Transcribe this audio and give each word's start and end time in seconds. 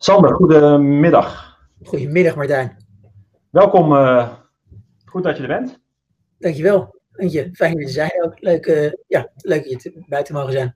Sander, 0.00 0.34
goedemiddag. 0.34 1.58
Goedemiddag 1.84 2.36
Martijn. 2.36 2.76
Welkom, 3.50 3.92
uh, 3.92 4.28
goed 5.04 5.22
dat 5.22 5.36
je 5.36 5.42
er 5.42 5.48
bent. 5.48 5.80
Dankjewel. 6.38 6.94
je, 7.16 7.50
fijn 7.52 7.72
dat 7.72 7.82
je 7.82 7.88
zijn 7.88 8.10
ook. 8.24 8.40
Leuk, 8.40 8.66
uh, 8.66 8.90
ja, 9.06 9.28
leuk 9.36 9.70
dat 9.70 9.82
je 9.82 10.04
buiten 10.08 10.34
mogen 10.34 10.52
zijn. 10.52 10.74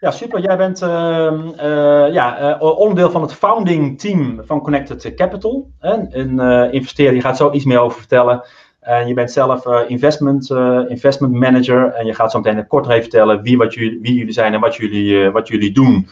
Ja, 0.00 0.10
super. 0.10 0.40
Jij 0.40 0.56
bent 0.56 0.82
uh, 0.82 2.12
ja, 2.12 2.58
onderdeel 2.58 3.10
van 3.10 3.22
het 3.22 3.34
founding 3.34 4.00
team 4.00 4.40
van 4.44 4.62
Connected 4.62 5.14
Capital. 5.14 5.70
Een 5.80 6.38
investeerder, 6.72 7.14
je 7.14 7.20
gaat 7.20 7.36
zo 7.36 7.52
iets 7.52 7.64
meer 7.64 7.80
over 7.80 7.98
vertellen. 7.98 8.46
En 8.80 9.06
je 9.06 9.14
bent 9.14 9.32
zelf 9.32 9.66
investment, 9.88 10.50
investment 10.88 11.32
manager. 11.32 11.92
En 11.92 12.06
je 12.06 12.14
gaat 12.14 12.30
zo 12.30 12.40
meteen 12.40 12.66
kort 12.66 12.88
even 12.88 13.00
vertellen 13.00 13.42
wie, 13.42 13.56
wat 13.56 13.74
jullie, 13.74 13.98
wie 14.00 14.14
jullie 14.14 14.32
zijn 14.32 14.54
en 14.54 14.60
wat 14.60 14.76
jullie, 14.76 15.30
wat 15.30 15.48
jullie 15.48 15.72
doen. 15.72 16.08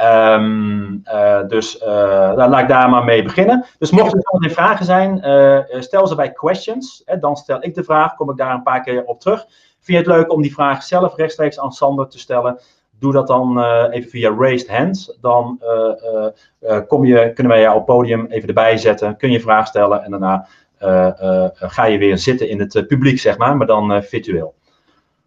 Um, 0.00 1.02
dus 1.48 1.80
uh, 1.82 2.32
laat 2.34 2.60
ik 2.60 2.68
daar 2.68 2.90
maar 2.90 3.04
mee 3.04 3.22
beginnen. 3.22 3.66
Dus 3.78 3.90
mochten 3.90 4.18
er 4.18 4.40
geen 4.40 4.50
vragen 4.50 4.84
zijn, 4.84 5.20
uh, 5.24 5.80
stel 5.80 6.06
ze 6.06 6.14
bij 6.14 6.32
questions. 6.32 7.02
Hè, 7.04 7.18
dan 7.18 7.36
stel 7.36 7.64
ik 7.64 7.74
de 7.74 7.84
vraag, 7.84 8.14
kom 8.14 8.30
ik 8.30 8.36
daar 8.36 8.54
een 8.54 8.62
paar 8.62 8.82
keer 8.82 9.04
op 9.04 9.20
terug. 9.20 9.46
Vind 9.80 9.86
je 9.86 9.96
het 9.96 10.06
leuk 10.06 10.32
om 10.32 10.42
die 10.42 10.54
vraag 10.54 10.82
zelf 10.82 11.16
rechtstreeks 11.16 11.58
aan 11.60 11.72
Sander 11.72 12.08
te 12.08 12.18
stellen? 12.18 12.60
Doe 12.98 13.12
dat 13.12 13.26
dan 13.26 13.64
even 13.90 14.10
via 14.10 14.34
raised 14.38 14.68
hand. 14.68 15.18
Dan 15.20 15.60
kom 16.86 17.04
je, 17.04 17.32
kunnen 17.32 17.52
wij 17.52 17.62
jou 17.62 17.76
op 17.76 17.86
podium 17.86 18.26
even 18.26 18.48
erbij 18.48 18.76
zetten. 18.76 19.16
Kun 19.16 19.30
je 19.30 19.40
vraag 19.40 19.66
stellen 19.66 20.04
en 20.04 20.10
daarna 20.10 20.46
ga 21.54 21.84
je 21.84 21.98
weer 21.98 22.18
zitten 22.18 22.48
in 22.48 22.60
het 22.60 22.84
publiek, 22.86 23.18
zeg 23.18 23.38
maar, 23.38 23.56
maar 23.56 23.66
dan 23.66 24.02
virtueel. 24.02 24.54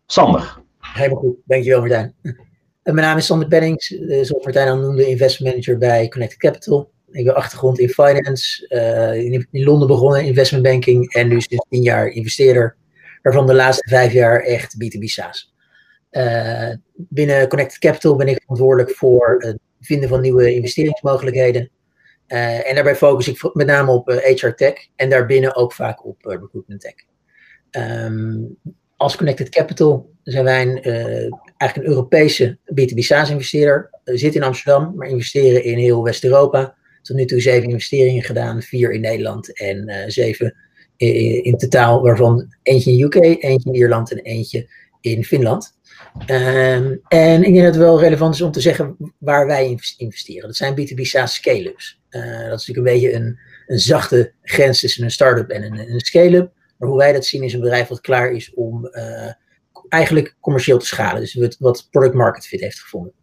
Sander. 0.05 0.57
Helemaal 0.79 1.19
goed, 1.19 1.35
dankjewel 1.45 1.79
Martijn. 1.79 2.15
Mijn 2.93 3.07
naam 3.07 3.17
is 3.17 3.25
Sander 3.25 3.47
Pennings, 3.47 3.97
eh, 3.97 4.23
zoals 4.23 4.43
Martijn 4.43 4.67
al 4.67 4.77
noemde, 4.77 5.07
investment 5.07 5.51
manager 5.53 5.77
bij 5.77 6.07
Connected 6.07 6.39
Capital. 6.39 6.91
Ik 7.11 7.25
heb 7.25 7.35
achtergrond 7.35 7.79
in 7.79 7.89
finance, 7.89 8.65
uh, 8.69 9.33
in, 9.33 9.47
Londen 9.51 9.87
begonnen 9.87 10.25
investment 10.25 10.63
banking 10.63 11.13
en 11.13 11.27
nu 11.27 11.41
sinds 11.41 11.65
tien 11.69 11.81
jaar 11.81 12.07
investeerder, 12.07 12.75
waarvan 13.21 13.47
de 13.47 13.53
laatste 13.53 13.89
vijf 13.89 14.13
jaar 14.13 14.41
echt 14.41 14.75
B2B 14.75 15.03
SaaS. 15.03 15.53
Uh, 16.11 16.69
binnen 16.93 17.47
Connected 17.47 17.79
Capital 17.79 18.15
ben 18.15 18.27
ik 18.27 18.41
verantwoordelijk 18.41 18.95
voor 18.95 19.35
het 19.39 19.57
vinden 19.81 20.09
van 20.09 20.21
nieuwe 20.21 20.53
investeringsmogelijkheden. 20.53 21.69
En 22.27 22.75
daarbij 22.75 22.95
focus 22.95 23.27
ik 23.27 23.49
met 23.53 23.67
name 23.67 23.91
op 23.91 24.07
HR 24.07 24.49
Tech 24.49 24.87
en 24.95 25.09
daarbinnen 25.09 25.55
ook 25.55 25.73
vaak 25.73 26.05
op 26.05 26.25
Recruitment 26.25 26.81
Tech. 26.81 26.95
Um, 27.83 28.57
als 28.95 29.15
Connected 29.15 29.49
Capital 29.49 30.09
zijn 30.23 30.43
wij 30.43 30.61
een, 30.61 31.39
eigenlijk 31.57 31.89
een 31.89 31.95
Europese 31.95 32.57
B2B 32.57 32.97
SaaS-investeerder. 32.97 33.89
We 34.03 34.17
zitten 34.17 34.41
in 34.41 34.47
Amsterdam, 34.47 34.93
maar 34.95 35.07
investeren 35.07 35.63
in 35.63 35.77
heel 35.77 36.03
West-Europa. 36.03 36.75
Tot 37.01 37.15
nu 37.15 37.25
toe 37.25 37.41
zeven 37.41 37.69
investeringen 37.69 38.23
gedaan, 38.23 38.61
vier 38.61 38.91
in 38.91 39.01
Nederland 39.01 39.59
en 39.59 39.89
uh, 39.89 39.95
zeven 40.07 40.55
in, 40.97 41.43
in, 41.43 41.57
totaal, 41.57 42.01
waarvan 42.01 42.53
eentje 42.63 42.91
in 42.91 43.01
UK, 43.01 43.15
eentje 43.15 43.69
in 43.69 43.75
Ierland 43.75 44.11
en 44.11 44.17
eentje 44.17 44.69
in 45.01 45.23
Finland. 45.23 45.75
Um, 46.27 47.01
en 47.07 47.43
ik 47.43 47.53
denk 47.53 47.55
dat 47.55 47.73
het 47.73 47.83
wel 47.83 47.99
relevant 47.99 48.33
is 48.33 48.41
om 48.41 48.51
te 48.51 48.61
zeggen 48.61 49.13
waar 49.17 49.47
wij 49.47 49.79
investeren. 49.97 50.47
Dat 50.47 50.55
zijn 50.55 50.73
B2B 50.73 51.01
SaaS 51.01 51.33
scale-ups. 51.33 52.01
Uh, 52.09 52.21
dat 52.49 52.59
is 52.59 52.67
natuurlijk 52.67 52.77
een 52.77 52.83
beetje 52.83 53.13
een, 53.13 53.39
een 53.67 53.79
zachte 53.79 54.33
grens 54.41 54.79
tussen 54.79 55.03
een 55.03 55.11
start-up 55.11 55.49
en 55.49 55.63
een, 55.63 55.91
een 55.91 55.99
scale-up. 55.99 56.51
Maar 56.77 56.89
hoe 56.89 56.97
wij 56.97 57.13
dat 57.13 57.25
zien 57.25 57.43
is 57.43 57.53
een 57.53 57.59
bedrijf 57.59 57.87
wat 57.87 58.01
klaar 58.01 58.31
is 58.31 58.53
om 58.53 58.85
eigenlijk 59.89 60.35
commercieel 60.39 60.77
te 60.77 60.85
schalen. 60.85 61.21
Dus 61.21 61.57
wat, 61.59 61.87
product 61.91 62.13
market 62.13 62.47
fit 62.47 62.59
heeft 62.59 62.79
gevonden. 62.79 63.13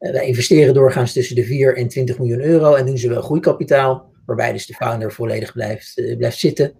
Uh, 0.00 0.12
wij 0.12 0.26
investeren 0.26 0.74
doorgaans 0.74 1.12
tussen 1.12 1.36
de 1.36 1.44
4 1.44 1.76
en 1.76 1.88
20 1.88 2.18
miljoen 2.18 2.40
euro 2.40 2.74
en 2.74 2.86
doen 2.86 2.98
zowel 2.98 3.22
groeikapitaal, 3.22 4.12
waarbij 4.26 4.52
dus 4.52 4.66
de 4.66 4.74
founder 4.74 5.12
volledig 5.12 5.52
blijft, 5.52 5.98
uh, 5.98 6.16
blijft 6.16 6.38
zitten, 6.38 6.72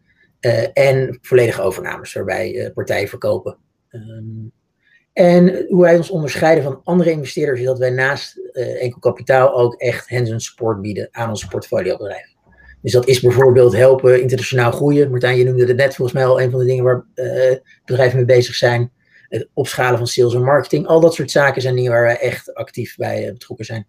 en 0.72 1.18
volledige 1.22 1.62
overnames, 1.62 2.12
waarbij 2.12 2.70
partijen 2.74 3.08
verkopen. 3.08 3.56
Um, 3.90 4.52
en 5.12 5.66
hoe 5.68 5.82
wij 5.82 5.96
ons 5.96 6.10
onderscheiden 6.10 6.64
van 6.64 6.80
andere 6.84 7.10
investeerders 7.10 7.60
is 7.60 7.66
dat 7.66 7.78
wij 7.78 7.90
naast 7.90 8.40
enkel 8.52 9.00
kapitaal 9.00 9.56
ook 9.56 9.74
echt 9.74 10.08
hands-on 10.08 10.40
support 10.40 10.80
bieden 10.80 11.08
aan 11.10 11.28
onze 11.28 11.48
portfoliobedrijven. 11.48 12.38
Dus 12.82 12.92
dat 12.92 13.06
is 13.06 13.20
bijvoorbeeld 13.20 13.72
helpen 13.72 14.20
internationaal 14.20 14.72
groeien. 14.72 15.10
Martijn, 15.10 15.36
je 15.36 15.44
noemde 15.44 15.66
het 15.66 15.76
net 15.76 15.94
volgens 15.94 16.16
mij 16.16 16.26
al 16.26 16.40
een 16.40 16.50
van 16.50 16.60
de 16.60 16.66
dingen 16.66 16.84
waar 16.84 17.06
bedrijven 17.84 18.16
mee 18.16 18.26
bezig 18.26 18.54
zijn. 18.54 18.92
Het 19.28 19.48
opschalen 19.54 19.98
van 19.98 20.06
sales 20.06 20.34
en 20.34 20.42
marketing. 20.42 20.86
Al 20.86 21.00
dat 21.00 21.14
soort 21.14 21.30
zaken 21.30 21.62
zijn 21.62 21.74
dingen 21.74 21.90
waar 21.90 22.02
wij 22.02 22.18
echt 22.18 22.54
actief 22.54 22.96
bij 22.96 23.26
uh, 23.26 23.32
betrokken 23.32 23.64
zijn. 23.64 23.86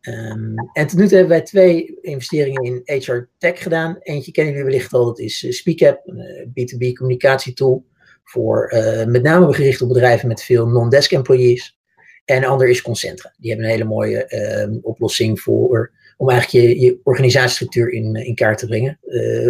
Um, 0.00 0.54
en 0.72 0.86
tot 0.86 0.98
nu 0.98 1.06
toe 1.06 1.16
hebben 1.16 1.36
wij 1.36 1.42
twee 1.42 1.98
investeringen 2.00 2.62
in 2.62 3.00
HR 3.00 3.28
Tech 3.38 3.62
gedaan. 3.62 3.96
Eentje 4.00 4.32
kennen 4.32 4.52
jullie 4.52 4.68
wellicht 4.68 4.92
al, 4.92 5.04
dat 5.04 5.18
is 5.18 5.42
uh, 5.42 5.52
SpeakApp, 5.52 6.06
een 6.06 6.48
B2B 6.48 6.92
communicatietool. 6.92 7.90
Voor 8.24 8.72
met 9.06 9.22
name 9.22 9.52
gericht 9.52 9.82
op 9.82 9.88
bedrijven 9.88 10.28
met 10.28 10.42
veel 10.42 10.66
non-desk 10.66 11.12
employees. 11.12 11.78
En 12.24 12.40
de 12.40 12.46
ander 12.46 12.68
is 12.68 12.82
Concentra. 12.82 13.34
Die 13.38 13.50
hebben 13.50 13.66
een 13.66 13.72
hele 13.74 13.88
mooie 13.88 14.24
ehm, 14.24 14.78
oplossing 14.82 15.40
voor 15.40 15.92
om 16.16 16.30
eigenlijk 16.30 16.66
je, 16.66 16.80
je 16.80 17.00
organisatiestructuur 17.02 17.92
in, 17.92 18.14
in 18.14 18.34
kaart 18.34 18.58
te 18.58 18.66
brengen. 18.66 18.98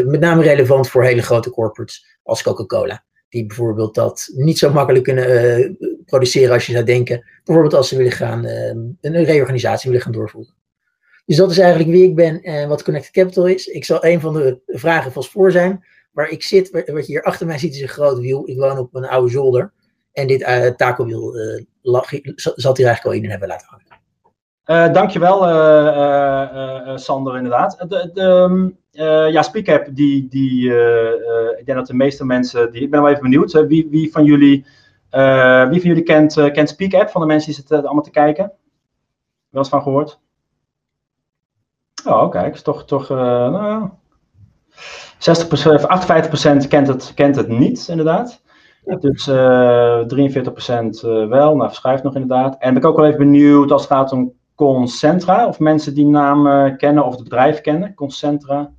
Met 0.06 0.20
name 0.20 0.42
relevant 0.42 0.88
voor 0.88 1.04
hele 1.04 1.22
grote 1.22 1.50
corporates 1.50 2.04
als 2.22 2.42
Coca-Cola. 2.42 3.04
Die 3.32 3.46
bijvoorbeeld 3.46 3.94
dat 3.94 4.30
niet 4.34 4.58
zo 4.58 4.72
makkelijk 4.72 5.04
kunnen 5.04 5.58
uh, 5.60 5.90
produceren 6.06 6.52
als 6.52 6.66
je 6.66 6.72
zou 6.72 6.84
denken. 6.84 7.24
Bijvoorbeeld 7.44 7.74
als 7.74 7.88
ze 7.88 7.96
willen 7.96 8.12
gaan, 8.12 8.44
uh, 8.44 8.68
een 9.00 9.24
reorganisatie 9.24 9.90
willen 9.90 10.04
gaan 10.04 10.12
doorvoeren. 10.12 10.54
Dus 11.26 11.36
dat 11.36 11.50
is 11.50 11.58
eigenlijk 11.58 11.90
wie 11.90 12.04
ik 12.04 12.14
ben 12.14 12.42
en 12.42 12.68
wat 12.68 12.82
Connected 12.82 13.12
Capital 13.12 13.46
is. 13.46 13.66
Ik 13.66 13.84
zal 13.84 14.04
een 14.04 14.20
van 14.20 14.34
de 14.34 14.60
vragen 14.66 15.12
vast 15.12 15.30
voor 15.30 15.50
zijn. 15.50 15.84
Waar 16.12 16.28
ik 16.28 16.42
zit, 16.42 16.70
wat 16.70 17.06
je 17.06 17.12
hier 17.12 17.22
achter 17.22 17.46
mij 17.46 17.58
ziet, 17.58 17.74
is 17.74 17.80
een 17.80 17.88
groot 17.88 18.18
wiel. 18.18 18.48
Ik 18.48 18.56
woon 18.56 18.78
op 18.78 18.94
een 18.94 19.06
oude 19.06 19.30
zolder. 19.30 19.72
En 20.12 20.26
dit 20.26 20.40
uh, 20.40 20.66
takelwiel 20.66 21.36
zat 22.36 22.76
hier 22.76 22.86
eigenlijk 22.86 23.04
al 23.04 23.22
in 23.22 23.30
hebben 23.30 23.48
laten 23.48 23.66
hangen. 23.70 23.91
Uh, 24.66 24.92
dankjewel, 24.92 25.48
uh, 25.48 26.96
Sander, 26.96 27.36
inderdaad. 27.36 27.84
De, 27.88 28.10
de, 28.12 28.22
um, 28.22 28.78
ja, 29.30 29.42
SpeakApp, 29.42 29.88
die, 29.90 30.28
die, 30.28 30.74
ik 31.58 31.66
denk 31.66 31.78
dat 31.78 31.86
de 31.86 31.94
meeste 31.94 32.24
mensen, 32.24 32.72
die, 32.72 32.82
ik 32.82 32.90
ben 32.90 33.02
wel 33.02 33.10
even 33.10 33.22
benieuwd, 33.22 33.66
wie, 33.66 33.88
wie 33.90 34.12
van 34.12 34.24
jullie, 34.24 34.64
wie 35.70 35.80
van 35.80 35.88
jullie 35.88 36.02
kent, 36.02 36.50
kent 36.52 36.68
SpeakApp, 36.68 37.10
van 37.10 37.20
de 37.20 37.26
mensen 37.26 37.46
die 37.46 37.54
zitten 37.54 37.84
allemaal 37.84 38.02
te 38.02 38.10
kijken? 38.10 38.52
Wel 39.48 39.62
eens 39.62 39.68
van 39.68 39.82
gehoord? 39.82 40.20
Oh, 42.06 42.30
kijk, 42.30 42.56
toch, 42.56 42.84
toch 42.84 43.08
nou, 43.08 43.88
60%, 45.18 45.24
58% 46.64 46.68
kent 46.68 46.88
het, 46.88 47.12
kent 47.14 47.36
het 47.36 47.48
niet, 47.48 47.88
inderdaad. 47.88 48.42
Ja. 48.84 48.96
Dus 48.96 49.26
uh, 49.26 50.04
43% 50.06 51.28
wel, 51.28 51.56
nou 51.56 51.68
verschuift 51.68 52.02
nog 52.02 52.14
inderdaad. 52.14 52.56
En 52.58 52.74
ben 52.74 52.82
ik 52.82 52.88
ook 52.88 52.96
wel 52.96 53.06
even 53.06 53.18
benieuwd 53.18 53.70
als 53.70 53.82
het 53.82 53.90
gaat 53.90 54.12
om 54.12 54.32
Concentra, 54.54 55.46
of 55.46 55.58
mensen 55.58 55.94
die 55.94 56.06
naam 56.06 56.76
kennen 56.76 57.04
of 57.04 57.14
het 57.14 57.22
bedrijf 57.22 57.60
kennen, 57.60 57.94
Concentra? 57.94 58.72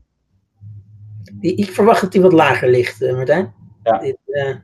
Ik 1.40 1.72
verwacht 1.72 2.02
dat 2.02 2.12
die 2.12 2.22
wat 2.22 2.34
lager 2.34 2.70
ligt, 2.70 3.02
uh, 3.02 3.16
Martijn. 3.16 3.54
Ja. 3.84 3.98
Dit, 3.98 4.18
uh... 4.26 4.56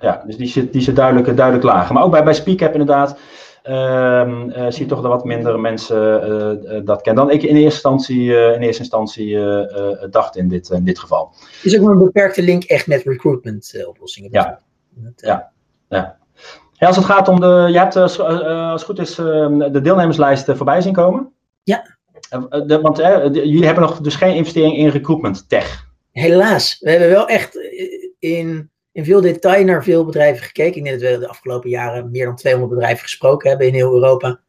Ja, 0.00 0.22
dus 0.26 0.36
die 0.36 0.46
zit, 0.46 0.72
die 0.72 0.82
zit 0.82 0.96
duidelijk, 0.96 1.36
duidelijk 1.36 1.64
lager. 1.64 1.94
Maar 1.94 2.02
ook 2.02 2.10
bij, 2.10 2.24
bij 2.24 2.34
SpeakApp 2.34 2.72
inderdaad, 2.72 3.18
ehm, 3.62 4.70
zie 4.70 4.82
je 4.82 4.88
toch 4.88 5.00
dat 5.00 5.10
wat 5.10 5.24
minder 5.24 5.60
mensen 5.60 6.84
dat 6.84 7.02
kennen 7.02 7.26
dan 7.26 7.34
ik 7.34 7.42
in 7.42 7.56
eerste 7.56 7.62
instantie, 7.64 8.34
in 8.34 8.60
eerste 8.60 8.82
instantie 8.82 9.38
dacht 10.10 10.36
in 10.36 10.48
dit, 10.48 10.70
in 10.70 10.84
dit 10.84 10.98
geval. 10.98 11.34
Is 11.62 11.78
ook 11.78 11.84
maar 11.84 11.92
een 11.92 12.04
beperkte 12.04 12.42
link 12.42 12.64
echt 12.64 12.86
met 12.86 13.02
recruitment 13.02 13.84
oplossingen. 13.86 14.30
Ja. 14.32 14.60
ja, 15.16 15.52
ja. 15.88 16.18
Ja, 16.82 16.88
als 16.88 16.96
het 16.96 17.06
gaat 17.06 17.28
om 17.28 17.40
de. 17.40 17.68
Je 17.70 17.78
hebt, 17.78 17.96
uh, 17.96 18.02
als 18.02 18.80
het 18.80 18.82
goed 18.82 18.98
is, 18.98 19.18
uh, 19.18 19.70
de 19.72 19.80
deelnemerslijst 19.80 20.44
voorbij 20.44 20.80
zien 20.80 20.92
komen. 20.92 21.32
Ja. 21.62 21.96
De, 22.66 22.80
want 22.80 22.96
jullie 23.32 23.64
hebben 23.64 23.84
nog 23.84 24.00
dus 24.00 24.14
geen 24.14 24.34
investering 24.34 24.76
in 24.76 24.88
recruitment 24.88 25.48
tech. 25.48 25.86
Helaas. 26.12 26.78
We 26.80 26.90
hebben 26.90 27.08
wel 27.08 27.28
echt 27.28 27.58
in, 28.18 28.70
in 28.92 29.04
veel 29.04 29.20
detail 29.20 29.64
naar 29.64 29.84
veel 29.84 30.04
bedrijven 30.04 30.44
gekeken. 30.44 30.76
Ik 30.76 30.84
denk 30.84 31.00
dat 31.00 31.10
we 31.10 31.18
de 31.18 31.28
afgelopen 31.28 31.70
jaren 31.70 32.10
meer 32.10 32.24
dan 32.24 32.36
200 32.36 32.74
bedrijven 32.74 33.02
gesproken 33.02 33.48
hebben 33.48 33.66
in 33.66 33.74
heel 33.74 33.94
Europa. 33.94 34.40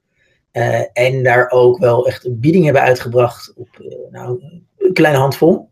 en 0.94 1.24
daar 1.24 1.50
ook 1.50 1.78
wel 1.78 2.08
echt 2.08 2.26
een 2.26 2.40
bieding 2.40 2.64
hebben 2.64 2.82
uitgebracht 2.82 3.54
op 3.56 3.70
nou, 4.12 4.44
een 4.78 4.94
kleine 4.94 5.20
handvol. 5.20 5.70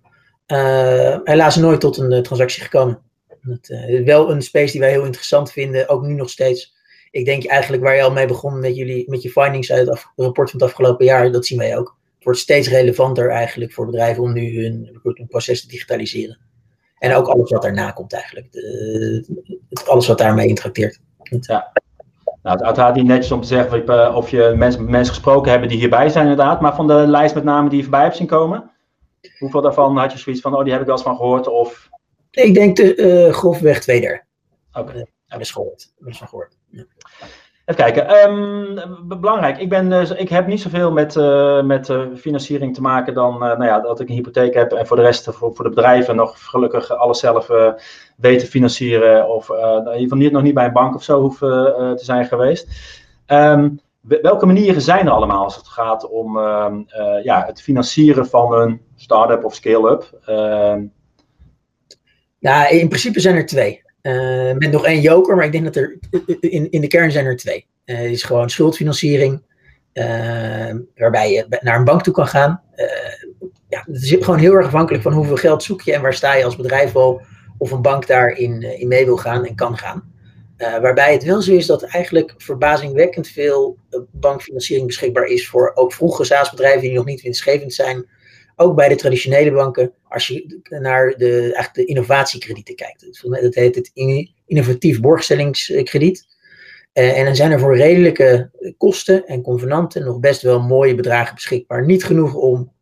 helaas 1.23 1.55
nooit 1.55 1.79
tot 1.79 1.97
een 1.97 2.23
transactie 2.23 2.63
gekomen. 2.63 3.10
Uh, 3.43 4.05
wel 4.05 4.31
een 4.31 4.41
space 4.41 4.71
die 4.71 4.81
wij 4.81 4.89
heel 4.89 5.05
interessant 5.05 5.51
vinden, 5.51 5.89
ook 5.89 6.01
nu 6.01 6.13
nog 6.13 6.29
steeds. 6.29 6.79
Ik 7.11 7.25
denk 7.25 7.45
eigenlijk 7.45 7.83
waar 7.83 7.95
je 7.95 8.03
al 8.03 8.11
mee 8.11 8.27
begon 8.27 8.59
met, 8.59 8.75
jullie, 8.75 9.09
met 9.09 9.21
je 9.21 9.29
findings 9.29 9.71
uit 9.71 9.87
het 9.87 10.05
rapport 10.15 10.49
van 10.49 10.59
het 10.59 10.69
afgelopen 10.69 11.05
jaar, 11.05 11.31
dat 11.31 11.45
zien 11.45 11.57
wij 11.57 11.77
ook. 11.77 11.97
Het 12.15 12.23
wordt 12.23 12.39
steeds 12.39 12.69
relevanter 12.69 13.29
eigenlijk 13.29 13.73
voor 13.73 13.85
bedrijven 13.85 14.23
om 14.23 14.33
nu 14.33 14.63
hun 14.63 14.89
recruitmentproces 14.93 15.61
te 15.61 15.67
digitaliseren. 15.67 16.37
En 16.97 17.15
ook 17.15 17.27
alles 17.27 17.49
wat 17.49 17.61
daarna 17.61 17.91
komt 17.91 18.13
eigenlijk. 18.13 18.51
De, 18.51 19.25
alles 19.85 20.07
wat 20.07 20.17
daarmee 20.17 20.47
interacteert. 20.47 20.99
Ja. 21.39 21.71
Nou, 22.41 22.57
het 22.57 22.65
uiteraard 22.65 22.95
niet 22.95 23.05
netjes 23.05 23.31
om 23.31 23.41
te 23.41 23.47
zeggen 23.47 24.15
of 24.15 24.29
je 24.29 24.53
mensen, 24.57 24.89
mensen 24.89 25.13
gesproken 25.13 25.51
hebben 25.51 25.69
die 25.69 25.77
hierbij 25.77 26.09
zijn 26.09 26.27
inderdaad, 26.27 26.61
maar 26.61 26.75
van 26.75 26.87
de 26.87 26.93
lijst 26.93 27.35
met 27.35 27.43
namen 27.43 27.69
die 27.69 27.77
je 27.77 27.83
voorbij 27.83 28.03
hebt 28.03 28.15
zien 28.15 28.27
komen, 28.27 28.71
hoeveel 29.39 29.61
daarvan 29.61 29.97
had 29.97 30.11
je 30.11 30.17
zoiets 30.17 30.41
van, 30.41 30.55
oh 30.55 30.63
die 30.63 30.71
heb 30.71 30.81
ik 30.81 30.87
wel 30.87 30.95
eens 30.95 31.05
van 31.05 31.15
gehoord 31.15 31.47
of... 31.47 31.89
Ik 32.31 32.53
denk 32.53 32.75
de, 32.75 32.95
uh, 32.95 33.33
grofweg 33.33 33.79
twee 33.79 34.01
derde. 34.01 34.23
Oké. 34.73 34.79
Okay. 34.79 34.95
Uh, 34.95 35.05
dat 35.27 35.39
is 35.39 35.51
gehoord. 35.51 35.93
Dat 35.99 36.09
is 36.09 36.17
van 36.17 36.27
gehoord. 36.27 36.57
Ja. 36.69 36.83
Even 37.65 37.83
kijken. 37.83 38.31
Um, 38.31 39.07
belangrijk. 39.07 39.57
Ik, 39.57 39.69
ben, 39.69 39.91
uh, 39.91 40.19
ik 40.19 40.29
heb 40.29 40.47
niet 40.47 40.61
zoveel 40.61 40.91
met, 40.91 41.15
uh, 41.15 41.63
met 41.63 41.89
uh, 41.89 42.01
financiering 42.15 42.75
te 42.75 42.81
maken 42.81 43.13
dan 43.13 43.39
nou 43.39 43.63
ja, 43.63 43.79
dat 43.79 43.99
ik 43.99 44.09
een 44.09 44.15
hypotheek 44.15 44.53
heb. 44.53 44.71
En 44.71 44.87
voor 44.87 44.95
de 44.95 45.01
rest, 45.01 45.23
voor, 45.23 45.55
voor 45.55 45.63
de 45.65 45.69
bedrijven, 45.69 46.15
nog 46.15 46.49
gelukkig 46.49 46.89
alles 46.89 47.19
zelf 47.19 47.49
weten 48.17 48.47
financieren. 48.47 49.29
Of 49.29 49.49
in 49.49 49.55
ieder 49.57 50.01
geval 50.01 50.17
niet, 50.17 50.31
nog 50.31 50.41
niet 50.41 50.53
bij 50.53 50.65
een 50.65 50.73
bank 50.73 50.95
of 50.95 51.03
zo 51.03 51.21
hoeven 51.21 51.73
te 51.97 52.05
zijn 52.05 52.25
geweest. 52.25 52.67
Um, 53.27 53.79
welke 54.01 54.45
manieren 54.45 54.81
zijn 54.81 55.05
er 55.05 55.11
allemaal 55.11 55.43
als 55.43 55.55
het 55.55 55.67
gaat 55.67 56.09
om 56.09 56.37
ehm, 56.37 56.81
ja, 57.23 57.45
het 57.45 57.61
financieren 57.61 58.25
van 58.27 58.53
een 58.53 58.81
start-up 58.95 59.45
of 59.45 59.55
scale-up? 59.55 60.09
Ja, 62.41 62.67
in 62.67 62.87
principe 62.87 63.19
zijn 63.19 63.35
er 63.35 63.45
twee. 63.45 63.81
Uh, 64.01 64.53
met 64.53 64.71
nog 64.71 64.85
één 64.85 65.01
joker, 65.01 65.35
maar 65.35 65.45
ik 65.45 65.51
denk 65.51 65.63
dat 65.63 65.75
er 65.75 65.97
in, 66.39 66.71
in 66.71 66.81
de 66.81 66.87
kern 66.87 67.11
zijn 67.11 67.25
er 67.25 67.37
twee. 67.37 67.67
Uh, 67.85 68.05
is 68.05 68.23
gewoon 68.23 68.49
schuldfinanciering, 68.49 69.41
uh, 69.93 70.75
waarbij 70.95 71.31
je 71.31 71.45
naar 71.61 71.77
een 71.77 71.85
bank 71.85 72.03
toe 72.03 72.13
kan 72.13 72.27
gaan. 72.27 72.61
ja, 73.69 73.83
het 73.85 74.01
is 74.03 74.09
gewoon 74.19 74.39
heel 74.39 74.53
erg 74.53 74.65
afhankelijk 74.65 75.03
van 75.03 75.13
hoeveel 75.13 75.35
geld 75.35 75.63
zoek 75.63 75.81
je 75.81 75.93
en 75.93 76.01
waar 76.01 76.13
sta 76.13 76.35
je 76.35 76.45
als 76.45 76.55
bedrijf 76.55 76.91
wel 76.91 77.21
of 77.57 77.71
een 77.71 77.81
bank 77.81 78.07
daarin 78.07 78.61
in 78.61 78.87
mee 78.87 79.05
wil 79.05 79.17
gaan 79.17 79.45
en 79.45 79.55
kan 79.55 79.77
gaan. 79.77 80.13
waarbij 80.57 81.13
het 81.13 81.23
wel 81.23 81.41
zo 81.41 81.53
is 81.53 81.65
dat 81.65 81.83
eigenlijk 81.83 82.33
verbazingwekkend 82.37 83.27
veel 83.27 83.77
bankfinanciering 84.11 84.87
beschikbaar 84.87 85.25
is 85.25 85.47
voor 85.47 85.71
ook 85.75 85.93
vroege 85.93 86.23
SaaS-bedrijven 86.23 86.81
die 86.81 86.93
nog 86.93 87.05
niet 87.05 87.21
winstgevend 87.21 87.73
zijn, 87.73 88.05
ook 88.61 88.75
bij 88.75 88.89
de 88.89 88.95
traditionele 88.95 89.51
banken, 89.51 89.93
als 90.03 90.27
je 90.27 90.59
naar 90.69 91.13
de, 91.17 91.39
eigenlijk 91.41 91.73
de 91.73 91.85
innovatiekredieten 91.85 92.75
kijkt. 92.75 93.21
Dat 93.41 93.55
heet 93.55 93.75
het 93.75 93.91
innovatief 94.45 94.99
borgstellingskrediet. 94.99 96.25
Uh, 96.93 97.17
en 97.17 97.25
dan 97.25 97.35
zijn 97.35 97.51
er 97.51 97.59
voor 97.59 97.77
redelijke 97.77 98.51
kosten 98.77 99.25
en 99.25 99.41
convenanten 99.41 100.05
nog 100.05 100.19
best 100.19 100.41
wel 100.41 100.61
mooie 100.61 100.95
bedragen 100.95 101.35
beschikbaar. 101.35 101.85
Niet 101.85 102.03
genoeg 102.03 102.33
om 102.33 102.73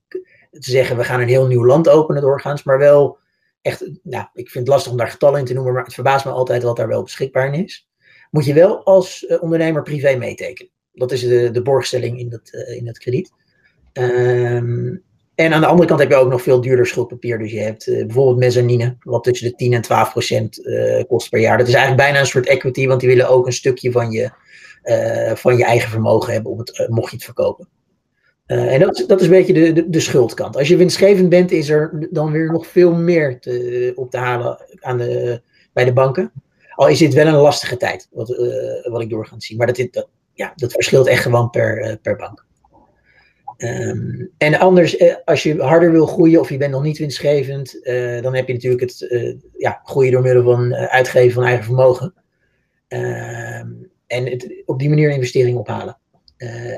te 0.52 0.72
zeggen, 0.72 0.98
we 0.98 1.04
gaan 1.04 1.22
een 1.22 1.28
heel 1.28 1.48
nieuw 1.48 1.66
land 1.66 1.90
openen 1.90 2.22
doorgaans, 2.22 2.64
maar 2.64 2.78
wel 2.78 3.18
echt, 3.62 3.90
nou, 4.04 4.28
ik 4.34 4.50
vind 4.50 4.66
het 4.66 4.68
lastig 4.68 4.92
om 4.92 4.98
daar 4.98 5.08
getallen 5.08 5.40
in 5.40 5.46
te 5.46 5.54
noemen, 5.54 5.74
maar 5.74 5.84
het 5.84 5.94
verbaast 5.94 6.26
me 6.26 6.32
altijd 6.32 6.64
wat 6.64 6.76
daar 6.76 6.88
wel 6.88 7.04
beschikbaar 7.04 7.54
in 7.54 7.64
is. 7.64 7.90
Moet 8.32 8.46
je 8.46 8.54
wel 8.54 8.84
als 8.84 9.24
uh, 9.24 9.44
ondernemer 9.44 9.84
privé 9.84 10.16
meetekenen. 10.16 10.72
Dat 10.94 11.12
is 11.12 11.22
de, 11.22 11.52
de 11.52 11.62
borgstelling 11.62 12.20
in 12.20 12.30
dat, 12.30 12.50
uh, 12.52 12.76
in 12.76 12.86
dat 12.86 12.98
krediet. 12.98 13.32
Um, 13.94 15.04
en 15.40 15.54
aan 15.54 15.62
de 15.62 15.68
andere 15.68 15.88
kant 15.88 16.00
heb 16.00 16.10
je 16.10 16.16
ook 16.16 16.30
nog 16.30 16.42
veel 16.42 16.62
duurder 16.62 16.88
schuldpapier. 16.88 17.38
Dus 17.38 17.52
je 17.52 17.60
hebt 17.60 17.88
uh, 17.88 18.06
bijvoorbeeld 18.06 18.38
mezzanine, 18.38 18.98
wat 19.00 19.24
tussen 19.24 19.50
de 19.50 19.56
10 19.56 19.74
en 19.74 19.82
12 19.82 20.12
procent 20.12 20.60
uh, 20.66 21.04
kost 21.08 21.30
per 21.30 21.40
jaar. 21.40 21.58
Dat 21.58 21.68
is 21.68 21.74
eigenlijk 21.74 22.04
bijna 22.04 22.20
een 22.20 22.26
soort 22.26 22.48
equity, 22.48 22.88
want 22.88 23.00
die 23.00 23.10
willen 23.10 23.30
ook 23.30 23.46
een 23.46 23.54
stukje 23.54 23.92
van 23.92 24.12
je, 24.12 24.30
uh, 24.84 25.36
van 25.36 25.58
je 25.58 25.64
eigen 25.64 25.90
vermogen 25.90 26.34
hebben, 26.34 26.52
om 26.52 26.60
het, 26.60 26.88
mocht 26.90 27.10
je 27.10 27.16
het 27.16 27.26
verkopen. 27.26 27.68
en 28.46 28.80
dat, 28.80 29.04
dat 29.08 29.20
is 29.20 29.26
een 29.26 29.32
beetje 29.32 29.54
de, 29.54 29.74
de, 29.74 29.90
de, 29.90 30.00
schuldkant. 30.00 30.58
Als 30.58 30.68
je 30.68 30.78
winstgevend 30.78 31.30
bent, 31.30 31.52
is 31.52 31.70
er 31.70 32.08
dan 32.12 32.32
weer 32.32 32.52
nog 32.52 32.68
veel 32.68 32.94
meer 32.94 33.40
te, 33.40 33.92
op 33.96 34.12
te 34.12 34.18
halen 34.18 34.58
aan 34.80 34.98
de, 34.98 35.42
bij 35.74 35.86
de 35.86 35.94
banken. 35.94 36.32
Al 36.76 36.88
is 36.88 37.00
dit 37.00 37.14
wel 37.14 37.28
een 37.28 37.34
lastige 37.34 37.78
tijd, 37.78 38.08
wat, 38.12 38.28
wat 38.84 39.02
ik 39.02 39.10
doorgaans 39.10 39.46
zie. 39.46 39.58
Maar 39.58 39.68
dat, 39.68 39.88
dat, 39.92 40.08
ja, 40.34 40.54
dat 40.56 40.72
verschilt 40.72 41.08
echt 41.08 41.22
gewoon 41.22 41.50
per, 41.50 41.98
per 42.02 42.16
bank. 42.16 42.48
Um, 43.62 44.32
en 44.38 44.60
anders, 44.60 44.98
eh, 44.98 45.16
als 45.26 45.44
je 45.44 45.62
harder 45.62 45.92
wil 45.92 46.06
groeien 46.06 46.40
of 46.40 46.50
je 46.50 46.58
bent 46.58 46.72
nog 46.72 46.84
niet 46.84 46.98
winstgevend, 46.98 47.78
uh, 47.82 48.22
dan 48.22 48.36
heb 48.36 48.48
je 48.48 48.54
natuurlijk 48.54 48.82
het 48.82 49.02
uh, 49.02 49.36
ja, 49.58 49.82
groeien 49.84 50.12
door 50.12 50.22
middel 50.22 50.44
van 50.44 50.74
uitgeven 50.76 51.34
van 51.34 51.44
eigen 51.44 51.66
vermogen. 51.66 52.14
Um, 52.88 53.92
en 54.08 54.26
het, 54.26 54.64
op 54.66 54.80
die 54.80 54.90
manier 54.90 55.10
investeringen 55.10 55.60
ophalen. 55.60 55.98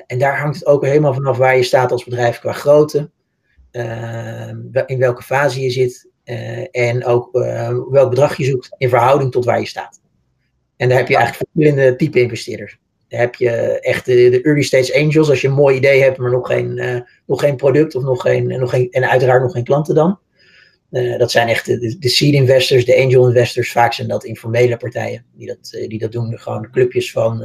en 0.08 0.20
daar 0.20 0.40
hangt 0.40 0.56
het 0.56 0.66
ook 0.66 0.86
helemaal 0.86 1.14
vanaf 1.14 1.38
waar 1.38 1.56
je 1.56 1.64
staat 1.64 1.92
als 1.92 2.04
bedrijf 2.04 2.40
qua 2.40 2.52
grootte, 2.52 3.12
ehm, 3.72 4.58
in 4.86 5.00
welke 5.00 5.24
fase 5.24 5.62
je 5.62 5.70
zit 5.70 6.10
en 6.72 7.06
ook 7.06 7.30
welk 7.92 8.10
bedrag 8.10 8.38
je 8.38 8.44
zoekt 8.44 8.76
in 8.78 8.90
verhouding 8.90 9.32
tot 9.32 9.46
waar 9.46 9.60
je 9.60 9.66
staat. 9.66 10.02
En 10.78 10.90
daar 10.90 10.98
heb 10.98 11.08
je 11.08 11.16
eigenlijk 11.16 11.50
verschillende 11.52 11.96
type 11.96 12.22
investeerders 12.22 12.80
heb 13.18 13.36
je 13.36 13.50
echt 13.80 14.06
de, 14.06 14.42
early 14.42 14.62
stage 14.62 15.00
angels, 15.00 15.30
als 15.30 15.42
je 15.42 15.48
een 15.48 15.54
mooi 15.54 15.76
idee 15.76 16.02
hebt, 16.02 16.18
maar 16.18 16.32
nog 16.32 16.48
geen, 16.48 16.78
uh, 16.78 17.00
nog 17.26 17.40
geen 17.40 17.56
product 17.56 17.96
of 17.96 18.04
nog 18.04 18.22
geen, 18.22 18.48
nog 18.48 18.70
geen, 18.70 18.92
en 18.92 19.10
uiteraard 19.10 19.42
nog 19.42 19.52
geen 19.52 19.64
klanten 19.64 19.96
dan. 19.96 20.20
Uh, 20.92 21.18
dat 21.18 21.32
zijn 21.32 21.48
echt 21.48 21.66
de, 21.66 22.10
seed 22.10 22.34
investors, 22.34 22.86
de 22.86 22.98
angel 22.98 23.28
investors. 23.28 23.72
Vaak 23.72 23.94
zijn 23.94 24.08
dat 24.08 24.24
informele 24.24 24.78
partijen 24.78 25.26
die 25.36 25.48
dat, 25.48 25.72
uh, 25.76 25.88
die 25.88 26.00
dat 26.00 26.12
doen. 26.12 26.40
Gewoon 26.40 26.72
clubjes 26.72 27.12
van 27.12 27.44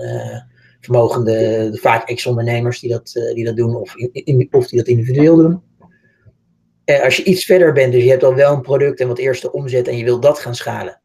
vermogende, 0.80 1.70
vaak 1.80 2.08
ex-ondernemers 2.08 2.80
die 2.80 2.90
dat, 2.90 3.12
die 3.34 3.44
dat 3.44 3.56
doen 3.56 3.76
of, 3.76 3.94
in, 3.96 4.48
of 4.50 4.69
die 4.69 4.78
dat 4.78 4.88
individueel 4.88 5.36
doen. 5.36 5.62
als 7.02 7.16
je 7.16 7.24
iets 7.24 7.44
verder 7.44 7.72
bent, 7.72 7.92
dus 7.92 8.02
je 8.02 8.10
hebt 8.10 8.24
al 8.24 8.34
wel 8.34 8.52
een 8.52 8.60
product 8.60 9.00
en 9.00 9.08
wat 9.08 9.19
eerste 9.19 9.52
omzet 9.52 9.88
en 9.88 9.96
je 9.96 10.04
wilt 10.04 10.22
dat 10.22 10.38
gaan 10.38 10.54
schalen, 10.54 11.00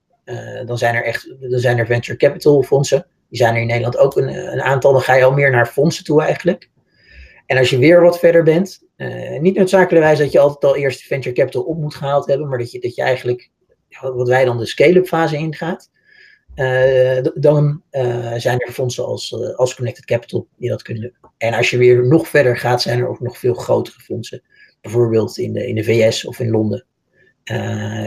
dan 0.66 0.78
zijn 0.78 0.96
er 0.96 1.04
echt 1.04 1.36
dan 1.40 1.60
zijn 1.60 1.78
er 1.78 1.86
venture 1.86 2.18
capital 2.18 2.64
fondsen 2.64 3.06
die 3.32 3.40
zijn 3.40 3.56
er 3.56 3.62
in 3.62 3.68
Nederland 3.68 3.98
ook 3.98 4.18
een, 4.18 4.52
een, 4.52 4.62
aantal. 4.62 4.92
Dan 4.92 5.02
ga 5.02 5.16
je 5.16 5.24
al 5.24 5.32
meer 5.32 5.52
naar 5.52 5.68
fondsen 5.68 6.04
toe 6.04 6.22
eigenlijk. 6.22 6.70
En 7.46 7.58
als 7.58 7.70
je 7.70 7.78
weer 7.78 8.02
wat 8.02 8.20
verder 8.20 8.44
bent, 8.44 8.84
uh, 8.98 9.40
niet 9.40 9.56
noodzakelijkerwijs 9.56 10.20
dat 10.20 10.32
je 10.32 10.40
altijd 10.40 10.74
al 10.74 10.80
eerst 10.80 11.02
venture 11.02 11.36
capital 11.36 11.64
op 11.64 11.78
moet 11.78 11.96
gehaald 11.96 12.26
hebben, 12.26 12.50
maar 12.50 12.58
dat 12.58 12.72
je, 12.72 12.80
dat 12.80 12.96
je 12.96 13.02
eigenlijk, 13.02 13.50
wat 14.02 14.28
wij 14.28 14.46
dan 14.46 14.58
de 14.58 14.66
scale-up 14.66 15.08
fase 15.08 15.38
ingaat, 15.38 15.90
uh, 16.56 17.26
dan 17.34 17.84
zijn 18.38 18.60
er 18.60 18.72
fondsen 18.72 19.06
als, 19.06 19.36
als 19.56 19.76
Connected 19.76 20.06
Capital 20.06 20.48
die 20.58 20.70
dat 20.70 20.82
kunnen 20.82 21.04
doen. 21.04 21.32
En 21.38 21.54
als 21.54 21.70
je 21.70 21.78
weer 21.78 22.08
nog 22.08 22.28
verder 22.28 22.58
gaat, 22.58 22.82
zijn 22.82 23.00
er 23.00 23.08
ook 23.08 23.20
nog 23.20 23.38
veel 23.38 23.54
grotere 23.54 24.00
fondsen. 24.00 24.42
Bijvoorbeeld 24.82 25.38
in 25.38 25.54
de, 25.54 25.68
in 25.68 25.76
de 25.76 25.84
VS 25.84 26.26
of 26.26 26.40
in 26.40 26.50
Londen. 26.50 26.86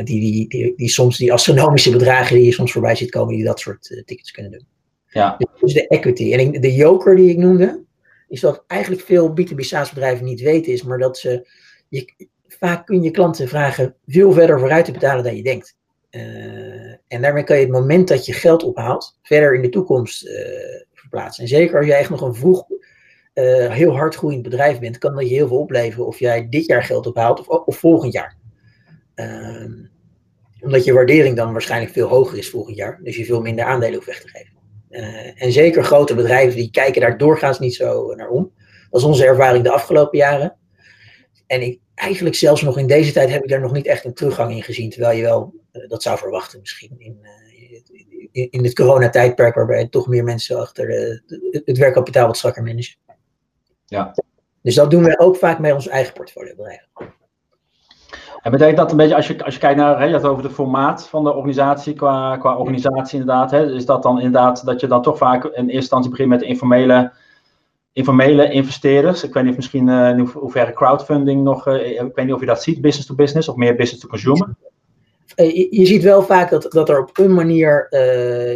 die, 0.05 0.49
die, 0.49 0.77
die, 0.77 0.89
soms 0.89 1.17
die 1.17 1.33
astronomische 1.33 1.91
bedragen 1.91 2.37
die 2.37 2.45
je 2.45 2.53
soms 2.53 2.73
voorbij 2.73 2.95
ziet 2.95 3.11
komen, 3.11 3.35
die 3.35 3.45
dat 3.45 3.61
soort 3.61 4.03
tickets 4.05 4.31
kunnen 4.31 4.53
doen. 4.53 4.67
Ja. 5.15 5.39
Dus 5.61 5.73
de 5.73 5.89
equity. 5.89 6.33
En 6.33 6.61
de 6.61 6.75
joker 6.75 7.17
die 7.17 7.31
ik 7.31 7.37
noemde, 7.37 7.85
is 8.29 8.41
dat 8.41 8.65
eigenlijk 8.67 9.03
veel 9.03 9.31
B2B 9.31 9.57
SaaS 9.57 9.93
bedrijven 9.93 10.25
niet 10.25 10.41
weten 10.41 10.73
is, 10.73 10.83
maar 10.83 10.99
dat 10.99 11.19
ze, 11.19 11.49
je, 11.89 12.29
vaak 12.49 12.87
kun 12.87 13.03
je 13.03 13.11
klanten 13.11 13.49
vragen 13.49 13.95
veel 14.07 14.33
verder 14.33 14.59
vooruit 14.59 14.85
te 14.85 14.93
betalen 14.93 15.25
dan 15.25 15.37
je 15.37 15.43
denkt. 15.43 15.77
Uh, 16.11 16.95
en 17.09 17.23
daarmee 17.23 17.45
kan 17.45 17.57
je 17.57 17.63
het 17.63 17.73
moment 17.73 18.09
dat 18.09 18.27
je 18.27 18.33
geld 18.33 18.63
ophaalt, 18.63 19.19
verder 19.23 19.55
in 19.55 19.63
de 19.63 19.69
toekomst 19.69 20.27
uh, 20.27 20.33
verplaatsen. 20.93 21.43
En 21.43 21.49
zeker 21.49 21.77
als 21.77 21.87
jij 21.87 21.99
echt 21.99 22.11
nog 22.11 22.21
een 22.21 22.35
vroeg, 22.35 22.65
uh, 23.35 23.71
heel 23.71 23.97
hard 23.97 24.15
groeiend 24.15 24.43
bedrijf 24.43 24.79
bent, 24.79 24.99
kan 24.99 25.15
dat 25.15 25.29
je 25.29 25.35
heel 25.35 25.49
veel 25.49 25.59
opleveren 25.59 26.07
of 26.07 26.19
jij 26.19 26.49
dit 26.49 26.67
jaar 26.67 26.83
geld 26.83 27.07
ophaalt 27.07 27.41
of, 27.41 27.49
of 27.49 27.77
volgend 27.79 28.13
jaar. 28.13 28.37
Ehm, 29.15 29.73
omdat 30.61 30.85
je 30.85 30.93
waardering 30.93 31.37
dan 31.37 31.53
waarschijnlijk 31.53 31.93
veel 31.93 32.09
hoger 32.09 32.39
is 32.39 32.51
volgend 32.51 32.77
jaar, 32.77 33.01
dus 33.03 33.17
je 33.17 33.25
veel 33.25 33.41
minder 33.41 33.65
aandelen 33.65 33.95
hoeft 33.95 34.07
weg 34.07 34.21
te 34.21 34.29
geven. 34.29 34.54
Uh, 34.95 35.43
en 35.43 35.53
zeker 35.53 35.85
grote 35.85 36.15
bedrijven 36.15 36.57
die 36.57 36.71
kijken 36.71 37.01
daar 37.01 37.19
doorgaans 37.19 37.59
niet 37.59 37.75
zo 37.75 38.15
naar 38.15 38.29
om. 38.29 38.53
Dat 38.91 39.01
is 39.01 39.07
onze 39.07 39.25
ervaring 39.25 39.65
de 39.65 39.71
afgelopen 39.71 40.19
jaren. 40.19 40.57
En 41.47 41.63
ik, 41.63 41.81
eigenlijk 41.95 42.37
zelfs 42.37 42.63
nog 42.63 42.79
in 42.79 42.87
deze 42.87 43.13
tijd 43.13 43.31
heb 43.31 43.43
ik 43.43 43.49
daar 43.49 43.61
nog 43.61 43.73
niet 43.73 43.87
echt 43.87 44.05
een 44.05 44.15
teruggang 44.15 44.53
in 44.53 44.63
gezien. 44.63 44.91
Terwijl 44.91 45.17
je 45.17 45.23
wel 45.23 45.55
uh, 45.73 45.89
dat 45.89 46.03
zou 46.03 46.19
verwachten 46.19 46.61
misschien 46.61 46.95
in, 46.99 47.19
uh, 47.23 47.81
in, 48.33 48.51
in, 48.51 48.65
het 48.65 48.75
coronatijdperk 48.75 49.55
waarbij 49.55 49.89
toch 49.89 50.09
meer 50.09 50.25
mensen 50.25 50.59
achter 50.59 50.89
het 51.65 51.79
werkkapitaal 51.79 52.27
wat 52.27 52.37
strakker 52.37 52.63
managen. 52.63 52.97
Ja. 53.87 54.15
Dus 54.63 54.75
dat 54.75 54.91
doen 54.91 55.05
we 55.05 55.19
ook 55.19 55.37
vaak 55.37 55.59
met 55.59 55.73
ons 55.73 55.89
eigen 55.89 56.13
portfolio 56.13 56.55
bedrijven. 56.55 56.89
En 58.45 58.51
betekent 58.51 58.77
dat 58.77 58.91
een 58.91 58.97
beetje, 58.97 59.15
als 59.15 59.27
je, 59.27 59.45
als 59.45 59.55
je 59.55 59.61
kijkt 59.61 59.77
naar, 59.77 59.99
hè, 59.99 60.05
je 60.05 60.13
had 60.13 60.25
over 60.25 60.43
de 60.43 60.51
formaat 60.51 61.09
van 61.09 61.25
de 61.25 61.35
organisatie, 61.35 61.95
qua, 61.95 62.37
qua 62.37 62.57
organisatie 62.57 63.19
inderdaad, 63.19 63.51
hè, 63.51 63.73
is 63.73 63.87
dat 63.87 64.03
dan 64.03 64.17
inderdaad 64.17 64.65
dat 64.65 64.81
je 64.81 64.87
dan 64.87 65.03
toch 65.03 65.19
vaak 65.19 65.45
in 65.45 65.51
eerste 65.51 65.73
instantie 65.73 66.11
begint 66.11 66.29
met 66.29 66.43
informele, 66.43 67.13
informele 67.93 68.51
investeerders? 68.51 69.25
Ik 69.25 69.33
weet 69.33 69.43
niet 69.43 69.53
of 69.53 69.59
misschien 69.59 69.89
uh, 69.89 70.09
in 70.09 70.19
hoeverre 70.19 70.73
crowdfunding 70.73 71.43
nog, 71.43 71.69
uh, 71.69 72.01
ik 72.01 72.15
weet 72.15 72.25
niet 72.25 72.35
of 72.35 72.41
je 72.41 72.47
dat 72.47 72.63
ziet, 72.63 72.81
business 72.81 73.07
to 73.07 73.15
business 73.15 73.49
of 73.49 73.57
meer 73.57 73.77
business 73.77 74.03
to 74.03 74.09
consumer? 74.09 74.55
Eh, 75.35 75.57
je, 75.57 75.67
je 75.71 75.87
ziet 75.87 76.03
wel 76.03 76.23
vaak 76.23 76.51
dat, 76.51 76.67
dat 76.73 76.89
er 76.89 77.01
op 77.01 77.19
een 77.19 77.35
manier 77.35 77.89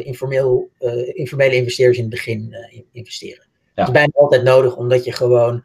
informeel, 0.04 0.70
informele 1.12 1.54
investeerders 1.54 1.98
in 1.98 2.04
het 2.04 2.12
begin 2.12 2.54
investeren. 2.92 3.47
Dat 3.78 3.86
is 3.86 3.92
bijna 3.92 4.12
altijd 4.14 4.42
nodig, 4.42 4.76
omdat 4.76 5.04
je 5.04 5.12
gewoon. 5.12 5.64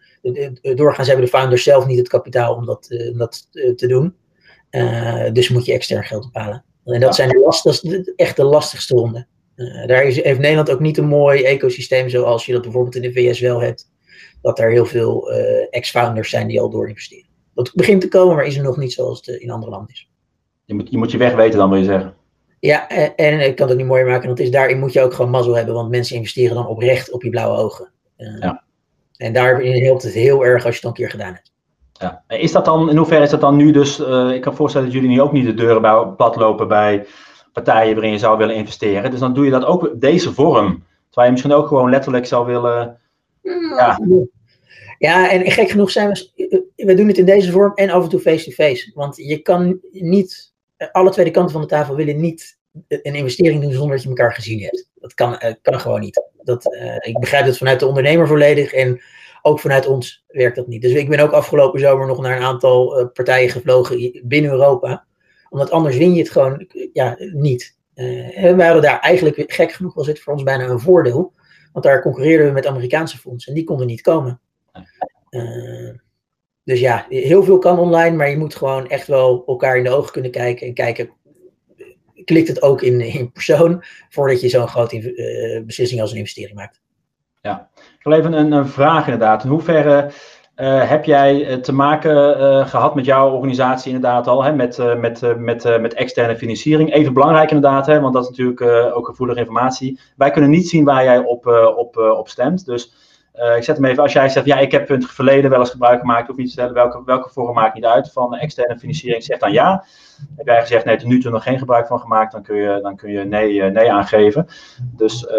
Doorgaans 0.62 1.08
hebben 1.08 1.26
de 1.26 1.32
founders 1.32 1.64
zelf 1.64 1.86
niet 1.86 1.98
het 1.98 2.08
kapitaal 2.08 2.56
om 2.56 2.66
dat, 2.66 2.88
om 3.12 3.18
dat 3.18 3.48
te 3.52 3.88
doen. 3.88 4.16
Uh, 4.72 5.32
dus 5.32 5.50
moet 5.50 5.66
je 5.66 5.74
extern 5.74 6.04
geld 6.04 6.26
ophalen. 6.26 6.64
En 6.86 7.00
dat 7.00 7.16
zijn 7.16 7.30
de 7.30 7.40
lastigste, 7.40 8.14
echt 8.16 8.36
de 8.36 8.44
lastigste 8.44 8.96
ronden. 8.96 9.28
daar 9.86 10.04
is, 10.04 10.24
heeft 10.24 10.40
Nederland 10.40 10.72
ook 10.72 10.80
niet 10.80 10.98
een 10.98 11.08
mooi 11.08 11.44
ecosysteem 11.44 12.10
zoals 12.10 12.46
je 12.46 12.54
dat 12.54 12.62
bijvoorbeeld 12.62 12.96
in 12.96 13.02
de 13.02 13.12
VS 13.12 13.40
wel 13.40 13.62
hebt. 13.62 13.92
Dat 14.42 14.60
er 14.60 14.72
heel 14.72 14.86
veel 14.86 15.32
ex-founders 15.70 16.30
zijn 16.30 16.48
die 16.48 16.62
al 16.62 16.70
door 16.70 16.88
investeren. 16.88 17.30
Dat 17.54 17.72
begint 17.74 18.02
te 18.02 18.08
komen, 18.08 18.36
maar 18.36 18.46
is 18.46 18.58
er 18.58 18.64
nog 18.64 18.78
niet 18.78 18.94
zoals 18.94 19.26
het 19.26 19.42
in 19.42 19.52
andere 19.52 19.72
landen 19.72 19.92
is. 19.94 20.10
Je 20.66 20.74
moet, 20.74 20.90
je 20.90 20.98
moet 20.98 21.12
je 21.12 21.18
weg 21.18 21.36
weten 21.36 21.58
dan, 21.58 21.70
wil 21.70 21.80
je 21.80 21.86
zeggen? 21.86 22.14
Ja, 22.60 22.90
en, 22.90 23.16
en 23.16 23.40
ik 23.40 23.56
kan 23.56 23.66
het 23.66 23.76
ook 23.76 23.82
niet 23.82 23.92
mooier 23.92 24.08
maken. 24.08 24.28
Want 24.28 24.40
is, 24.40 24.52
daarin 24.52 24.80
moet 24.80 24.94
je 24.94 25.02
ook 25.02 25.14
gewoon 25.14 25.32
mazzel 25.32 25.56
hebben. 25.56 25.74
Want 25.74 25.90
mensen 25.90 26.16
investeren 26.16 26.56
dan 26.56 26.68
oprecht 26.68 27.12
op 27.12 27.24
je 27.24 27.30
blauwe 27.30 27.58
ogen. 27.58 27.93
Uh, 28.18 28.40
ja. 28.40 28.64
En 29.18 29.34
daarin 29.34 29.84
helpt 29.84 30.04
het 30.04 30.14
heel 30.14 30.46
erg 30.46 30.66
als 30.66 30.74
je 30.74 30.80
het 30.80 30.90
een 30.90 30.94
keer 30.94 31.10
gedaan 31.10 31.34
hebt. 31.34 31.52
Ja. 31.94 32.24
Is 32.28 32.52
dat 32.52 32.66
dan, 32.66 32.90
in 32.90 32.98
hoeverre 32.98 33.24
is 33.24 33.30
dat 33.30 33.42
dan 33.42 33.56
nu 33.56 33.72
dus, 33.72 34.00
uh, 34.00 34.32
ik 34.34 34.42
kan 34.42 34.56
voorstellen 34.56 34.88
dat 34.88 34.96
jullie 34.96 35.10
nu 35.10 35.22
ook 35.22 35.32
niet 35.32 35.46
de 35.46 35.54
deuren 35.54 35.82
bij, 35.82 36.08
plat 36.18 36.36
lopen 36.36 36.68
bij 36.68 37.06
partijen 37.54 37.94
waarin 37.94 38.12
je 38.12 38.18
zou 38.18 38.38
willen 38.38 38.56
investeren. 38.56 39.12
Dus 39.12 39.20
dan 39.20 39.34
doe 39.34 39.46
je 39.46 39.52
dat 39.52 39.66
ook 39.66 39.82
op 39.82 40.02
deze 40.02 40.34
vorm. 40.34 40.84
Terwijl 41.06 41.26
je 41.26 41.32
misschien 41.32 41.54
ook 41.54 41.68
gewoon 41.68 41.90
letterlijk 41.90 42.26
zou 42.26 42.46
willen. 42.46 43.00
Mm, 43.42 43.78
ja. 43.78 44.00
ja, 44.98 45.32
en 45.32 45.52
gek 45.52 45.70
genoeg 45.70 45.92
zijn 45.92 46.10
we, 46.10 46.66
we 46.76 46.94
doen 46.94 47.08
het 47.08 47.18
in 47.18 47.26
deze 47.26 47.52
vorm 47.52 47.74
en 47.74 47.90
af 47.90 48.04
en 48.04 48.10
toe 48.10 48.20
face-to-face. 48.20 48.84
-face. 48.84 48.92
Want 48.94 49.18
je 49.18 49.38
kan 49.38 49.80
niet 49.92 50.54
alle 50.92 51.10
twee 51.10 51.32
kanten 51.32 51.52
van 51.52 51.62
de 51.62 51.68
tafel 51.68 51.96
willen 51.96 52.22
niet 52.22 52.58
een 52.88 53.16
investering 53.16 53.62
doen 53.62 53.72
zonder 53.72 53.96
dat 53.96 54.04
je 54.04 54.10
elkaar 54.10 54.34
gezien 54.34 54.62
hebt. 54.62 54.90
Dat 54.96 55.14
kan, 55.14 55.38
kan 55.62 55.80
gewoon 55.80 56.00
niet. 56.00 56.22
Dat, 56.44 56.76
uh, 56.76 56.96
ik 57.00 57.20
begrijp 57.20 57.46
het 57.46 57.58
vanuit 57.58 57.80
de 57.80 57.88
ondernemer 57.88 58.28
volledig 58.28 58.74
en 58.74 59.02
ook 59.42 59.60
vanuit 59.60 59.88
ons 59.88 60.24
werkt 60.28 60.56
dat 60.56 60.68
niet. 60.68 60.82
Dus 60.82 60.92
ik 60.92 61.10
ben 61.10 61.20
ook 61.20 61.32
afgelopen 61.32 61.80
zomer 61.80 62.08
nog 62.08 62.22
naar 62.22 62.38
een 62.38 62.44
aantal 62.44 63.00
uh, 63.00 63.08
partijen 63.14 63.50
gevlogen 63.50 64.22
binnen 64.24 64.52
Europa. 64.52 65.06
Omdat 65.50 65.72
anders 65.72 65.98
win 65.98 66.14
je 66.14 66.20
het 66.20 66.32
gewoon 66.32 66.68
ja, 66.94 67.18
niet. 67.34 67.78
en 67.94 68.58
wij 68.58 68.66
hadden 68.66 68.84
daar 68.84 69.00
eigenlijk, 69.00 69.44
gek 69.48 69.72
genoeg 69.72 69.94
was 69.94 70.08
het 70.08 70.20
voor 70.20 70.34
ons 70.34 70.44
bijna 70.44 70.68
een 70.68 70.80
voordeel. 70.80 71.34
Want 71.72 71.86
daar 71.86 72.02
concurreerden 72.02 72.48
we 72.48 72.54
met 72.54 72.66
Amerikaanse 72.66 73.18
fondsen 73.18 73.52
en 73.52 73.58
die 73.58 73.68
konden 73.68 73.88
niet 73.88 74.02
komen. 74.02 74.42
Dus 76.64 76.80
ja, 76.80 77.06
heel 77.10 77.44
veel 77.44 77.58
kan 77.58 77.80
online, 77.80 78.16
maar 78.16 78.30
je 78.30 78.38
moet 78.38 78.56
gewoon 78.56 78.90
echt 78.90 79.08
wel 79.08 79.44
elkaar 79.46 79.78
in 79.78 79.84
de 79.84 79.90
ogen 79.90 80.12
kunnen 80.12 80.32
kijken 80.32 80.68
en 80.68 80.74
kijken, 80.74 81.10
klikt 82.26 82.48
het 82.48 82.62
ook 82.62 82.82
in, 82.82 83.02
in 83.02 83.32
persoon 83.32 83.84
voordat 84.10 84.42
je 84.42 84.50
zo'n 84.50 84.68
grote 84.68 85.14
uh, 85.14 85.66
beslissing 85.66 86.02
als 86.02 86.12
een 86.12 86.18
investering 86.18 86.58
maakt. 86.58 86.82
Ja, 87.42 87.70
ik 87.76 88.04
wil 88.04 88.14
even 88.14 88.34
een, 88.34 88.52
een 88.52 88.68
vraag 88.68 89.04
inderdaad. 89.06 89.44
In 89.44 89.50
hoeverre 89.50 90.12
uh, 90.56 90.90
heb 90.90 91.06
jij 91.06 91.48
eh, 91.48 91.58
te 91.58 91.74
maken 91.74 92.68
gehad 92.68 92.96
met 92.96 93.06
jouw 93.06 93.32
organisatie 93.32 93.94
inderdaad 93.94 94.28
al, 94.28 94.44
hè, 94.44 94.54
met, 94.54 94.78
met, 94.98 95.38
met, 95.38 95.82
met 95.82 95.94
externe 95.94 96.38
financiering? 96.38 96.94
Even 96.94 97.14
belangrijk 97.14 97.52
inderdaad, 97.52 97.86
hè, 97.86 98.00
want 98.00 98.14
dat 98.14 98.24
is 98.24 98.30
natuurlijk 98.30 98.62
ook 98.96 99.08
gevoelige 99.08 99.40
informatie. 99.40 100.00
Wij 100.16 100.32
kunnen 100.32 100.50
niet 100.50 100.70
zien 100.70 100.84
waar 100.84 101.04
jij 101.04 101.18
op, 101.18 101.48
op, 101.76 101.98
op 101.98 102.30
stemt, 102.30 102.66
dus 102.66 102.94
ik 103.56 103.64
zet 103.64 103.76
hem 103.76 103.86
even, 103.86 104.04
als 104.04 104.14
jij 104.14 104.30
zegt, 104.30 104.46
ja, 104.46 104.58
ik 104.58 104.72
heb 104.72 104.90
in 104.90 104.96
het 104.96 105.12
verleden 105.12 105.50
wel 105.50 105.60
eens 105.60 105.70
gebruik 105.70 106.00
gemaakt, 106.00 106.30
of 106.30 106.36
niet 106.36 106.54
welke, 106.54 107.02
welke 107.06 107.30
vorm 107.30 107.54
maakt 107.54 107.76
niet 107.76 107.86
uit 107.86 108.12
van 108.12 108.36
externe 108.36 108.80
financiering, 108.80 109.24
zeg 109.24 109.38
dan 109.40 109.52
ja. 109.52 109.86
Heb 110.36 110.46
jij 110.46 110.62
gezegd, 110.62 110.86
nee, 110.86 110.98
tot 110.98 111.08
nu 111.08 111.20
toe 111.20 111.32
nog 111.32 111.44
geen 111.44 111.60
gebruik 111.60 111.88
van 111.88 112.00
gemaakt, 112.00 112.32
dan 112.32 112.44
kun 112.44 112.56
je, 112.56 112.80
dan 112.82 112.96
kun 112.96 113.12
je 113.12 113.24
nee, 113.24 113.54
uh, 113.54 113.66
nee 113.66 113.92
aangeven. 113.92 114.48
Dus 114.96 115.24
uh, 115.24 115.34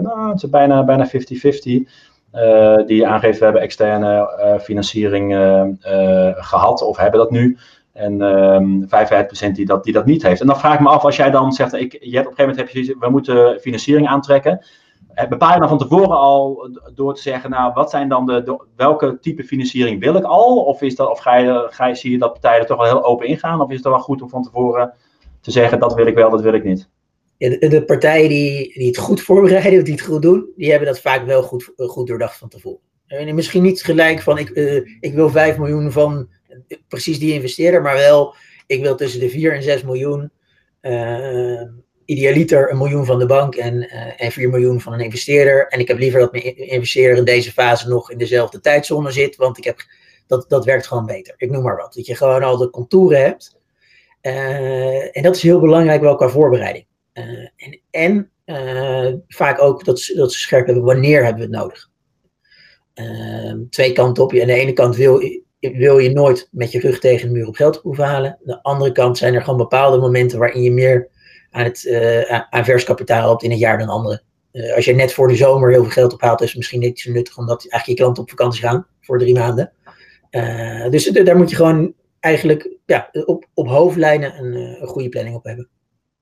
nou, 0.00 0.28
het 0.30 0.42
is 0.42 0.50
bijna 0.50 1.08
50-50 1.08 1.10
bijna 1.52 1.88
die 2.86 3.06
aangeeft, 3.06 3.38
we 3.38 3.44
hebben 3.44 3.62
externe 3.62 4.30
financiering 4.62 5.34
gehad 6.34 6.82
of 6.82 6.96
hebben 6.96 7.20
dat 7.20 7.30
nu. 7.30 7.58
En 7.92 8.20
um, 8.20 8.86
ehm, 8.90 9.48
55% 9.48 9.52
die 9.52 9.66
dat, 9.66 9.84
die 9.84 9.92
dat 9.92 10.06
niet 10.06 10.22
heeft. 10.22 10.40
En 10.40 10.46
dan 10.46 10.58
vraag 10.58 10.74
ik 10.74 10.80
me 10.80 10.88
af, 10.88 11.04
als 11.04 11.16
jij 11.16 11.30
dan 11.30 11.52
zegt, 11.52 11.72
ik, 11.72 11.92
je 12.00 12.16
hebt 12.16 12.26
op 12.26 12.38
een 12.38 12.44
gegeven 12.44 12.56
moment 12.56 12.74
heb 12.74 12.84
je, 12.84 12.96
we 13.00 13.10
moeten 13.10 13.60
financiering 13.60 14.08
aantrekken. 14.08 14.64
Eh, 15.14 15.28
bepaal 15.28 15.52
je 15.52 15.60
dan 15.60 15.68
van 15.68 15.78
tevoren 15.78 16.18
al 16.18 16.70
door 16.94 17.14
te 17.14 17.22
zeggen, 17.22 17.50
nou, 17.50 17.72
wat 17.72 17.90
zijn 17.90 18.08
dan 18.08 18.26
de, 18.26 18.64
welke 18.76 19.18
type 19.20 19.44
financiering 19.44 20.00
wil 20.00 20.14
ik 20.14 20.24
al? 20.24 20.64
Of, 20.64 20.82
is 20.82 20.96
dat, 20.96 21.10
of 21.10 21.18
ga 21.18 21.36
je, 21.36 21.66
ga 21.70 21.86
je, 21.86 21.94
zie 21.94 22.10
je 22.10 22.18
dat 22.18 22.32
partijen 22.32 22.60
er 22.60 22.66
toch 22.66 22.76
wel 22.76 22.86
heel 22.86 23.04
open 23.04 23.26
ingaan? 23.26 23.60
Of 23.60 23.68
is 23.68 23.76
het 23.76 23.84
wel 23.84 23.98
goed 23.98 24.22
om 24.22 24.28
van 24.28 24.42
tevoren 24.42 24.94
te 25.40 25.50
zeggen, 25.50 25.78
dat 25.78 25.94
wil 25.94 26.06
ik 26.06 26.14
wel, 26.14 26.30
dat 26.30 26.40
wil 26.40 26.54
ik 26.54 26.64
niet? 26.64 26.88
Ja, 27.36 27.68
de, 27.68 27.84
partijen 27.84 28.28
die, 28.28 28.72
die 28.78 28.86
het 28.86 28.98
goed 28.98 29.20
voorbereiden, 29.20 29.78
of 29.78 29.84
die 29.84 29.94
het 29.94 30.02
goed 30.02 30.22
doen, 30.22 30.52
die 30.56 30.70
hebben 30.70 30.88
dat 30.88 31.00
vaak 31.00 31.24
wel 31.24 31.42
goed, 31.42 31.72
eh, 31.76 31.88
goed 31.88 32.06
doordacht 32.06 32.36
van 32.36 32.48
tevoren. 32.48 32.80
En 33.06 33.34
misschien 33.34 33.62
niet 33.62 33.82
gelijk 33.82 34.20
van, 34.20 34.38
ik, 34.38 34.50
ik 35.00 35.14
wil 35.14 35.30
5 35.30 35.58
miljoen 35.58 35.92
van 35.92 36.28
precies 36.88 37.18
die 37.18 37.32
investeerder, 37.32 37.82
maar 37.82 37.94
wel, 37.94 38.34
ik 38.66 38.82
wil 38.82 38.96
tussen 38.96 39.20
de 39.20 39.30
4 39.30 39.54
en 39.54 39.62
6 39.62 39.82
miljoen 39.82 40.30
idealiter 42.10 42.70
een 42.70 42.78
miljoen 42.78 43.04
van 43.04 43.18
de 43.18 43.26
bank 43.26 43.54
en, 43.54 43.74
uh, 43.74 44.22
en 44.22 44.32
4 44.32 44.48
miljoen 44.48 44.80
van 44.80 44.92
een 44.92 45.00
investeerder. 45.00 45.66
En 45.68 45.80
ik 45.80 45.88
heb 45.88 45.98
liever 45.98 46.20
dat 46.20 46.32
mijn 46.32 46.56
investeerder 46.56 47.16
in 47.16 47.24
deze 47.24 47.52
fase 47.52 47.88
nog 47.88 48.10
in 48.10 48.18
dezelfde 48.18 48.60
tijdzone 48.60 49.10
zit, 49.10 49.36
want 49.36 49.58
ik 49.58 49.64
heb, 49.64 49.80
dat, 50.26 50.44
dat 50.48 50.64
werkt 50.64 50.86
gewoon 50.86 51.06
beter. 51.06 51.34
Ik 51.36 51.50
noem 51.50 51.62
maar 51.62 51.76
wat. 51.76 51.94
Dat 51.94 52.06
je 52.06 52.14
gewoon 52.14 52.42
al 52.42 52.56
de 52.56 52.70
contouren 52.70 53.22
hebt. 53.22 53.58
Uh, 54.22 55.16
en 55.16 55.22
dat 55.22 55.36
is 55.36 55.42
heel 55.42 55.60
belangrijk 55.60 56.00
wel 56.00 56.16
qua 56.16 56.28
voorbereiding. 56.28 56.86
Uh, 57.14 57.48
en 57.90 58.30
en 58.44 59.24
vaak 59.28 59.60
ook 59.60 59.84
dat, 59.84 60.12
dat 60.14 60.32
ze 60.32 60.38
scherp 60.38 60.66
hebben 60.66 60.84
wanneer 60.84 61.24
hebben 61.24 61.48
we 61.48 61.56
het 61.56 61.62
nodig. 61.62 61.88
twee 63.70 63.92
kanten 63.92 64.22
op 64.22 64.32
je. 64.32 64.40
Aan 64.40 64.46
de 64.46 64.52
ene 64.52 64.72
kant 64.72 64.96
wil, 64.96 65.22
wil 65.60 65.98
je 65.98 66.10
nooit 66.10 66.48
met 66.50 66.72
je 66.72 66.80
rug 66.80 66.98
tegen 66.98 67.26
de 67.26 67.32
muur 67.32 67.46
op 67.46 67.54
geld 67.54 67.76
hoeven 67.76 68.04
halen. 68.04 68.30
Aan 68.30 68.38
de 68.44 68.62
andere 68.62 68.92
kant 68.92 69.18
zijn 69.18 69.34
er 69.34 69.42
gewoon 69.42 69.58
bepaalde 69.58 69.98
momenten 69.98 70.38
waarin 70.38 70.62
je 70.62 70.70
meer 70.70 71.08
aan, 71.50 71.64
het, 71.64 71.84
uh, 71.84 72.40
aan 72.50 72.64
vers 72.64 72.84
kapitaal 72.84 73.32
op 73.32 73.42
in 73.42 73.50
het 73.50 73.58
jaar 73.58 73.78
dan 73.78 73.88
andere. 73.88 74.22
Uh, 74.52 74.74
als 74.74 74.84
je 74.84 74.94
net 74.94 75.12
voor 75.12 75.28
de 75.28 75.36
zomer 75.36 75.70
heel 75.70 75.82
veel 75.82 75.90
geld 75.90 76.12
ophaalt, 76.12 76.40
is 76.40 76.48
het 76.48 76.56
misschien 76.56 76.80
niet 76.80 77.00
zo 77.00 77.10
nuttig 77.10 77.38
omdat 77.38 77.60
eigenlijk 77.60 77.86
je 77.86 77.94
klanten 77.94 78.22
op 78.22 78.30
vakantie 78.30 78.62
gaan 78.62 78.86
voor 79.00 79.18
drie 79.18 79.34
maanden. 79.34 79.72
Uh, 80.30 80.90
dus 80.90 81.04
daar 81.04 81.36
moet 81.36 81.50
je 81.50 81.56
gewoon 81.56 81.94
eigenlijk 82.20 82.76
ja, 82.86 83.08
op, 83.24 83.46
op 83.54 83.68
hoofdlijnen 83.68 84.38
een, 84.38 84.54
een 84.80 84.86
goede 84.86 85.08
planning 85.08 85.36
op 85.36 85.44
hebben. 85.44 85.68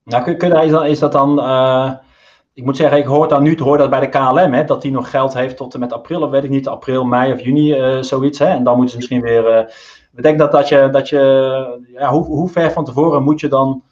Nou, 0.04 0.25
kun, 0.25 0.38
kun, 0.38 0.62
is, 0.62 0.70
dat, 0.70 0.87
is 0.87 0.99
dat 0.99 1.12
dan. 1.12 1.30
ik 2.54 2.64
moet 2.64 2.76
zeggen, 2.76 2.99
ik 2.99 3.04
hoor 3.04 3.28
dan 3.28 3.42
nu 3.42 3.58
hoor 3.58 3.78
dat 3.78 3.90
bij 3.90 4.00
de 4.00 4.08
KLM, 4.08 4.52
hè, 4.52 4.64
dat 4.64 4.82
die 4.82 4.90
nog 4.90 5.11
geld 5.11 5.35
heeft 5.35 5.56
tot 5.56 5.75
en 5.75 5.80
met 5.80 5.92
april, 5.92 6.23
of 6.23 6.30
weet 6.30 6.44
ik 6.44 6.50
niet, 6.50 6.68
april, 6.68 7.04
mei 7.04 7.32
of 7.32 7.40
juni, 7.40 8.02
zoiets. 8.04 8.38
Hè, 8.38 8.47
en 8.47 8.64
dan 8.64 8.76
moeten 8.76 8.90
ze 8.90 8.97
misschien 8.97 9.20
weer. 9.20 9.75
ik 10.16 10.23
denk 10.23 10.38
dat, 10.38 10.52
dat 10.52 10.68
je, 10.68 10.88
dat 10.92 11.08
je 11.08 11.85
ja, 11.92 12.11
hoe, 12.11 12.25
hoe 12.25 12.49
ver 12.49 12.73
van 12.73 12.85
tevoren 12.85 13.23
moet 13.23 13.40
je 13.40 13.49
dan 13.49 13.82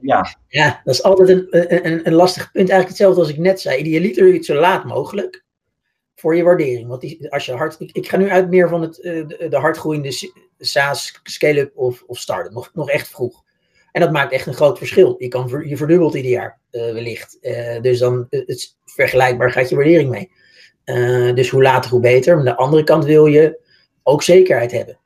ja. 0.00 0.36
ja, 0.48 0.80
dat 0.84 0.94
is 0.94 1.02
altijd 1.02 1.28
een, 1.28 1.46
een, 1.86 2.06
een 2.06 2.12
lastig 2.12 2.42
punt. 2.52 2.68
Eigenlijk 2.68 2.88
hetzelfde 2.88 3.20
als 3.20 3.30
ik 3.30 3.38
net 3.38 3.60
zei. 3.60 3.78
Idealiter 3.78 4.32
het 4.32 4.44
zo 4.44 4.54
laat 4.54 4.84
mogelijk 4.84 5.44
voor 6.14 6.36
je 6.36 6.42
waardering. 6.42 6.88
Want 6.88 7.00
die, 7.00 7.30
als 7.30 7.46
je 7.46 7.52
hard, 7.52 7.80
ik, 7.80 7.90
ik, 7.92 8.08
ga 8.08 8.16
nu 8.16 8.30
uit 8.30 8.50
meer 8.50 8.68
van 8.68 8.82
het, 8.82 9.00
eh, 9.00 9.26
de, 9.26 9.46
de 9.48 9.56
hardgroeiende 9.56 10.30
SaaS, 10.58 11.20
scale-up 11.22 11.76
of, 11.76 12.02
of 12.06 12.18
start-up. 12.18 12.52
Nog, 12.52 12.70
nog 12.74 12.90
echt 12.90 13.08
vroeg. 13.08 13.42
En 13.92 14.00
dat 14.00 14.12
maakt 14.12 14.32
echt 14.32 14.46
een 14.46 14.54
groot 14.54 14.78
verschil. 14.78 15.14
Je, 15.18 15.28
kan, 15.28 15.64
je 15.66 15.76
verdubbelt 15.76 16.14
ieder 16.14 16.30
jaar 16.30 16.60
uh, 16.70 16.92
wellicht. 16.92 17.38
Dus 17.80 17.98
dan 17.98 18.26
het 18.30 18.76
vergelijkbaar 18.84 19.52
gaat 19.52 19.68
je 19.68 19.74
waardering 19.76 20.10
mee. 20.10 20.30
dus 21.34 21.48
hoe 21.48 21.62
later, 21.62 21.90
hoe 21.90 22.00
beter. 22.00 22.36
Maar 22.36 22.46
aan 22.46 22.56
de 22.56 22.62
andere 22.62 22.84
kant 22.84 23.04
wil 23.04 23.26
je 23.26 23.60
ook 24.02 24.22
zekerheid 24.22 24.72
hebben. 24.72 24.98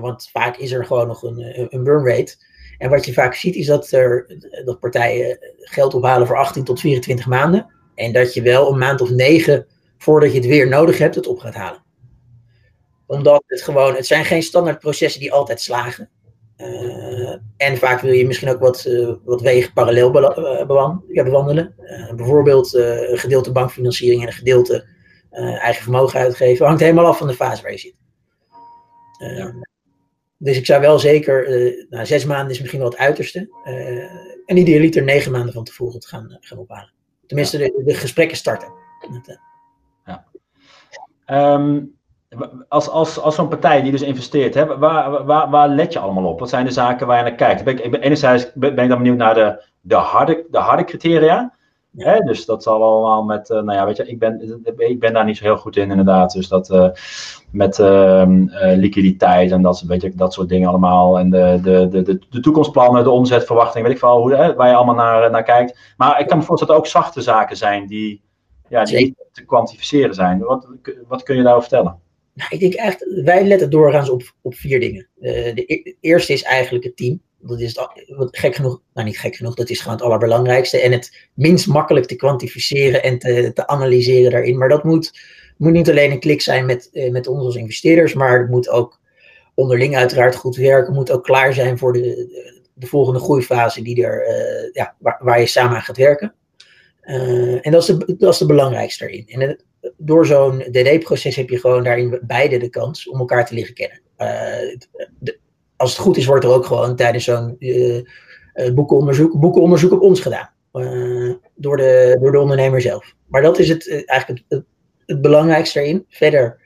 want 0.00 0.28
vaak 0.32 0.56
is 0.56 0.72
er 0.72 0.84
gewoon 0.84 1.06
nog 1.06 1.22
een, 1.22 1.66
een 1.74 1.84
burn 1.84 2.06
rate. 2.06 2.36
En 2.78 2.90
wat 2.90 3.04
je 3.04 3.12
vaak 3.12 3.34
ziet 3.34 3.54
is 3.54 3.66
dat, 3.66 3.92
er, 3.92 4.36
dat 4.64 4.80
partijen 4.80 5.38
geld 5.56 5.94
ophalen 5.94 6.26
voor 6.26 6.36
18 6.36 6.64
tot 6.64 6.80
24 6.80 7.26
maanden. 7.26 7.66
En 7.94 8.12
dat 8.12 8.34
je 8.34 8.42
wel 8.42 8.72
een 8.72 8.78
maand 8.78 9.00
of 9.00 9.10
negen 9.10 9.66
voordat 9.98 10.32
je 10.32 10.38
het 10.38 10.46
weer 10.46 10.68
nodig 10.68 10.98
hebt, 10.98 11.14
het 11.14 11.26
op 11.26 11.38
gaat 11.38 11.54
halen. 11.54 11.82
Omdat 13.06 13.44
het 13.46 13.62
gewoon, 13.62 13.94
het 13.94 14.06
zijn 14.06 14.24
geen 14.24 14.42
standaard 14.42 14.78
processen 14.78 15.20
die 15.20 15.32
altijd 15.32 15.60
slagen. 15.60 16.10
Uh, 16.56 17.36
en 17.56 17.76
vaak 17.76 18.00
wil 18.00 18.12
je 18.12 18.26
misschien 18.26 18.48
ook 18.48 18.60
wat, 18.60 18.84
uh, 18.84 19.12
wat 19.24 19.40
wegen 19.40 19.72
parallel 19.72 20.06
uh, 20.06 20.66
bewandelen. 21.24 21.74
bijvoorbeeld 22.16 22.74
een 22.74 23.18
gedeelte 23.18 23.52
bankfinanciering 23.52 24.20
en 24.20 24.26
een 24.26 24.32
gedeelte 24.32 24.86
eigen 25.60 25.82
vermogen 25.82 26.20
uitgeven. 26.20 26.66
Hangt 26.66 26.80
helemaal 26.80 27.06
af 27.06 27.18
van 27.18 27.26
de 27.26 27.34
fase 27.34 27.62
waar 27.62 27.70
je 27.70 27.78
zit. 27.78 27.96
Ja. 29.18 29.54
Dus 30.44 30.56
ik 30.56 30.66
zou 30.66 30.80
wel 30.80 30.98
zeker, 30.98 31.48
uh, 31.48 31.86
nou, 31.90 32.06
zes 32.06 32.24
maanden 32.24 32.50
is 32.50 32.58
misschien 32.58 32.80
wel 32.80 32.90
het 32.90 32.98
uiterste. 32.98 33.48
Uh, 33.64 34.02
en 34.46 34.56
idealiter 34.56 35.02
negen 35.02 35.32
maanden 35.32 35.52
van 35.52 35.64
tevoren 35.64 36.00
te 36.00 36.08
gaan, 36.08 36.36
gaan 36.40 36.58
ophalen. 36.58 36.92
Tenminste, 37.26 37.58
de, 37.58 37.82
de, 37.84 37.94
gesprekken 37.94 38.36
starten. 38.36 38.72
Ja. 40.04 40.24
Um, 41.54 41.94
als 42.68 42.88
als, 42.88 43.18
als 43.18 43.34
zo'n 43.34 43.48
partij 43.48 43.82
die 43.82 43.90
dus 43.90 44.02
investeert, 44.02 44.54
hè, 44.54 44.78
waar, 44.78 45.24
waar, 45.24 45.50
waar 45.50 45.68
let 45.68 45.92
je 45.92 45.98
allemaal 45.98 46.24
op? 46.24 46.38
Wat 46.38 46.48
zijn 46.48 46.64
de 46.64 46.70
zaken 46.70 47.06
waar 47.06 47.16
je 47.16 47.22
naar 47.22 47.34
kijkt? 47.34 47.64
Ben 47.64 47.84
ik, 47.84 47.90
ben, 47.90 48.00
enerzijds 48.00 48.52
ben 48.54 48.78
ik 48.78 48.88
dan 48.88 48.98
benieuwd 48.98 49.16
naar 49.16 49.34
de, 49.34 49.62
de, 49.80 49.94
harde, 49.94 50.46
de 50.50 50.58
harde 50.58 50.84
criteria. 50.84 51.54
Hè? 51.96 52.20
Dus 52.20 52.44
dat 52.44 52.62
zal 52.62 52.82
allemaal 52.82 53.24
met, 53.24 53.48
nou 53.48 53.72
ja, 53.72 53.86
weet 53.86 53.96
je, 53.96 54.06
ik 54.06 54.18
ben, 54.18 54.62
ik 54.76 55.00
ben 55.00 55.12
daar 55.12 55.24
niet 55.24 55.36
zo 55.36 55.44
heel 55.44 55.56
goed 55.56 55.76
in 55.76 55.90
inderdaad. 55.90 56.32
Dus 56.32 56.48
dat 56.48 56.92
met 57.50 57.78
ehm, 57.78 58.46
liquiditeit 58.76 59.50
en 59.50 59.62
dat, 59.62 59.80
weet 59.80 60.02
je, 60.02 60.12
dat 60.14 60.32
soort 60.32 60.48
dingen 60.48 60.68
allemaal. 60.68 61.18
En 61.18 61.30
de, 61.30 61.58
de, 61.62 61.88
de, 61.88 62.18
de, 62.30 62.40
toekomstplannen, 62.40 63.04
de 63.04 63.10
omzetverwachting, 63.10 63.84
weet 63.84 63.94
ik 63.94 64.00
veel, 64.00 64.20
hoe, 64.20 64.34
hè, 64.34 64.54
waar 64.54 64.68
je 64.68 64.74
allemaal 64.74 64.94
naar, 64.94 65.30
naar 65.30 65.42
kijkt. 65.42 65.78
Maar 65.96 66.20
ik 66.20 66.26
kan 66.26 66.38
me 66.38 66.44
voorstellen 66.44 66.74
dat 66.74 66.84
er 66.84 66.90
ook 66.90 67.02
zachte 67.02 67.20
zaken 67.20 67.56
zijn 67.56 67.86
die, 67.86 68.22
ja, 68.68 68.84
die 68.84 68.96
niet 68.96 69.24
te 69.32 69.44
kwantificeren 69.44 70.14
zijn. 70.14 70.38
Wat, 70.38 70.68
wat 71.08 71.22
kun 71.22 71.36
je 71.36 71.42
daarover 71.42 71.68
vertellen? 71.68 71.98
Nou, 72.34 72.48
ik 72.50 72.60
denk 72.60 72.74
echt, 72.74 73.06
wij 73.24 73.44
letten 73.44 73.70
doorgaans 73.70 74.10
op, 74.10 74.22
op 74.42 74.54
vier 74.54 74.80
dingen. 74.80 75.08
Uh, 75.20 75.30
de, 75.54 75.64
e-, 75.66 75.94
eerste 76.00 76.32
is 76.32 76.42
eigenlijk 76.42 76.84
het 76.84 76.96
team. 76.96 77.20
Dat 77.46 77.60
is 77.60 77.78
gek 78.30 78.54
genoeg, 78.54 78.80
nou 78.94 79.06
niet 79.06 79.18
gek 79.18 79.36
genoeg, 79.36 79.54
dat 79.54 79.70
is 79.70 79.80
gewoon 79.80 79.96
het 79.96 80.04
allerbelangrijkste. 80.04 80.80
En 80.80 80.92
het 80.92 81.28
minst 81.34 81.66
makkelijk 81.66 82.06
te 82.06 82.16
kwantificeren 82.16 83.02
en 83.02 83.18
te, 83.18 83.50
te 83.54 83.66
analyseren 83.66 84.30
daarin. 84.30 84.58
Maar 84.58 84.68
dat 84.68 84.84
moet, 84.84 85.20
moet 85.56 85.72
niet 85.72 85.90
alleen 85.90 86.10
een 86.10 86.20
klik 86.20 86.40
zijn 86.40 86.66
met, 86.66 86.88
uh, 86.92 87.10
met 87.10 87.26
ons 87.26 87.44
als 87.44 87.56
investeerders, 87.56 88.14
maar 88.14 88.40
het 88.40 88.50
moet 88.50 88.68
ook 88.68 89.00
onderling 89.54 89.96
uiteraard 89.96 90.34
goed 90.34 90.56
werken. 90.56 90.94
moet 90.94 91.10
ook 91.10 91.24
klaar 91.24 91.52
zijn 91.52 91.78
voor 91.78 91.92
de, 91.92 92.28
de, 92.74 92.86
volgende 92.86 93.20
groeifase 93.20 93.82
die 93.82 94.04
er, 94.04 94.28
uh, 94.28 94.72
ja, 94.72 94.94
waar, 94.98 95.18
waar, 95.20 95.40
je 95.40 95.46
samen 95.46 95.76
aan 95.76 95.82
gaat 95.82 95.96
werken. 95.96 96.34
en 97.60 97.70
dat 97.70 97.82
is, 97.82 97.86
de, 97.86 98.16
dat 98.18 98.32
is 98.32 98.38
de 98.38 98.46
belangrijkste 98.46 99.08
erin. 99.08 99.26
En 99.28 99.58
door 99.96 100.26
zo'n 100.26 100.58
DD-proces 100.58 101.36
heb 101.36 101.48
je 101.48 101.58
gewoon 101.58 101.84
daarin 101.84 102.20
beide 102.22 102.58
de 102.58 102.68
kans 102.68 103.08
om 103.08 103.18
elkaar 103.18 103.46
te 103.46 103.54
leren 103.54 103.74
kennen. 103.74 104.00
Uh, 104.18 105.36
als 105.76 105.90
het 105.90 106.00
goed 106.00 106.16
is, 106.16 106.26
wordt 106.26 106.44
er 106.44 106.50
ook 106.50 106.66
gewoon 106.66 106.96
tijdens 106.96 107.24
zo'n 107.24 107.56
uh, 107.58 108.02
boekenonderzoek, 108.74 109.40
boekenonderzoek 109.40 109.92
op 109.92 110.00
ons 110.00 110.20
gedaan. 110.20 110.50
door, 111.54 111.76
de, 111.76 112.16
door 112.20 112.32
de 112.32 112.38
ondernemer 112.38 112.80
zelf. 112.80 113.14
Maar 113.26 113.42
dat 113.42 113.58
is 113.58 113.68
het, 113.68 114.04
eigenlijk 114.06 114.42
het, 114.48 114.64
het, 115.06 115.20
belangrijkste 115.20 115.80
erin. 115.80 116.06
Verder 116.08 116.58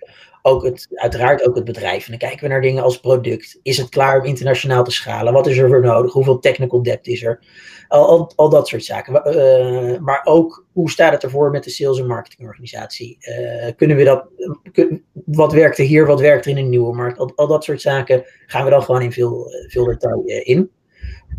ook 0.43 0.65
het, 0.65 0.89
uiteraard 0.95 1.47
ook 1.47 1.55
het 1.55 1.65
bedrijf. 1.65 2.05
En 2.05 2.11
dan 2.11 2.19
kijken 2.19 2.41
we 2.41 2.49
naar 2.49 2.61
dingen 2.61 2.83
als 2.83 3.01
product. 3.01 3.59
Is 3.63 3.77
het 3.77 3.89
klaar 3.89 4.21
om 4.21 4.27
internationaal 4.27 4.85
te 4.85 4.91
schalen? 4.91 5.33
Wat 5.33 5.47
is 5.47 5.59
er 5.59 5.69
voor 5.69 5.81
nodig? 5.81 6.13
Hoeveel 6.13 6.39
technical 6.39 6.83
debt 6.83 7.07
is 7.07 7.23
er? 7.23 7.41
Al, 7.89 8.33
al, 8.37 8.49
dat 8.49 8.69
soort 8.69 8.85
zaken. 8.85 9.37
Uh, 9.37 9.99
maar 9.99 10.21
ook 10.25 10.67
hoe 10.73 10.91
staat 10.91 11.13
het 11.13 11.23
ervoor 11.23 11.51
met 11.51 11.65
de 11.65 11.71
sales- 11.71 11.99
en 11.99 12.07
marketingorganisatie? 12.07 13.19
Uh, 13.21 13.71
kunnen 13.77 13.97
we 13.97 14.05
dat, 14.05 14.27
kun, 14.73 15.05
wat 15.25 15.53
werkt 15.53 15.79
er 15.79 15.85
hier, 15.85 16.07
wat 16.07 16.21
werkt 16.21 16.45
er 16.45 16.51
in 16.51 16.57
een 16.57 16.69
nieuwe 16.69 16.95
markt? 16.95 17.19
Al, 17.19 17.33
al 17.37 17.47
dat 17.47 17.65
soort 17.65 17.81
zaken 17.81 18.25
gaan 18.47 18.65
we 18.65 18.71
dan 18.71 18.83
gewoon 18.83 19.03
in 19.03 19.13
veel, 19.13 19.47
veel 19.69 19.85
detail 19.85 20.23
in. 20.25 20.71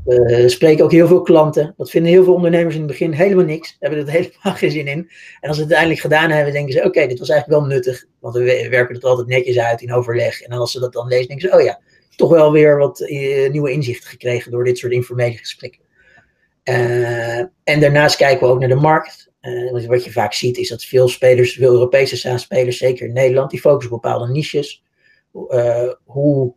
We 0.03 0.49
spreken 0.49 0.83
ook 0.83 0.91
heel 0.91 1.07
veel 1.07 1.21
klanten. 1.21 1.73
Dat 1.77 1.89
vinden 1.89 2.11
heel 2.11 2.23
veel 2.23 2.33
ondernemers 2.33 2.75
in 2.75 2.81
het 2.81 2.89
begin 2.89 3.11
helemaal 3.11 3.45
niks. 3.45 3.75
Hebben 3.79 3.99
er 3.99 4.09
helemaal 4.11 4.55
geen 4.55 4.71
zin 4.71 4.87
in. 4.87 5.09
En 5.39 5.47
als 5.47 5.57
ze 5.57 5.63
het 5.63 5.73
uiteindelijk 5.73 5.99
gedaan 5.99 6.29
hebben, 6.29 6.53
denken 6.53 6.73
ze: 6.73 6.83
oké, 6.83 7.07
dit 7.07 7.19
was 7.19 7.29
eigenlijk 7.29 7.61
wel 7.61 7.69
nuttig. 7.69 8.05
Want 8.19 8.35
we 8.35 8.67
werken 8.69 8.95
het 8.95 9.03
altijd 9.03 9.27
netjes 9.27 9.59
uit 9.59 9.81
in 9.81 9.93
overleg. 9.93 10.41
En 10.41 10.57
als 10.57 10.71
ze 10.71 10.79
dat 10.79 10.93
dan 10.93 11.07
lezen, 11.07 11.27
denken 11.27 11.49
ze: 11.49 11.55
oh 11.55 11.61
ja, 11.63 11.79
toch 12.15 12.29
wel 12.29 12.51
weer 12.51 12.77
wat 12.77 12.99
nieuwe 13.51 13.71
inzichten 13.71 14.09
gekregen 14.09 14.51
door 14.51 14.63
dit 14.63 14.77
soort 14.77 14.93
informele 14.93 15.37
gesprekken. 15.37 15.81
Uh, 16.63 17.37
en 17.63 17.79
daarnaast 17.79 18.15
kijken 18.15 18.47
we 18.47 18.53
ook 18.53 18.59
naar 18.59 18.69
de 18.69 18.75
markt. 18.75 19.31
Uh, 19.41 19.87
wat 19.87 20.03
je 20.03 20.11
vaak 20.11 20.33
ziet 20.33 20.57
is 20.57 20.69
dat 20.69 20.83
veel 20.83 21.07
spelers, 21.07 21.53
veel 21.53 21.71
Europese 21.71 22.17
SaaS-spelers, 22.17 22.77
zeker 22.77 23.07
in 23.07 23.13
Nederland, 23.13 23.51
die 23.51 23.59
focussen 23.59 23.93
op 23.93 24.01
bepaalde 24.01 24.31
niches. 24.31 24.83
Hoe 26.03 26.53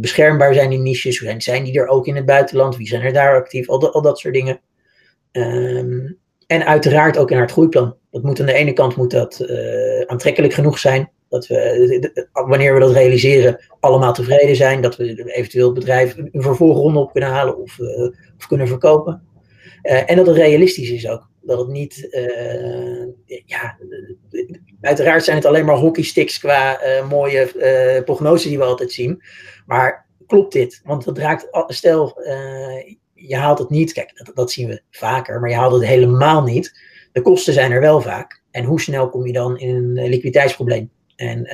beschermbaar 0.00 0.54
zijn 0.54 0.70
die 0.70 0.78
niches? 0.78 1.18
Hoe 1.18 1.34
zijn, 1.38 1.64
die 1.64 1.78
er 1.78 1.86
ook 1.88 2.06
in 2.06 2.16
het 2.16 2.26
buitenland? 2.26 2.76
Wie 2.76 2.86
zijn 2.86 3.02
er 3.02 3.12
daar 3.12 3.36
actief? 3.36 3.68
Al, 3.68 3.92
al 3.92 4.02
dat 4.02 4.18
soort 4.18 4.34
dingen. 4.34 4.60
Um, 5.32 6.18
en 6.46 6.66
uiteraard 6.66 7.18
ook 7.18 7.30
in 7.30 7.40
het 7.40 7.52
groeiplan. 7.52 7.96
Dat 8.10 8.40
aan 8.40 8.46
de 8.46 8.52
ene 8.52 8.72
kant 8.72 8.96
moet 8.96 9.10
dat 9.10 9.46
aantrekkelijk 10.06 10.52
genoeg 10.52 10.78
zijn. 10.78 11.10
Dat 11.28 11.46
we, 11.46 12.10
wanneer 12.32 12.74
we 12.74 12.80
dat 12.80 12.92
realiseren, 12.92 13.64
allemaal 13.80 14.12
tevreden 14.12 14.56
zijn. 14.56 14.80
Dat 14.80 14.96
we 14.96 15.32
eventueel 15.34 15.66
het 15.66 15.78
bedrijf 15.78 16.16
een 16.16 16.42
vervolgronde 16.42 16.98
op 16.98 17.12
kunnen 17.12 17.30
halen 17.30 17.58
of, 17.58 17.78
of 18.38 18.46
kunnen 18.46 18.68
verkopen. 18.68 19.22
Uh, 19.84 20.10
en 20.10 20.16
dat 20.16 20.26
het 20.26 20.36
realistisch 20.36 20.90
is 20.90 21.08
ook. 21.08 21.28
Dat 21.40 21.58
het 21.58 21.68
niet, 21.68 22.08
uh, 22.10 23.06
ja, 23.46 23.78
uiteraard 24.80 25.24
zijn 25.24 25.36
het 25.36 25.46
alleen 25.46 25.64
maar 25.64 25.76
hockeysticks 25.76 26.38
qua 26.38 26.84
uh, 26.84 27.08
mooie 27.08 28.02
prognoses 28.04 28.48
die 28.48 28.58
we 28.58 28.64
altijd 28.64 28.92
zien. 28.92 29.22
Maar 29.66 30.06
klopt 30.26 30.52
dit? 30.52 30.80
Want 30.84 31.04
het 31.04 31.18
raakt, 31.18 31.48
stel 31.66 32.22
je 33.14 33.36
haalt 33.36 33.58
het 33.58 33.70
niet, 33.70 33.92
kijk, 33.92 34.24
dat, 34.24 34.36
dat, 34.36 34.52
zien 34.52 34.68
we 34.68 34.82
vaker, 34.90 35.40
maar 35.40 35.50
je 35.50 35.56
haalt 35.56 35.72
het 35.72 35.84
helemaal 35.84 36.42
niet. 36.42 36.80
De 37.12 37.22
kosten 37.22 37.52
zijn 37.52 37.72
er 37.72 37.80
wel 37.80 38.00
vaak. 38.00 38.42
En 38.50 38.64
hoe 38.64 38.80
snel 38.80 39.10
kom 39.10 39.26
je 39.26 39.32
dan 39.32 39.58
in 39.58 39.74
een 39.74 40.08
liquiditeitsprobleem? 40.08 40.90
En 41.16 41.48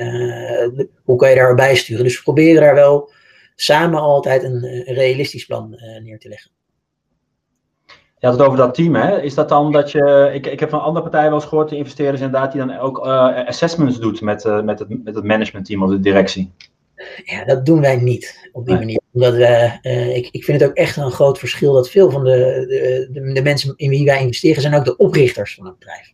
hoe 1.03 1.15
kan 1.17 1.29
je 1.29 1.35
daarbij 1.35 1.75
sturen? 1.75 2.03
Dus 2.03 2.17
we 2.17 2.23
proberen 2.23 2.61
daar 2.61 2.75
wel 2.75 3.11
samen 3.55 3.99
altijd 3.99 4.43
een, 4.43 4.63
een 4.63 4.93
realistisch 4.93 5.45
plan 5.45 5.69
neer 6.03 6.19
te 6.19 6.29
leggen. 6.29 6.51
Je 8.21 8.27
had 8.27 8.37
het 8.37 8.45
over 8.47 8.57
dat 8.57 8.73
team, 8.73 8.95
hè? 8.95 9.21
Is 9.21 9.33
dat 9.33 9.49
dan 9.49 9.71
dat 9.71 9.91
je. 9.91 10.31
Ik, 10.33 10.47
ik 10.47 10.59
heb 10.59 10.69
van 10.69 10.81
andere 10.81 11.01
partijen 11.01 11.29
wel 11.29 11.39
eens 11.39 11.47
gehoord, 11.47 11.69
de 11.69 11.75
investeerders 11.75 12.21
inderdaad, 12.21 12.51
die 12.51 12.65
dan 12.65 12.77
ook 12.77 12.97
uh, 12.97 13.45
assessments 13.47 13.99
doet 13.99 14.21
met, 14.21 14.45
uh, 14.45 14.61
met, 14.61 14.79
het, 14.79 15.03
met 15.03 15.15
het 15.15 15.23
managementteam 15.23 15.83
of 15.83 15.89
de 15.89 15.99
directie. 15.99 16.51
Ja, 17.23 17.45
dat 17.45 17.65
doen 17.65 17.81
wij 17.81 17.95
niet 17.95 18.49
op 18.51 18.65
die 18.65 18.75
manier. 18.75 19.01
Omdat 19.13 19.33
we, 19.33 19.79
uh, 19.81 20.15
ik, 20.15 20.29
ik 20.31 20.43
vind 20.43 20.61
het 20.61 20.69
ook 20.69 20.75
echt 20.75 20.97
een 20.97 21.11
groot 21.11 21.39
verschil 21.39 21.73
dat 21.73 21.89
veel 21.89 22.11
van 22.11 22.23
de, 22.23 22.65
de, 23.11 23.31
de, 23.33 23.41
mensen 23.41 23.73
in 23.75 23.89
wie 23.89 24.05
wij 24.05 24.21
investeren 24.21 24.61
zijn 24.61 24.75
ook 24.75 24.85
de 24.85 24.97
oprichters 24.97 25.55
van 25.55 25.65
het 25.65 25.79
bedrijf. 25.79 26.13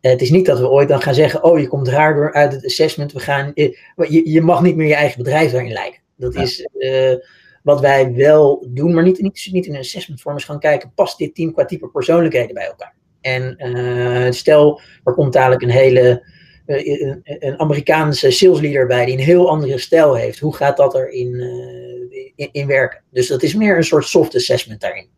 het 0.00 0.22
is 0.22 0.30
niet 0.30 0.46
dat 0.46 0.58
we 0.58 0.70
ooit 0.70 0.88
dan 0.88 1.02
gaan 1.02 1.14
zeggen: 1.14 1.44
Oh, 1.44 1.58
je 1.58 1.68
komt 1.68 1.88
raar 1.88 2.14
door 2.14 2.32
uit 2.32 2.52
het 2.52 2.64
assessment. 2.64 3.12
We 3.12 3.20
gaan, 3.20 3.52
je, 3.54 4.30
je 4.30 4.40
mag 4.40 4.62
niet 4.62 4.76
meer 4.76 4.88
je 4.88 4.94
eigen 4.94 5.22
bedrijf 5.22 5.52
daarin 5.52 5.72
leiden. 5.72 6.00
Dat 6.16 6.34
is 6.34 6.68
wat 7.64 7.80
wij 7.80 8.14
wel 8.14 8.66
doen, 8.68 8.94
maar 8.94 9.02
niet, 9.02 9.20
niet, 9.20 9.48
niet 9.52 9.66
in 9.66 9.74
een 9.74 9.80
assessment 9.80 10.20
vorm, 10.20 10.36
is 10.36 10.44
gaan 10.44 10.58
kijken, 10.58 10.92
past 10.94 11.18
dit 11.18 11.34
team 11.34 11.52
qua 11.52 11.64
type 11.64 11.88
persoonlijkheden 11.88 12.54
bij 12.54 12.66
elkaar? 12.66 12.94
En 13.20 13.56
uh, 13.58 14.30
stel, 14.30 14.80
er 15.04 15.12
komt 15.12 15.32
dadelijk 15.32 15.62
een 15.62 15.70
hele, 15.70 16.26
uh, 16.66 17.14
een, 17.24 17.58
Amerikaanse 17.58 18.30
salesleader 18.30 18.86
bij 18.86 19.04
die 19.04 19.14
een 19.14 19.24
heel 19.24 19.50
andere 19.50 19.78
stijl 19.78 20.14
heeft. 20.14 20.38
Hoe 20.38 20.54
gaat 20.54 20.76
dat 20.76 20.94
er 20.94 21.10
in, 21.10 21.32
uh, 21.32 22.32
in, 22.36 22.48
in, 22.52 22.66
werken? 22.66 23.02
Dus 23.10 23.28
dat 23.28 23.42
is 23.42 23.54
meer 23.54 23.76
een 23.76 23.84
soort 23.84 24.06
soft 24.06 24.34
assessment 24.34 24.80
daarin. 24.80 25.08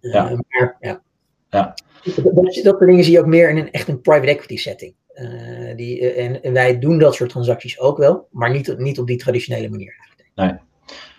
ja. 0.00 0.22
Maar, 0.48 0.76
ja. 0.80 1.02
ja. 1.50 1.74
Dat, 2.22 2.34
dat, 2.34 2.54
soort 2.54 2.78
dingen 2.78 3.04
zie 3.04 3.12
je 3.12 3.20
ook 3.20 3.26
meer 3.26 3.50
in 3.50 3.56
een 3.56 3.70
echt 3.70 3.88
een 3.88 4.00
private 4.00 4.28
equity 4.28 4.56
setting. 4.56 4.94
die, 5.76 6.12
en, 6.12 6.42
en, 6.42 6.52
wij 6.52 6.78
doen 6.78 6.98
dat 6.98 7.14
soort 7.14 7.30
transacties 7.30 7.78
ook 7.80 7.98
wel, 7.98 8.28
maar 8.30 8.50
niet, 8.50 8.78
niet 8.78 8.98
op 8.98 9.06
die 9.06 9.16
traditionele 9.16 9.68
manier. 9.68 9.94
Nee. 10.34 10.52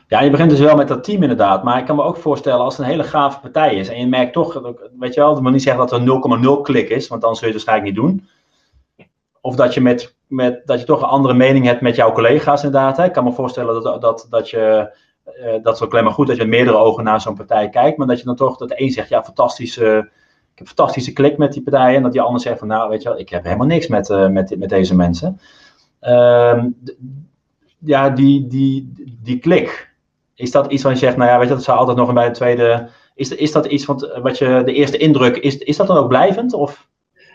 Ja, 0.07 0.21
je 0.21 0.29
begint 0.29 0.49
dus 0.49 0.59
wel 0.59 0.75
met 0.75 0.87
dat 0.87 1.03
team 1.03 1.21
inderdaad. 1.21 1.63
Maar 1.63 1.79
ik 1.79 1.85
kan 1.85 1.95
me 1.95 2.03
ook 2.03 2.17
voorstellen 2.17 2.59
als 2.59 2.77
het 2.77 2.85
een 2.85 2.91
hele 2.91 3.03
gave 3.03 3.39
partij 3.39 3.75
is. 3.75 3.89
En 3.89 3.99
je 3.99 4.07
merkt 4.07 4.33
toch, 4.33 4.73
weet 4.99 5.13
je 5.13 5.19
wel, 5.19 5.33
dat 5.33 5.43
wil 5.43 5.51
niet 5.51 5.63
zeggen 5.63 5.87
dat 5.87 5.99
er 5.99 6.57
0,0 6.57 6.61
klik 6.61 6.89
is. 6.89 7.07
Want 7.07 7.21
dan 7.21 7.35
zul 7.35 7.47
je 7.47 7.53
het 7.53 7.65
waarschijnlijk 7.65 7.95
niet 7.95 8.05
doen. 8.05 8.27
Of 9.41 9.55
dat 9.55 9.73
je, 9.73 9.81
met, 9.81 10.15
met, 10.27 10.61
dat 10.65 10.79
je 10.79 10.85
toch 10.85 11.01
een 11.01 11.07
andere 11.07 11.33
mening 11.33 11.65
hebt 11.65 11.81
met 11.81 11.95
jouw 11.95 12.11
collega's 12.11 12.63
inderdaad. 12.63 12.97
Hè. 12.97 13.05
Ik 13.05 13.11
kan 13.11 13.23
me 13.23 13.31
voorstellen 13.31 13.83
dat, 13.83 14.01
dat, 14.01 14.27
dat 14.29 14.49
je... 14.49 14.93
Uh, 15.39 15.53
dat 15.63 15.75
is 15.75 15.81
ook 15.81 15.91
alleen 15.91 16.03
maar 16.03 16.13
goed 16.13 16.27
dat 16.27 16.35
je 16.35 16.41
met 16.41 16.51
meerdere 16.51 16.77
ogen 16.77 17.03
naar 17.03 17.21
zo'n 17.21 17.35
partij 17.35 17.69
kijkt. 17.69 17.97
Maar 17.97 18.07
dat 18.07 18.19
je 18.19 18.25
dan 18.25 18.35
toch, 18.35 18.57
dat 18.57 18.73
een 18.75 18.91
zegt, 18.91 19.09
ja, 19.09 19.23
fantastische, 19.23 20.09
ik 20.51 20.57
heb 20.57 20.67
fantastische 20.67 21.13
klik 21.13 21.37
met 21.37 21.53
die 21.53 21.63
partij. 21.63 21.95
En 21.95 22.03
dat 22.03 22.11
die 22.11 22.21
ander 22.21 22.41
zegt 22.41 22.59
van, 22.59 22.67
nou, 22.67 22.89
weet 22.89 23.01
je 23.01 23.09
wel, 23.09 23.19
ik 23.19 23.29
heb 23.29 23.43
helemaal 23.43 23.67
niks 23.67 23.87
met, 23.87 24.09
uh, 24.09 24.27
met, 24.27 24.59
met 24.59 24.69
deze 24.69 24.95
mensen. 24.95 25.39
Uh, 26.01 26.63
ja, 27.79 28.09
die, 28.09 28.47
die, 28.47 28.91
die 29.23 29.39
klik, 29.39 29.94
is 30.35 30.51
dat 30.51 30.71
iets 30.71 30.83
wat 30.83 30.91
je 30.91 30.97
zegt, 30.97 31.17
nou 31.17 31.29
ja, 31.29 31.39
weet 31.39 31.47
je, 31.47 31.53
dat 31.53 31.63
zou 31.63 31.77
altijd 31.77 31.97
nog 31.97 32.13
bij 32.13 32.27
de 32.27 32.33
tweede. 32.33 32.89
Is, 33.15 33.29
is 33.29 33.51
dat 33.51 33.65
iets 33.65 33.85
wat, 33.85 34.19
wat 34.21 34.37
je, 34.37 34.61
de 34.65 34.73
eerste 34.73 34.97
indruk, 34.97 35.37
is, 35.37 35.57
is 35.57 35.77
dat 35.77 35.87
dan 35.87 35.97
ook 35.97 36.07
blijvend? 36.07 36.53
Of? 36.53 36.87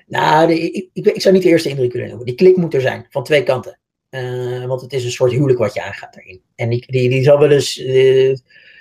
Nou, 0.06 0.52
ik, 0.52 0.88
ik, 0.92 1.06
ik, 1.06 1.20
zou 1.20 1.34
niet 1.34 1.42
de 1.42 1.48
eerste 1.48 1.68
indruk 1.68 1.92
willen 1.92 2.08
noemen. 2.08 2.26
Die 2.26 2.34
klik 2.34 2.56
moet 2.56 2.74
er 2.74 2.80
zijn, 2.80 3.06
van 3.10 3.24
twee 3.24 3.42
kanten. 3.42 3.78
Uh, 4.10 4.64
want 4.64 4.80
het 4.80 4.92
is 4.92 5.04
een 5.04 5.10
soort 5.10 5.32
huwelijk 5.32 5.58
wat 5.58 5.74
je 5.74 5.82
aangaat 5.82 6.14
daarin. 6.14 6.42
En 6.54 6.68
die, 6.68 6.86
die, 6.86 7.22
zal 7.22 7.38
wel 7.38 7.50
eens, 7.50 7.74
de, 7.74 8.38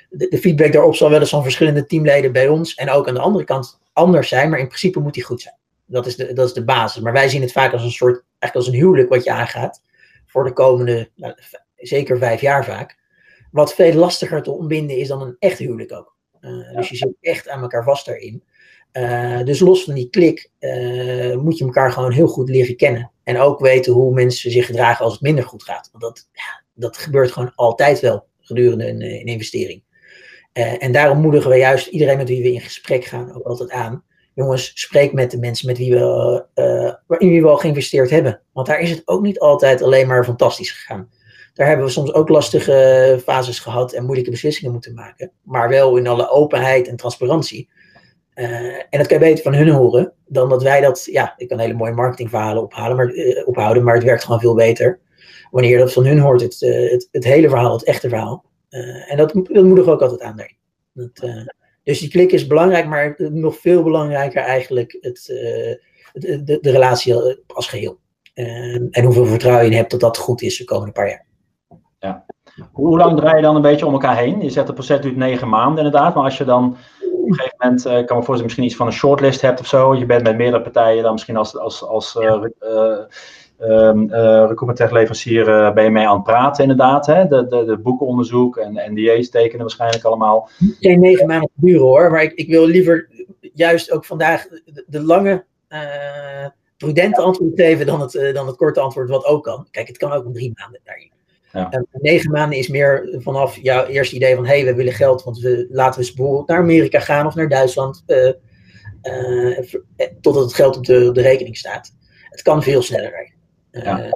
de, 0.10 0.38
feedback 0.38 0.72
daarop 0.72 0.96
zal 0.96 1.10
wel 1.10 1.20
eens 1.20 1.30
van 1.30 1.44
verschillende 1.44 1.86
teamleden 1.86 2.32
bij 2.32 2.48
ons 2.48 2.76
en 2.76 2.90
ook 2.90 3.08
aan 3.08 3.14
de 3.14 3.20
andere 3.20 3.46
kant 3.46 3.80
anders 3.94 4.28
zijn, 4.28 4.50
maar 4.50 4.60
in 4.60 4.68
principe 4.68 5.00
moet 5.00 5.14
die 5.14 5.24
goed 5.24 5.42
zijn. 5.42 5.56
Dat 5.86 6.06
is 6.06 6.16
de, 6.16 6.34
dat 6.34 6.48
is 6.48 6.54
de 6.54 6.64
basis. 6.64 7.02
Maar 7.02 7.14
wij 7.14 7.30
zien 7.30 7.42
het 7.42 7.52
vaak 7.52 7.74
als 7.74 7.84
een 7.84 7.92
soort, 7.92 8.24
eigenlijk 8.40 8.56
als 8.56 8.68
een 8.68 8.82
huwelijk 8.82 9.10
wat 9.10 9.24
je 9.24 9.32
aangaat 9.32 9.82
voor 10.26 10.44
de 10.44 10.54
komende, 10.54 11.10
nou, 11.16 11.34
zeker 11.76 12.18
vijf 12.18 12.42
jaar 12.42 12.66
vaak. 12.66 12.98
Wat 13.52 13.74
veel 13.74 13.94
lastiger 13.94 14.44
te 14.44 14.52
ontbinden 14.52 14.98
is 14.98 15.08
dan 15.08 15.22
een 15.22 15.36
echt 15.40 15.58
huwelijk 15.58 15.92
ook. 15.92 16.18
Uh, 16.42 16.76
Dus 16.76 16.90
je 16.90 16.96
zit 16.96 17.14
echt 17.22 17.50
aan 17.50 17.62
elkaar 17.62 17.84
vast 17.84 18.06
daarin. 18.06 18.44
Uh, 18.94 19.44
dus 19.44 19.60
los 19.60 19.84
van 19.84 19.94
die 19.94 20.10
klik 20.10 20.52
uh, 20.60 21.36
moet 21.36 21.58
je 21.58 21.66
elkaar 21.66 21.92
gewoon 21.92 22.12
heel 22.12 22.28
goed 22.28 22.50
leren 22.50 22.76
kennen. 22.76 23.12
En 23.24 23.38
ook 23.38 23.60
weten 23.60 23.94
hoe 23.94 24.14
mensen 24.14 24.52
zich 24.52 24.66
gedragen 24.66 25.04
als 25.06 25.14
het 25.14 25.22
minder 25.22 25.44
goed 25.44 25.64
gaat. 25.64 25.90
Want 25.92 26.04
dat, 26.04 26.30
ja, 26.34 26.64
dat 26.74 26.98
gebeurt 26.98 27.32
gewoon 27.32 27.52
altijd 27.56 28.00
wel 28.00 28.28
gedurende 28.40 28.88
een, 28.88 29.02
een 29.02 29.26
investering. 29.26 29.84
en 30.54 30.92
daarom 30.92 31.22
moedigen 31.22 31.50
we 31.50 31.58
juist 31.58 31.88
iedereen 31.88 32.18
met 32.18 32.28
wie 32.28 32.42
we 32.42 32.54
in 32.54 32.62
gesprek 32.62 33.06
gaan 33.06 33.36
ook 33.36 33.46
altijd 33.46 33.72
aan. 33.72 34.04
jongens, 34.34 34.72
spreek 34.74 35.14
met 35.14 35.32
de 35.32 35.38
mensen 35.38 35.68
met 35.68 35.78
wie 35.78 35.92
we, 35.92 36.46
in 37.18 37.30
wie 37.30 37.42
we 37.42 37.48
al 37.48 37.58
geïnvesteerd 37.58 38.10
hebben. 38.10 38.42
Want 38.54 38.68
daar 38.68 38.80
is 38.80 38.90
het 38.90 39.02
ook 39.06 39.22
niet 39.22 39.40
altijd 39.40 39.82
alleen 39.82 40.08
maar 40.08 40.26
fantastisch 40.26 40.72
gegaan. 40.72 41.10
Daar 41.60 41.68
hebben 41.68 41.86
we 41.86 41.92
soms 41.92 42.14
ook 42.14 42.30
lastige 42.30 43.20
fases 43.24 43.60
gehad 43.60 43.94
en 43.94 44.04
moeilijke 44.04 44.32
beslissingen 44.32 44.72
moeten 44.72 44.94
maken. 44.94 45.32
Maar 45.44 45.70
wel 45.70 45.98
in 45.98 46.08
alle 46.08 46.30
openheid 46.30 46.88
en 46.88 46.96
transparantie. 46.96 47.70
Uh, 48.36 48.76
en 48.76 48.98
dat 48.98 49.08
kan 49.08 49.20
je 49.20 49.24
beter 49.24 49.44
van 49.44 49.54
hun 49.54 49.70
horen 49.70 50.14
dan 50.28 50.50
dat 50.50 50.64
wij 50.64 50.82
dat. 50.82 51.08
Ja, 51.12 51.34
ik 51.38 51.48
kan 51.48 51.60
hele 51.60 51.74
mooie 51.74 51.94
marketingverhalen 51.94 52.64
ophalen, 52.64 52.96
maar, 52.96 53.14
uh, 53.14 53.48
ophouden, 53.48 53.84
maar 53.84 53.94
het 53.94 54.04
werkt 54.04 54.24
gewoon 54.24 54.40
veel 54.40 54.56
beter. 54.56 55.00
Wanneer 55.52 55.78
dat 55.78 55.94
van 55.94 56.06
hun 56.06 56.20
hoort, 56.20 56.42
het, 56.42 56.60
het, 57.12 57.24
hele 57.24 57.50
verhaal, 57.50 57.74
het 57.74 57.84
echte 57.84 58.10
verhaal. 58.10 58.46
en 59.08 59.18
dat, 59.18 59.34
dat 59.34 59.64
moedig 59.64 59.86
ook 59.86 60.02
altijd 60.02 60.22
aan. 60.22 60.46
Dat, 60.94 61.30
dus 61.84 62.00
die 62.00 62.10
klik 62.10 62.32
is 62.32 62.48
belangrijk, 62.48 62.86
maar 62.86 63.16
nog 63.18 63.58
veel 63.60 63.84
belangrijker 63.84 64.42
eigenlijk 64.42 64.98
het, 65.02 65.24
de, 65.26 66.44
de, 66.44 66.58
de, 66.62 66.72
relatie 66.72 67.16
als 67.48 67.68
geheel. 67.68 68.00
en 68.34 69.04
hoeveel 69.04 69.26
vertrouwen 69.26 69.70
je 69.70 69.76
hebt 69.76 69.92
dat 69.92 70.00
dat 70.00 70.18
goed 70.18 70.42
is 70.42 70.58
de 70.58 70.64
komende 70.64 70.92
paar 70.92 71.10
jaar. 71.10 71.28
Ja. 72.00 72.26
Hoe 72.72 72.98
lang 72.98 73.18
draai 73.18 73.36
je 73.36 73.42
dan 73.42 73.56
een 73.56 73.62
beetje 73.62 73.86
om 73.86 73.94
elkaar 73.94 74.18
heen? 74.18 74.42
Je 74.42 74.50
zegt 74.50 74.68
de 74.68 74.74
proces 74.74 75.02
duurt 75.02 75.16
negen 75.16 75.50
maanden 75.50 75.86
inderdaad, 75.86 76.16
maar 76.16 76.24
als 76.24 76.38
je 76.38 76.46
dan 76.46 76.78
op 77.14 77.28
een 77.28 77.34
gegeven 77.34 77.58
moment, 77.58 77.86
uh, 77.86 77.92
kan 77.92 78.00
me 78.00 78.08
voorstellen, 78.08 78.44
misschien 78.44 78.64
iets 78.64 78.76
van 78.76 78.88
een 78.88 78.94
shortlist 78.94 79.42
hebt 79.42 79.60
of 79.60 79.68
zo. 79.68 79.96
Je 79.96 80.06
bent 80.06 80.24
met 80.24 80.38
meerdere 80.38 80.62
partijen 80.64 81.04
dan 81.04 81.12
misschien 81.12 81.38
als, 81.38 81.58
als, 81.58 81.84
als 81.84 82.16
uh, 82.16 82.44
uh, 83.60 84.52
leverancier 84.92 85.74
ben 85.74 85.84
je 85.84 85.90
mee 85.90 86.08
aan 86.08 86.16
het 86.16 86.24
praten 86.24 86.64
inderdaad. 86.64 87.06
Hè? 87.06 87.28
De, 87.28 87.48
de, 87.48 87.66
de 87.66 87.78
boekenonderzoek 87.78 88.58
en 88.58 88.94
NDA's 88.94 89.30
tekenen 89.30 89.62
waarschijnlijk 89.62 90.04
allemaal. 90.04 90.50
Geen 90.80 91.00
negen 91.00 91.28
maanden 91.28 91.50
duren 91.54 91.82
hoor, 91.82 92.12
maar 92.12 92.24
ik, 92.24 92.34
ik 92.34 92.50
wil 92.50 92.66
liever 92.66 93.10
juist 93.54 93.92
ook 93.92 94.06
vandaag 94.06 94.48
de, 94.48 94.84
de 94.88 95.02
lange 95.02 95.46
prudente 96.78 97.22
antwoord 97.22 97.52
geven 97.56 97.86
dan 97.86 98.02
het, 98.02 98.32
dan 98.34 98.48
het 98.48 98.56
korte 98.56 98.80
antwoord 98.80 99.10
wat 99.10 99.26
ook 99.26 99.44
kan. 99.44 99.68
Kijk, 99.72 99.88
het 99.88 99.98
kan 99.98 100.12
ook 100.12 100.26
om 100.26 100.34
drie 100.34 100.52
maanden 100.56 100.82
daarin. 100.84 101.12
Ja. 101.52 101.70
En 101.70 101.88
negen 101.92 102.32
maanden 102.32 102.58
is 102.58 102.68
meer 102.68 103.16
vanaf 103.20 103.58
jouw 103.62 103.86
eerste 103.86 104.16
idee 104.16 104.36
van 104.36 104.46
hé, 104.46 104.56
hey, 104.56 104.66
we 104.66 104.74
willen 104.74 104.94
geld, 104.94 105.24
want 105.24 105.40
we 105.40 105.68
laten 105.70 106.02
we 106.02 106.14
bijvoorbeeld 106.16 106.48
naar 106.48 106.58
Amerika 106.60 107.00
gaan 107.00 107.26
of 107.26 107.36
naar 107.36 107.50
Duitsland, 107.50 108.04
uh, 108.08 108.32
uh, 109.04 109.60
totdat 110.22 110.44
het 110.44 110.54
geld 110.54 110.78
op 110.78 110.86
de, 110.86 111.12
de 111.12 111.22
rekening 111.22 111.58
staat. 111.58 111.96
Het 112.30 112.42
kan 112.42 112.64
veel 112.64 112.82
sneller. 112.82 113.34
Ja. 113.72 114.10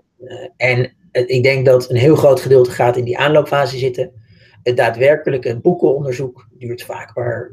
en 0.57 0.93
ik 1.11 1.43
denk 1.43 1.65
dat 1.65 1.89
een 1.89 1.95
heel 1.95 2.15
groot 2.15 2.39
gedeelte 2.39 2.71
gaat 2.71 2.97
in 2.97 3.03
die 3.03 3.17
aanloopfase 3.17 3.77
zitten. 3.77 4.11
Het 4.63 4.77
daadwerkelijke 4.77 5.59
boekenonderzoek 5.59 6.47
duurt 6.57 6.83
vaak 6.83 7.15
maar 7.15 7.51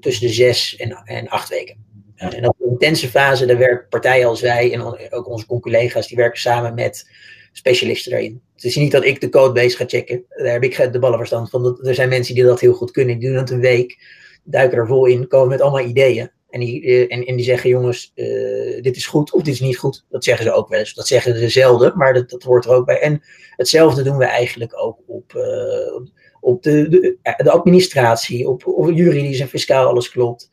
tussen 0.00 0.26
de 0.26 0.32
zes 0.32 0.76
en, 0.76 1.02
en 1.04 1.28
acht 1.28 1.48
weken. 1.48 1.84
Ja. 2.14 2.32
En 2.32 2.48
op 2.48 2.56
de 2.58 2.68
intense 2.70 3.08
fase, 3.08 3.46
daar 3.46 3.58
werken 3.58 3.88
partijen 3.88 4.28
als 4.28 4.40
wij 4.40 4.72
en 4.72 5.10
ook 5.10 5.28
onze 5.28 5.46
collega's, 5.46 6.08
die 6.08 6.16
werken 6.16 6.40
samen 6.40 6.74
met 6.74 7.10
specialisten 7.58 8.10
daarin. 8.10 8.42
Het 8.54 8.64
is 8.64 8.76
niet 8.76 8.92
dat 8.92 9.04
ik 9.04 9.20
de 9.20 9.28
codebase 9.28 9.76
ga 9.76 9.84
checken. 9.86 10.24
Daar 10.28 10.52
heb 10.52 10.62
ik 10.62 10.92
de 10.92 10.98
ballenverstand 10.98 11.50
van. 11.50 11.80
Er 11.82 11.94
zijn 11.94 12.08
mensen 12.08 12.34
die 12.34 12.44
dat 12.44 12.60
heel 12.60 12.72
goed 12.72 12.90
kunnen. 12.90 13.18
Die 13.18 13.28
doen 13.28 13.38
dat 13.38 13.50
een 13.50 13.60
week, 13.60 13.98
duiken 14.44 14.78
er 14.78 14.86
vol 14.86 15.06
in, 15.06 15.28
komen 15.28 15.48
met 15.48 15.60
allemaal 15.60 15.86
ideeën. 15.86 16.30
En 16.50 16.60
die, 16.60 16.82
uh, 16.82 17.00
en, 17.00 17.24
en, 17.24 17.36
die 17.36 17.44
zeggen, 17.44 17.70
jongens, 17.70 18.12
uh, 18.14 18.82
dit 18.82 18.96
is 18.96 19.06
goed 19.06 19.32
of 19.32 19.42
dit 19.42 19.54
is 19.54 19.60
niet 19.60 19.78
goed. 19.78 20.04
Dat 20.08 20.24
zeggen 20.24 20.44
ze 20.44 20.52
ook 20.52 20.68
wel 20.68 20.78
eens. 20.78 20.94
Dat 20.94 21.06
zeggen 21.06 21.38
ze 21.38 21.48
zelden, 21.48 21.92
maar 21.96 22.14
dat, 22.14 22.30
dat 22.30 22.42
hoort 22.42 22.64
er 22.64 22.70
ook 22.70 22.86
bij. 22.86 23.00
En 23.00 23.22
hetzelfde 23.56 24.02
doen 24.02 24.16
we 24.16 24.24
eigenlijk 24.24 24.82
ook 24.82 24.98
op, 25.06 25.32
uh, 25.36 26.00
op 26.40 26.62
de, 26.62 26.88
de, 26.88 27.16
de, 27.36 27.50
administratie, 27.50 28.48
op, 28.48 28.66
op 28.66 28.90
juridisch 28.90 29.40
en 29.40 29.48
fiscaal 29.48 29.88
alles 29.88 30.10
klopt. 30.10 30.50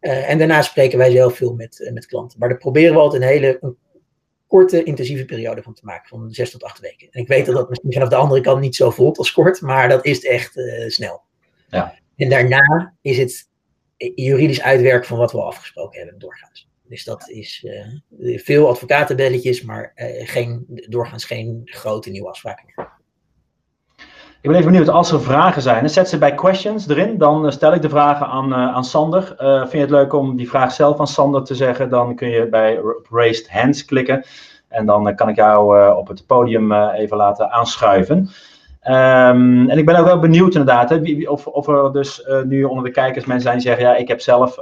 en 0.00 0.38
daarna 0.38 0.62
spreken 0.62 0.98
wij 0.98 1.10
zelf 1.10 1.36
veel 1.36 1.54
met, 1.54 1.90
met 1.92 2.06
klanten. 2.06 2.38
Maar 2.38 2.48
daar 2.48 2.58
proberen 2.58 2.94
we 2.94 3.00
altijd 3.00 3.22
een 3.22 3.28
hele 3.28 3.76
korte, 4.50 4.82
intensieve 4.82 5.24
periode 5.24 5.62
van 5.62 5.74
te 5.74 5.84
maken, 5.84 6.08
van 6.08 6.30
zes 6.30 6.50
tot 6.50 6.62
acht 6.62 6.80
weken. 6.80 7.08
En 7.10 7.20
ik 7.20 7.28
weet 7.28 7.46
dat 7.46 7.54
dat 7.54 7.68
misschien 7.68 7.92
vanaf 7.92 8.08
de 8.08 8.16
andere 8.16 8.40
kant 8.40 8.60
niet 8.60 8.76
zo 8.76 8.90
voelt 8.90 9.18
als 9.18 9.32
kort, 9.32 9.60
maar 9.60 9.88
dat 9.88 10.04
is 10.04 10.24
echt 10.24 10.56
uh, 10.56 10.88
snel. 10.88 11.22
Ja. 11.68 11.98
En 12.16 12.28
daarna 12.28 12.94
is 13.00 13.18
het 13.18 13.48
juridisch 14.14 14.62
uitwerken 14.62 15.08
van 15.08 15.18
wat 15.18 15.32
we 15.32 15.38
al 15.38 15.46
afgesproken 15.46 16.00
hebben 16.00 16.18
doorgaans. 16.18 16.68
Dus 16.82 17.04
dat 17.04 17.28
is 17.28 17.66
uh, 18.18 18.38
veel 18.38 18.68
advocatenbelletjes, 18.68 19.62
maar 19.62 19.92
uh, 19.96 20.28
geen, 20.28 20.64
doorgaans 20.88 21.24
geen 21.24 21.60
grote 21.64 22.10
nieuwe 22.10 22.28
afspraken. 22.28 22.98
Ik 24.42 24.50
ben 24.50 24.58
even 24.58 24.70
benieuwd, 24.70 24.88
als 24.88 25.12
er 25.12 25.22
vragen 25.22 25.62
zijn, 25.62 25.90
zet 25.90 26.08
ze 26.08 26.18
bij 26.18 26.34
questions 26.34 26.88
erin. 26.88 27.18
Dan 27.18 27.52
stel 27.52 27.74
ik 27.74 27.82
de 27.82 27.88
vragen 27.88 28.26
aan, 28.26 28.48
uh, 28.48 28.74
aan 28.74 28.84
Sander. 28.84 29.36
Uh, 29.38 29.58
vind 29.60 29.72
je 29.72 29.78
het 29.78 29.90
leuk 29.90 30.12
om 30.12 30.36
die 30.36 30.48
vraag 30.48 30.72
zelf 30.72 31.00
aan 31.00 31.06
Sander 31.06 31.44
te 31.44 31.54
zeggen? 31.54 31.88
Dan 31.88 32.14
kun 32.14 32.28
je 32.28 32.48
bij 32.48 32.80
Raised 33.10 33.50
Hands 33.50 33.84
klikken. 33.84 34.24
En 34.68 34.86
dan 34.86 35.14
kan 35.14 35.28
ik 35.28 35.36
jou 35.36 35.94
op 35.96 36.08
het 36.08 36.26
podium 36.26 36.72
even 36.72 37.16
laten 37.16 37.50
aanschuiven. 37.50 38.16
Um, 38.16 39.70
en 39.70 39.78
ik 39.78 39.86
ben 39.86 39.96
ook 39.96 40.06
wel 40.06 40.18
benieuwd 40.18 40.54
inderdaad, 40.54 40.90
hè, 40.90 41.28
of, 41.28 41.46
of 41.46 41.68
er 41.68 41.92
dus 41.92 42.28
nu 42.44 42.64
onder 42.64 42.84
de 42.84 42.90
kijkers 42.90 43.24
mensen 43.24 43.42
zijn 43.42 43.58
die 43.58 43.66
zeggen, 43.66 43.84
ja, 43.84 43.96
ik 43.96 44.08
heb 44.08 44.20
zelf, 44.20 44.58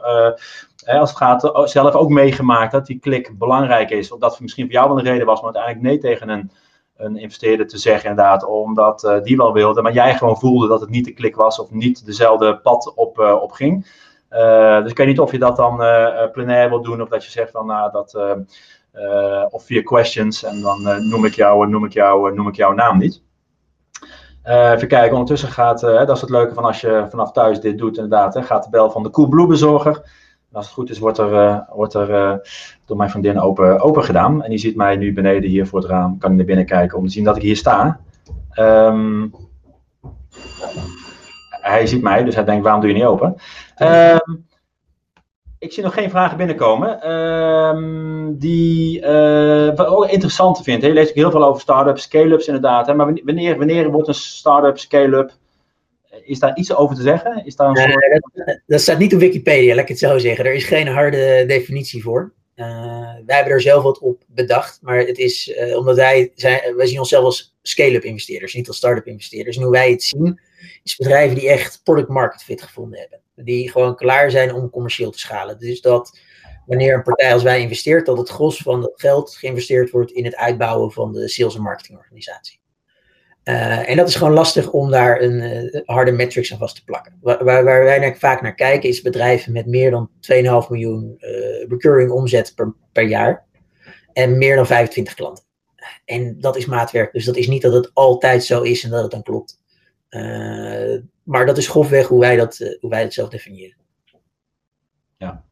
als 0.87 1.11
het 1.11 1.19
gaat, 1.19 1.51
zelf 1.65 1.95
ook 1.95 2.09
meegemaakt 2.09 2.73
dat 2.73 2.87
die 2.87 2.99
klik 2.99 3.39
belangrijk 3.39 3.91
is. 3.91 4.13
Of 4.13 4.19
dat 4.19 4.41
misschien 4.41 4.65
voor 4.65 4.75
jou 4.75 4.89
wel 4.89 4.99
een 4.99 5.05
reden 5.05 5.27
was, 5.27 5.41
maar 5.41 5.55
uiteindelijk 5.55 5.85
nee 5.85 6.13
tegen 6.13 6.29
een 6.29 6.51
een 6.99 7.17
investeerder 7.17 7.67
te 7.67 7.79
zeggen, 7.79 8.11
inderdaad, 8.11 8.45
omdat 8.45 9.05
uh, 9.05 9.23
die 9.23 9.37
wel 9.37 9.53
wilde, 9.53 9.83
maar 9.83 9.93
jij 9.93 10.15
gewoon 10.15 10.39
voelde 10.39 10.69
dat 10.69 10.81
het 10.81 10.91
niet 10.91 11.05
de 11.05 11.13
klik 11.13 11.37
was 11.37 11.59
of 11.59 11.71
niet 11.71 12.07
dezelfde 12.07 12.59
pad 12.59 12.93
op, 12.95 13.19
uh, 13.19 13.43
op 13.43 13.53
ging. 13.53 14.07
Uh, 14.31 14.83
dus 14.83 14.91
ik 14.91 14.97
weet 14.97 15.07
niet 15.07 15.21
of 15.21 15.33
je 15.33 15.39
dat 15.39 15.57
dan 15.57 15.77
plenair 16.33 16.69
wil 16.69 16.83
doen 16.83 17.03
of 17.03 17.09
dat 17.09 17.25
je 17.25 17.31
zegt 17.31 17.51
van 17.51 17.67
nou 17.67 17.91
dat 17.93 18.15
of 19.51 19.65
via 19.65 19.83
questions 19.83 20.45
en 20.45 20.61
dan 20.61 21.09
noem 21.09 21.25
ik 21.25 21.35
jou, 21.35 21.69
noem 21.69 21.85
ik 21.85 21.93
jou, 21.93 22.35
noem 22.35 22.49
ik 22.49 22.57
jouw 22.57 22.73
naam 22.73 22.99
niet. 22.99 23.23
even 24.45 24.89
kijken, 24.89 25.13
ondertussen 25.13 25.49
gaat, 25.49 25.81
dat 25.81 26.11
is 26.17 26.21
het 26.21 26.31
leuke 26.31 26.55
van 26.55 26.65
als 26.65 26.81
je 26.81 27.07
vanaf 27.11 27.33
thuis 27.33 27.61
dit 27.61 27.79
doet 27.79 27.97
inderdaad, 27.97 28.35
hè, 28.35 28.43
gaat 28.43 28.65
de 28.65 28.71
bel 28.71 28.91
van 28.91 29.03
de 29.03 29.11
Coolblue 29.11 29.47
bezorger 29.47 30.03
als 30.53 30.65
het 30.65 30.75
goed 30.75 30.91
is, 30.91 30.99
wordt 30.99 31.19
er, 31.19 31.33
uh, 31.33 31.59
wordt 31.73 31.95
er 31.95 32.11
uh, 32.11 32.35
door 32.85 32.97
mijn 32.97 33.11
vriendin 33.11 33.41
open, 33.41 33.81
open 33.81 34.05
gedaan. 34.05 34.43
En 34.43 34.51
die 34.51 34.59
ziet 34.59 34.77
mij 34.77 34.97
nu 34.97 35.13
beneden 35.13 35.51
hier 35.51 35.67
voor 35.67 35.79
het 35.79 35.89
raam. 35.89 36.19
Kan 36.19 36.37
naar 36.37 36.45
binnen 36.45 36.67
kijken 36.67 36.99
om 36.99 37.07
te 37.07 37.13
zien 37.13 37.25
dat 37.25 37.37
ik 37.37 37.43
hier 37.43 37.57
sta. 37.57 38.01
Um, 38.61 39.35
hij 41.51 41.87
ziet 41.87 42.03
mij, 42.03 42.25
dus 42.25 42.35
hij 42.35 42.45
denkt, 42.45 42.63
waarom 42.63 42.81
doe 42.81 42.91
je 42.91 42.97
niet 42.97 43.07
open? 43.07 43.37
Um, 43.79 44.47
ik 45.59 45.73
zie 45.73 45.83
nog 45.83 45.95
geen 45.95 46.11
vragen 46.11 46.37
binnenkomen. 46.37 47.13
Um, 47.13 48.39
die 48.39 49.01
uh, 49.01 49.77
wat 49.77 49.87
ook 49.87 50.07
interessant 50.07 50.63
vind. 50.63 50.83
Je 50.83 50.93
leest 50.93 51.09
ook 51.09 51.15
heel 51.15 51.31
veel 51.31 51.45
over 51.45 51.61
start-ups, 51.61 52.03
scale-ups 52.03 52.47
inderdaad. 52.47 52.87
Hè? 52.87 52.95
Maar 52.95 53.15
wanneer, 53.25 53.59
wanneer 53.59 53.91
wordt 53.91 54.09
een 54.09 54.15
start-up, 54.15 54.79
scale-up 54.79 55.33
is 56.29 56.39
daar 56.39 56.57
iets 56.57 56.75
over 56.75 56.97
te 56.97 57.03
zeggen? 57.03 57.45
Is 57.45 57.57
daar 57.57 57.69
een 57.69 57.77
soort... 57.77 58.61
dat, 58.67 58.81
staat 58.81 58.99
niet 58.99 59.15
op 59.15 59.21
Wikipedia, 59.21 59.75
laat 59.75 59.83
ik 59.83 59.89
het 59.89 59.99
zo 59.99 60.19
zeggen. 60.19 60.45
Er 60.45 60.55
is 60.55 60.65
geen 60.65 60.87
harde 60.87 61.45
definitie 61.47 62.03
voor. 62.03 62.33
Uh, 62.57 62.67
wij 63.27 63.37
hebben 63.37 63.53
er 63.53 63.61
zelf 63.61 63.83
wat 63.83 63.99
op 63.99 64.23
bedacht, 64.27 64.79
maar 64.83 64.99
het 64.99 65.19
is 65.19 65.49
uh, 65.49 65.77
omdat 65.77 65.97
wij, 65.97 66.33
zijn, 66.35 66.77
wij 66.77 66.87
zien 66.87 66.99
onszelf 66.99 67.25
als 67.25 67.57
scale-up 67.63 68.03
investeerders, 68.03 68.55
niet 68.55 68.69
als 68.69 68.77
start-up 68.77 69.07
investeerders. 69.07 69.57
En 69.57 69.63
hoe 69.63 69.73
wij 69.73 69.91
het 69.91 70.03
zien, 70.03 70.41
is 70.83 70.97
bedrijven 70.97 71.37
die 71.37 71.49
echt 71.49 71.81
product 71.85 72.09
market 72.09 72.43
fit 72.43 72.63
gevonden 72.63 72.99
hebben. 73.01 73.21
Die 73.35 73.71
gewoon 73.71 73.97
klaar 73.97 74.31
zijn 74.31 74.55
om 74.55 74.71
commercieel 74.71 75.11
te 75.11 75.19
schalen. 75.19 75.59
Dus 75.59 75.81
dat 75.81 76.19
wanneer 76.67 76.95
een 76.95 77.03
partij 77.03 77.33
als 77.33 77.43
wij 77.43 77.61
investeert, 77.61 78.07
dat 78.07 78.19
het 78.19 78.29
gros 78.29 78.59
van 78.59 78.83
het 78.83 78.93
geld 78.95 79.37
geïnvesteerd 79.37 79.91
wordt 79.91 80.11
in 80.11 80.25
het 80.25 80.37
uitbouwen 80.37 80.93
van 80.93 81.13
de 81.13 81.29
sales- 81.29 81.55
en 81.55 81.63
marketingorganisatie. 81.63 82.61
Uh, 83.49 83.91
en 83.91 83.97
dat 83.97 84.09
is 84.09 84.15
gewoon 84.15 84.33
lastig 84.33 84.71
om 84.71 84.91
daar 84.91 85.21
een 85.21 85.41
uh, 85.75 85.81
harde 85.85 86.13
metrics 86.13 86.53
aan 86.53 86.59
vast 86.59 86.75
te 86.75 86.85
plakken. 86.85 87.19
Waar, 87.21 87.45
waar, 87.45 87.65
wij 87.65 87.99
naar, 87.99 88.17
vaak 88.17 88.43
naar 88.43 88.55
kijken 88.55 88.89
is 88.89 89.03
bedrijven 89.03 89.53
met 89.53 89.67
meer 89.67 89.91
dan 89.91 90.11
2,5 90.33 90.69
miljoen 90.69 91.17
uh, 91.19 91.69
recurring 91.69 92.11
omzet 92.11 92.53
per, 92.55 92.75
per 92.93 93.03
jaar. 93.03 93.47
En 94.13 94.39
meer 94.39 94.57
dan 94.57 94.67
25 94.67 95.15
klanten. 95.15 95.45
En 96.05 96.41
dat 96.41 96.57
is 96.57 96.67
maatwerk. 96.67 97.13
Dus 97.13 97.25
dat 97.25 97.37
is 97.37 97.49
niet 97.49 97.63
dat 97.63 97.73
het 97.73 97.91
altijd 97.95 98.45
zo 98.45 98.63
is 98.63 98.85
en 98.85 98.91
dat 98.91 99.03
het 99.03 99.11
dan 99.11 99.23
klopt. 99.23 99.61
maar 101.23 101.47
dat 101.47 101.59
is 101.59 101.69
grofweg 101.69 102.07
hoe 102.07 102.21
wij 102.21 102.37
dat, 102.37 102.77
hoe 102.81 102.91
wij 102.91 103.03
het 103.03 103.15
zelf 103.15 103.29
definiëren. 103.29 103.77
Ja. 105.17 105.45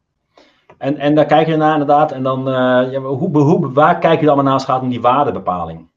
En, 0.78 0.98
en 0.98 1.14
daar 1.14 1.26
kijk 1.26 1.46
je 1.46 1.56
naar 1.56 1.72
inderdaad. 1.72 2.12
En 2.12 2.22
dan, 2.22 2.44
ja, 2.90 3.00
hoe, 3.00 3.72
waar 3.72 3.98
kijk 3.98 4.20
je 4.20 4.26
dan 4.26 4.37
naar 4.37 4.44
naast 4.44 4.66
gaat 4.66 4.82
om 4.82 4.88
die 4.88 5.00
waardebepaling? 5.00 5.94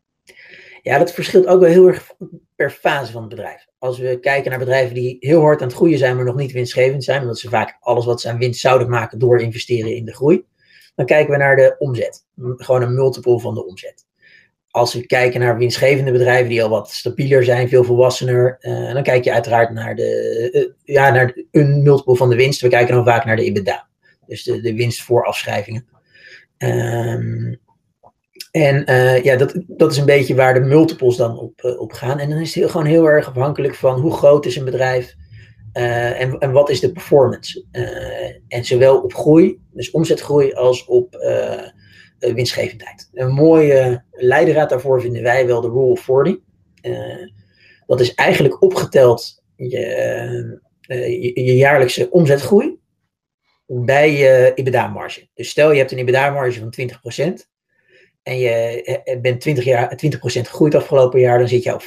Ja, 0.89 0.97
dat 0.97 1.13
verschilt 1.13 1.47
ook 1.47 1.59
wel 1.59 1.69
heel 1.69 1.87
erg 1.87 2.11
per 2.55 2.71
fase 2.71 3.11
van 3.11 3.21
het 3.21 3.29
bedrijf. 3.29 3.67
Als 3.77 3.97
we 3.97 4.19
kijken 4.19 4.49
naar 4.49 4.59
bedrijven 4.59 4.95
die 4.95 5.17
heel 5.19 5.41
hard 5.41 5.61
aan 5.61 5.67
het 5.67 5.75
groeien 5.75 5.97
zijn, 5.97 6.15
maar 6.15 6.25
nog 6.25 6.35
niet 6.35 6.51
winstgevend 6.51 7.03
zijn, 7.03 7.21
omdat 7.21 7.39
ze 7.39 7.49
vaak 7.49 7.77
alles 7.79 8.05
wat 8.05 8.21
ze 8.21 8.29
aan 8.29 8.37
winst 8.37 8.59
zouden 8.59 8.89
maken 8.89 9.19
door 9.19 9.41
investeren 9.41 9.95
in 9.95 10.05
de 10.05 10.13
groei, 10.13 10.43
dan 10.95 11.05
kijken 11.05 11.31
we 11.31 11.37
naar 11.37 11.55
de 11.55 11.75
omzet. 11.77 12.25
Gewoon 12.35 12.81
een 12.81 12.93
multiple 12.93 13.39
van 13.39 13.53
de 13.53 13.65
omzet. 13.65 14.05
Als 14.69 14.93
we 14.93 15.05
kijken 15.05 15.39
naar 15.39 15.57
winstgevende 15.57 16.11
bedrijven 16.11 16.49
die 16.49 16.63
al 16.63 16.69
wat 16.69 16.91
stabieler 16.91 17.43
zijn, 17.43 17.69
veel 17.69 17.83
volwassener, 17.83 18.57
uh, 18.61 18.93
dan 18.93 19.03
kijk 19.03 19.23
je 19.23 19.33
uiteraard 19.33 19.73
naar, 19.73 19.95
de, 19.95 20.49
uh, 20.53 20.95
ja, 20.95 21.09
naar 21.09 21.43
een 21.51 21.83
multiple 21.83 22.15
van 22.15 22.29
de 22.29 22.35
winst. 22.35 22.61
We 22.61 22.67
kijken 22.67 22.95
dan 22.95 23.05
vaak 23.05 23.25
naar 23.25 23.35
de 23.35 23.43
EBITDA. 23.43 23.87
Dus 24.25 24.43
de, 24.43 24.61
de 24.61 24.73
winst 24.73 25.01
voor 25.01 25.25
afschrijvingen. 25.25 25.85
Ehm, 26.57 27.53
en 28.51 28.91
uh, 28.91 29.23
ja, 29.23 29.35
dat, 29.35 29.53
dat 29.67 29.91
is 29.91 29.97
een 29.97 30.05
beetje 30.05 30.35
waar 30.35 30.53
de 30.53 30.59
multiples 30.59 31.15
dan 31.15 31.39
op, 31.39 31.61
uh, 31.61 31.79
op 31.79 31.91
gaan. 31.91 32.19
En 32.19 32.29
dan 32.29 32.39
is 32.39 32.47
het 32.47 32.55
heel, 32.55 32.69
gewoon 32.69 32.85
heel 32.85 33.05
erg 33.05 33.27
afhankelijk 33.27 33.75
van 33.75 33.99
hoe 33.99 34.13
groot 34.13 34.45
is 34.45 34.55
een 34.55 34.65
bedrijf 34.65 35.15
uh, 35.73 36.21
en, 36.21 36.37
en 36.37 36.51
wat 36.51 36.69
is 36.69 36.79
de 36.79 36.91
performance. 36.91 37.65
en 38.47 38.65
zowel 38.65 39.01
op 39.01 39.13
groei, 39.13 39.59
dus 39.71 39.91
omzetgroei, 39.91 40.53
als 40.53 40.85
op 40.85 41.15
winstgevendheid. 42.19 43.09
Een 43.13 43.33
mooie 43.33 44.03
leidraad 44.11 44.69
daarvoor 44.69 45.01
vinden 45.01 45.23
wij 45.23 45.45
wel 45.45 45.61
de 45.61 45.67
Rule 45.67 45.91
of 45.91 45.99
40. 45.99 46.35
dat 47.85 47.99
is 47.99 48.13
eigenlijk 48.13 48.61
opgeteld 48.61 49.43
je, 49.55 50.59
je, 50.87 51.43
je 51.43 51.55
jaarlijkse 51.55 52.09
omzetgroei 52.11 52.79
bij 53.65 54.11
je 54.11 54.51
EBITDA-marge. 54.55 55.29
Dus 55.33 55.49
stel 55.49 55.71
je 55.71 55.77
hebt 55.77 55.91
een 55.91 55.97
EBITDA-marge 55.97 56.59
van 56.59 56.73
20% 57.43 57.48
en 58.29 58.37
je 58.39 59.17
bent 59.21 59.41
20, 59.41 59.63
jaar, 59.63 60.01
20% 60.05 60.19
gegroeid 60.19 60.75
afgelopen 60.75 61.19
jaar, 61.19 61.39
dan 61.39 61.47
zit 61.47 61.63
je 61.63 61.73
op 61.73 61.83
40%. 61.83 61.85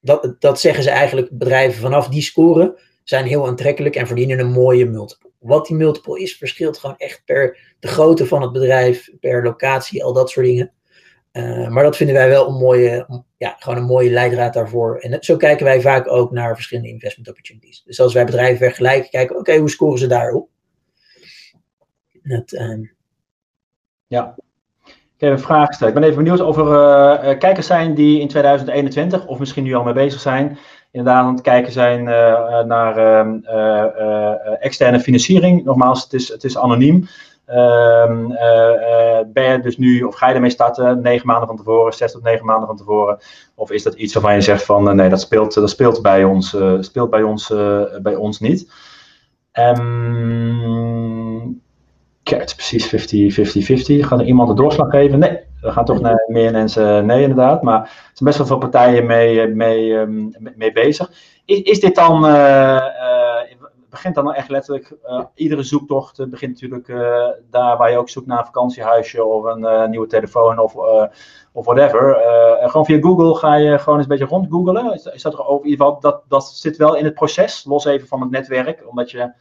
Dat, 0.00 0.36
dat 0.38 0.60
zeggen 0.60 0.82
ze 0.82 0.90
eigenlijk, 0.90 1.28
bedrijven 1.30 1.80
vanaf 1.80 2.08
die 2.08 2.22
score 2.22 2.80
zijn 3.04 3.26
heel 3.26 3.46
aantrekkelijk 3.46 3.96
en 3.96 4.06
verdienen 4.06 4.38
een 4.38 4.50
mooie 4.50 4.86
multiple. 4.86 5.30
Wat 5.38 5.66
die 5.66 5.76
multiple 5.76 6.20
is, 6.20 6.36
verschilt 6.36 6.78
gewoon 6.78 6.96
echt 6.96 7.22
per 7.24 7.58
de 7.80 7.88
grootte 7.88 8.26
van 8.26 8.42
het 8.42 8.52
bedrijf, 8.52 9.10
per 9.20 9.42
locatie, 9.42 10.04
al 10.04 10.12
dat 10.12 10.30
soort 10.30 10.46
dingen. 10.46 10.72
Uh, 11.32 11.68
maar 11.68 11.82
dat 11.82 11.96
vinden 11.96 12.16
wij 12.16 12.28
wel 12.28 12.48
een 12.48 12.58
mooie, 12.58 13.24
ja, 13.36 13.56
gewoon 13.58 13.78
een 13.78 13.84
mooie 13.84 14.10
leidraad 14.10 14.54
daarvoor. 14.54 14.98
En 14.98 15.16
zo 15.20 15.36
kijken 15.36 15.64
wij 15.64 15.80
vaak 15.80 16.10
ook 16.10 16.30
naar 16.30 16.54
verschillende 16.54 16.90
investment 16.90 17.28
opportunities. 17.28 17.82
Dus 17.82 18.00
als 18.00 18.14
wij 18.14 18.24
bedrijven 18.24 18.58
vergelijken, 18.58 19.10
kijken 19.10 19.36
oké, 19.36 19.56
hoe 19.56 19.70
scoren 19.70 19.98
ze 19.98 20.06
daarop? 20.06 20.48
Uh... 22.22 22.88
Ja, 24.06 24.36
ik 25.18 25.24
heb 25.24 25.32
een 25.32 25.44
vraag 25.44 25.66
gesteld. 25.66 25.88
Ik 25.88 25.96
ben 25.96 26.04
even 26.04 26.22
benieuwd 26.22 26.40
of 26.40 26.56
er 26.56 26.64
uh, 26.64 27.38
kijkers 27.38 27.66
zijn 27.66 27.94
die 27.94 28.20
in 28.20 28.28
2021, 28.28 29.26
of 29.26 29.38
misschien 29.38 29.64
nu 29.64 29.74
al 29.74 29.82
mee 29.82 29.92
bezig 29.92 30.20
zijn, 30.20 30.58
inderdaad 30.90 31.24
aan 31.24 31.32
het 31.32 31.40
kijken 31.40 31.72
zijn 31.72 32.00
uh, 32.00 32.62
naar 32.62 32.96
ehm, 32.96 33.38
externe 34.60 35.00
financiering. 35.00 35.64
Nogmaals, 35.64 36.02
het 36.02 36.12
is, 36.12 36.28
het 36.28 36.44
is 36.44 36.58
anoniem. 36.58 37.08
Um, 37.48 38.28
ben 39.32 39.52
je 39.52 39.60
dus 39.62 39.76
nu, 39.76 40.02
of 40.02 40.14
ga 40.14 40.28
je 40.28 40.34
ermee 40.34 40.50
starten, 40.50 41.00
negen 41.00 41.26
maanden 41.26 41.46
van 41.46 41.56
tevoren, 41.56 41.92
zes 41.92 42.12
tot 42.12 42.22
negen 42.22 42.46
maanden 42.46 42.66
van 42.66 42.76
tevoren? 42.76 43.18
Of 43.54 43.70
is 43.70 43.82
dat 43.82 43.94
iets 43.94 44.14
waarvan 44.14 44.34
je 44.34 44.40
zegt 44.40 44.64
van 44.64 44.96
nee, 44.96 45.08
dat 45.08 45.20
speelt, 45.20 45.54
dat 45.54 45.70
speelt 45.70 46.02
bij 46.02 46.24
ons, 46.24 46.56
speelt 46.80 47.10
bij 47.10 47.22
ons, 47.22 47.52
bij 48.02 48.14
ons 48.14 48.40
niet? 48.40 48.70
Kijk, 49.58 49.78
het 52.36 52.54
precies 52.56 52.86
50-50-50. 52.86 54.06
Gaat 54.06 54.20
er 54.20 54.26
iemand 54.26 54.48
de 54.48 54.54
doorslag 54.54 54.90
geven? 54.90 55.18
Nee, 55.18 55.38
we 55.60 55.70
gaan 55.70 55.84
toch 55.84 56.00
naar 56.00 56.24
meer 56.26 56.52
mensen 56.52 57.06
nee 57.06 57.22
inderdaad. 57.22 57.62
Maar 57.62 57.80
er 57.80 58.10
zijn 58.12 58.28
best 58.28 58.38
wel 58.38 58.46
veel 58.46 58.58
partijen 58.58 59.06
mee, 59.06 59.46
mee, 59.46 59.98
ehm, 59.98 60.28
mee 60.56 60.72
bezig. 60.72 61.10
Is, 61.44 61.62
is 61.62 61.80
dit 61.80 61.94
dan, 61.94 62.24
uh, 62.24 62.30
uh, 62.30 63.56
begint 63.90 64.14
dan 64.14 64.34
echt 64.34 64.48
letterlijk, 64.48 64.94
uh, 65.06 65.24
iedere 65.34 65.62
zoektocht 65.62 66.30
begint 66.30 66.52
natuurlijk 66.52 66.86
daar 67.50 67.76
waar 67.76 67.90
je 67.90 67.98
ook 67.98 68.08
zoekt 68.08 68.26
naar 68.26 68.38
een 68.38 68.44
vakantiehuisje 68.44 69.24
of 69.24 69.44
een 69.44 69.90
nieuwe 69.90 70.06
telefoon 70.06 70.58
of, 70.58 70.74
of 71.52 71.64
whatever. 71.64 72.16
gewoon 72.60 72.86
via 72.86 73.00
Google 73.00 73.34
ga 73.34 73.54
je 73.54 73.78
gewoon 73.78 73.98
eens 73.98 74.08
een 74.08 74.18
beetje 74.18 74.34
rond 74.34 74.46
googelen. 74.50 74.94
Is, 74.94 75.04
is 75.04 75.22
dat 75.22 75.32
er 75.32 75.46
over 75.46 75.64
in 75.64 75.70
ieder 75.70 75.86
geval, 75.86 76.00
dat, 76.00 76.22
dat 76.28 76.46
zit 76.46 76.76
wel 76.76 76.96
in 76.96 77.04
het 77.04 77.14
proces, 77.14 77.64
los 77.64 77.84
even 77.84 78.08
van 78.08 78.20
het 78.20 78.30
netwerk, 78.30 78.84
omdat 78.88 79.10
je 79.10 79.32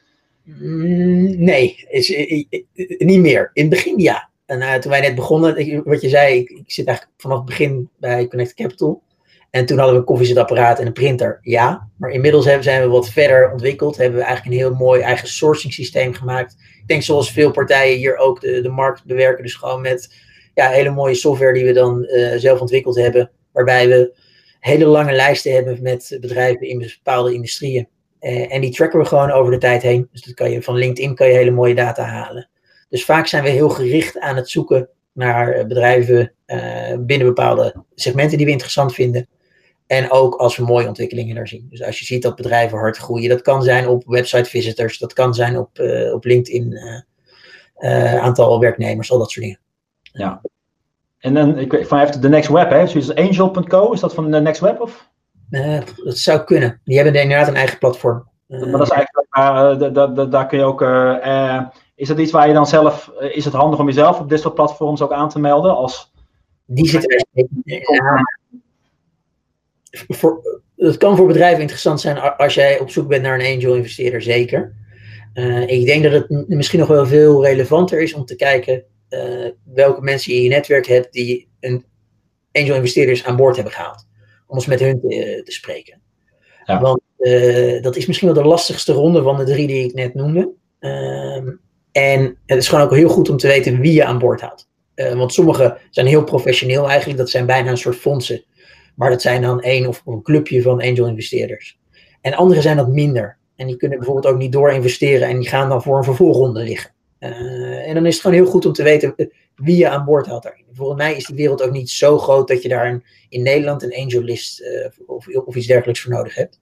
nee, 0.56 1.86
is, 1.90 2.10
niet 2.98 3.20
meer. 3.20 3.50
In 3.54 3.62
het 3.62 3.70
begin 3.70 3.98
ja. 3.98 4.30
En 4.46 4.82
toen 4.82 4.92
wij 4.92 5.02
net 5.02 5.16
begonnen, 5.16 5.84
wat 5.84 6.02
je 6.02 6.10
zei, 6.10 6.38
ik, 6.38 6.50
ik, 6.50 6.72
zit 6.72 6.88
eigenlijk 6.88 7.18
vanaf 7.22 7.38
het 7.38 7.46
begin 7.46 7.90
bij 8.00 8.28
Connect 8.28 8.54
Capital. 8.54 9.02
En 9.50 9.66
toen 9.66 9.78
hadden 9.78 9.96
we 9.96 10.02
een 10.02 10.08
koffiezetapparaat 10.08 10.80
en 10.80 10.86
een 10.86 10.94
printer, 10.94 11.40
ja. 11.42 11.90
Maar 11.98 12.10
inmiddels 12.10 12.46
hebben, 12.46 12.64
zijn 12.64 12.82
we 12.82 12.88
wat 12.88 13.10
verder 13.10 13.52
ontwikkeld. 13.52 13.98
Hebben 13.98 14.20
we 14.20 14.26
eigenlijk 14.26 14.56
een 14.56 14.62
heel 14.62 14.76
mooi 14.78 15.02
eigen 15.02 15.28
sourcing 15.28 15.74
systeem 15.74 16.14
gemaakt. 16.14 16.56
Ik 16.82 16.88
denk 16.88 17.04
zoals 17.04 17.32
veel 17.32 17.52
partijen 17.52 17.98
hier 17.98 18.18
ook 18.18 18.42
de, 18.42 18.62
de 18.62 18.70
markt 18.70 19.06
bewerken. 19.06 19.44
Dus 19.44 19.56
gewoon 19.56 19.82
met 19.82 20.16
ja, 20.54 20.70
hele 20.70 20.90
mooie 20.90 21.16
software 21.16 21.54
die 21.54 21.66
we 21.66 21.74
dan 21.74 22.08
zelf 22.38 22.60
ontwikkeld 22.60 22.96
hebben. 22.96 23.32
Waarbij 23.52 23.88
we 23.88 24.16
hele 24.60 24.86
lange 24.86 25.12
lijsten 25.12 25.54
hebben 25.54 25.82
met 25.82 26.18
bedrijven 26.22 26.68
in 26.68 26.80
bepaalde 26.80 27.34
industrieën. 27.34 27.88
Uh, 28.22 28.54
en 28.54 28.62
die 28.62 28.72
tracken 28.72 29.00
we 29.00 29.06
gewoon 29.06 29.32
over 29.32 29.52
de 29.52 29.58
tijd 29.58 29.82
heen. 29.82 30.08
Dus 30.12 30.22
dat 30.22 30.34
kan 30.34 30.52
je, 30.52 30.62
van 30.62 30.76
LinkedIn 30.76 31.16
kan 31.16 31.28
je 31.28 31.34
hele 31.34 31.52
mooie 31.52 31.76
data 31.76 32.04
halen. 32.04 32.50
Dus 32.90 33.06
vaak 33.06 33.28
zijn 33.28 33.44
we 33.44 33.50
heel 33.50 33.70
gericht 33.70 34.20
aan 34.20 34.36
het 34.36 34.50
zoeken 34.50 34.90
naar 35.12 35.52
eh, 35.52 35.66
bedrijven 35.66 36.34
uh, 36.48 36.98
binnen 37.00 37.28
bepaalde 37.28 37.76
segmenten 37.96 38.38
die 38.38 38.46
we 38.46 38.52
interessant 38.52 38.94
vinden. 38.94 39.28
En 39.88 40.12
ook 40.12 40.36
als 40.36 40.58
we 40.58 40.64
mooie 40.64 40.88
ontwikkelingen 40.88 41.36
daar 41.36 41.48
zien. 41.48 41.68
Dus 41.70 41.84
als 41.84 42.00
je 42.00 42.06
ziet 42.06 42.22
dat 42.22 42.36
bedrijven 42.36 42.78
hard 42.78 42.98
groeien, 42.98 43.30
dat 43.30 43.42
kan 43.42 43.64
zijn 43.64 43.88
op 43.88 44.04
website 44.06 44.50
visitors, 44.50 44.98
dat 44.98 45.14
kan 45.14 45.34
zijn 45.34 45.58
op, 45.58 45.70
op 46.14 46.26
LinkedIn, 46.26 46.78
aantal 48.20 48.60
werknemers, 48.60 49.12
al 49.12 49.18
dat 49.18 49.32
soort 49.32 49.46
dingen. 49.46 49.60
Ja. 50.02 50.42
En 51.20 51.34
dan, 51.34 51.58
ik 51.58 51.86
van 51.88 52.00
even 52.00 52.22
de 52.22 52.30
Next 52.30 52.50
Web, 52.50 52.70
hè? 52.70 52.86
Dus 52.86 53.16
angel.co, 53.16 53.92
is 53.92 54.00
dat 54.00 54.14
van 54.14 54.32
de 54.32 54.40
Next 54.40 54.62
Web 54.62 54.82
of? 54.82 55.10
Uh, 55.50 55.80
dat 56.04 56.18
zou 56.18 56.44
kunnen. 56.44 56.82
Die 56.84 56.96
hebben 56.96 57.22
inderdaad 57.22 57.48
een 57.48 57.56
eigen 57.56 57.78
platform. 57.78 58.28
Maar 58.48 58.72
dat 58.72 58.82
is 58.82 58.90
eigenlijk, 58.90 59.28
uh, 59.38 60.32
daar 60.32 60.48
kun 60.48 60.58
je 60.58 60.64
ook. 60.64 60.82
is 61.96 62.08
dat 62.08 62.20
iets 62.20 62.32
waar 62.32 62.48
je 62.48 62.54
dan 62.54 62.68
zelf. 62.68 63.12
is 63.20 63.46
het 63.46 63.54
handig 63.54 63.80
om 63.80 63.86
jezelf 63.86 64.20
op 64.20 64.30
dit 64.30 64.40
soort 64.40 64.54
platforms 64.54 65.02
ook 65.02 65.12
aan 65.12 65.30
te 65.30 65.40
melden? 65.40 65.76
Als, 65.76 66.12
die 66.66 66.88
zitten 66.88 67.26
ja, 67.64 68.24
voor, 69.92 70.62
Het 70.76 70.98
kan 70.98 71.16
voor 71.16 71.28
bedrijven 71.28 71.62
interessant 71.62 72.02
zijn 72.02 72.20
als 72.38 72.54
jij 72.54 72.80
op 72.80 72.90
zoek 72.90 73.08
bent 73.08 73.24
naar 73.24 73.40
een 73.40 73.56
angel 73.56 73.76
investeerder, 73.76 74.22
zeker. 74.22 74.76
ik 75.66 75.86
denk 75.86 76.04
dat 76.04 76.12
het 76.12 76.48
misschien 76.48 76.80
nog 76.80 76.88
wel 76.88 77.06
veel 77.06 77.46
relevanter 77.46 78.02
is 78.02 78.14
om 78.14 78.26
te 78.26 78.36
kijken 78.36 78.84
welke 79.64 80.02
mensen 80.02 80.32
je 80.32 80.38
in 80.38 80.44
je 80.44 80.50
netwerk 80.50 80.86
hebt 80.86 81.14
die 81.14 81.50
een 81.60 81.86
angel 82.52 82.76
investeerders 82.76 83.26
aan 83.26 83.36
boord 83.36 83.56
hebben 83.56 83.74
gehaald 83.74 84.07
om 84.48 84.56
eens 84.56 84.66
met 84.66 84.80
hun 84.80 85.00
te, 85.00 85.42
te 85.44 85.52
spreken. 85.52 86.02
Ja. 86.66 86.82
Want 86.82 87.02
uh, 87.20 87.82
dat 87.82 87.96
is 87.96 88.06
misschien 88.06 88.34
wel 88.34 88.44
de 88.44 88.50
lastigste 88.50 88.94
ronde 88.94 89.22
van 89.22 89.38
de 89.38 89.44
drie 89.44 89.68
die 89.68 89.84
ik 89.84 89.94
net 89.94 90.14
noemde. 90.14 90.54
Uh, 90.80 91.36
en 91.92 92.38
het 92.46 92.58
is 92.58 92.68
gewoon 92.68 92.84
ook 92.84 92.96
heel 92.96 93.10
goed 93.10 93.30
om 93.30 93.38
te 93.38 93.48
weten 93.48 93.80
wie 93.80 93.94
je 93.94 94.06
aan 94.06 94.20
boord 94.20 94.42
haalt. 94.42 94.68
Uh, 94.96 95.14
want 95.14 95.34
sommige 95.34 95.78
zijn 95.90 96.08
heel 96.08 96.24
professioneel 96.24 96.90
eigenlijk, 96.90 97.20
dat 97.20 97.30
zijn 97.30 97.46
bijna 97.46 97.70
een 97.70 97.78
soort 97.78 97.96
fondsen. 97.96 98.44
Maar 98.96 99.10
dat 99.10 99.22
zijn 99.22 99.42
dan 99.42 99.62
één 99.62 99.88
of 99.88 100.02
een 100.06 100.22
clubje 100.22 100.62
van 100.62 100.82
angel 100.82 101.08
investeerders. 101.08 101.80
En 102.22 102.34
andere 102.34 102.62
zijn 102.62 102.78
dat 102.78 102.88
minder. 102.88 103.38
En 103.56 103.68
die 103.68 103.78
kunnen 103.78 103.98
bijvoorbeeld 103.98 104.34
ook 104.34 104.40
niet 104.40 104.52
door 104.52 104.72
investeren 104.72 105.28
en 105.28 105.40
die 105.40 105.50
gaan 105.50 105.70
dan 105.70 105.82
voor 105.82 105.98
een 105.98 106.04
vervolgronde 106.04 106.64
liggen. 106.64 106.92
Uh, 107.20 107.88
en 107.88 107.94
dan 107.94 108.06
is 108.06 108.14
het 108.14 108.22
gewoon 108.22 108.38
heel 108.38 108.52
goed 108.52 108.66
om 108.66 108.74
te 108.74 108.84
weten 108.84 109.16
wie 109.56 109.78
je 109.78 109.90
aan 109.90 110.06
boord 110.06 110.28
haalt 110.28 110.44
daarin. 110.44 110.66
Volgens 110.78 110.98
mij 110.98 111.16
is 111.16 111.26
die 111.26 111.36
wereld 111.36 111.62
ook 111.62 111.72
niet 111.72 111.90
zo 111.90 112.18
groot 112.18 112.48
dat 112.48 112.62
je 112.62 112.70
daar 112.70 112.88
een, 112.88 113.04
in 113.30 113.42
Nederland 113.42 113.84
een 113.84 113.96
angel 113.96 114.22
list 114.22 114.62
uh, 114.62 114.88
of, 115.06 115.28
of, 115.28 115.56
iets 115.56 115.68
dergelijks 115.68 116.02
voor 116.02 116.12
nodig 116.12 116.36
hebt. 116.36 116.60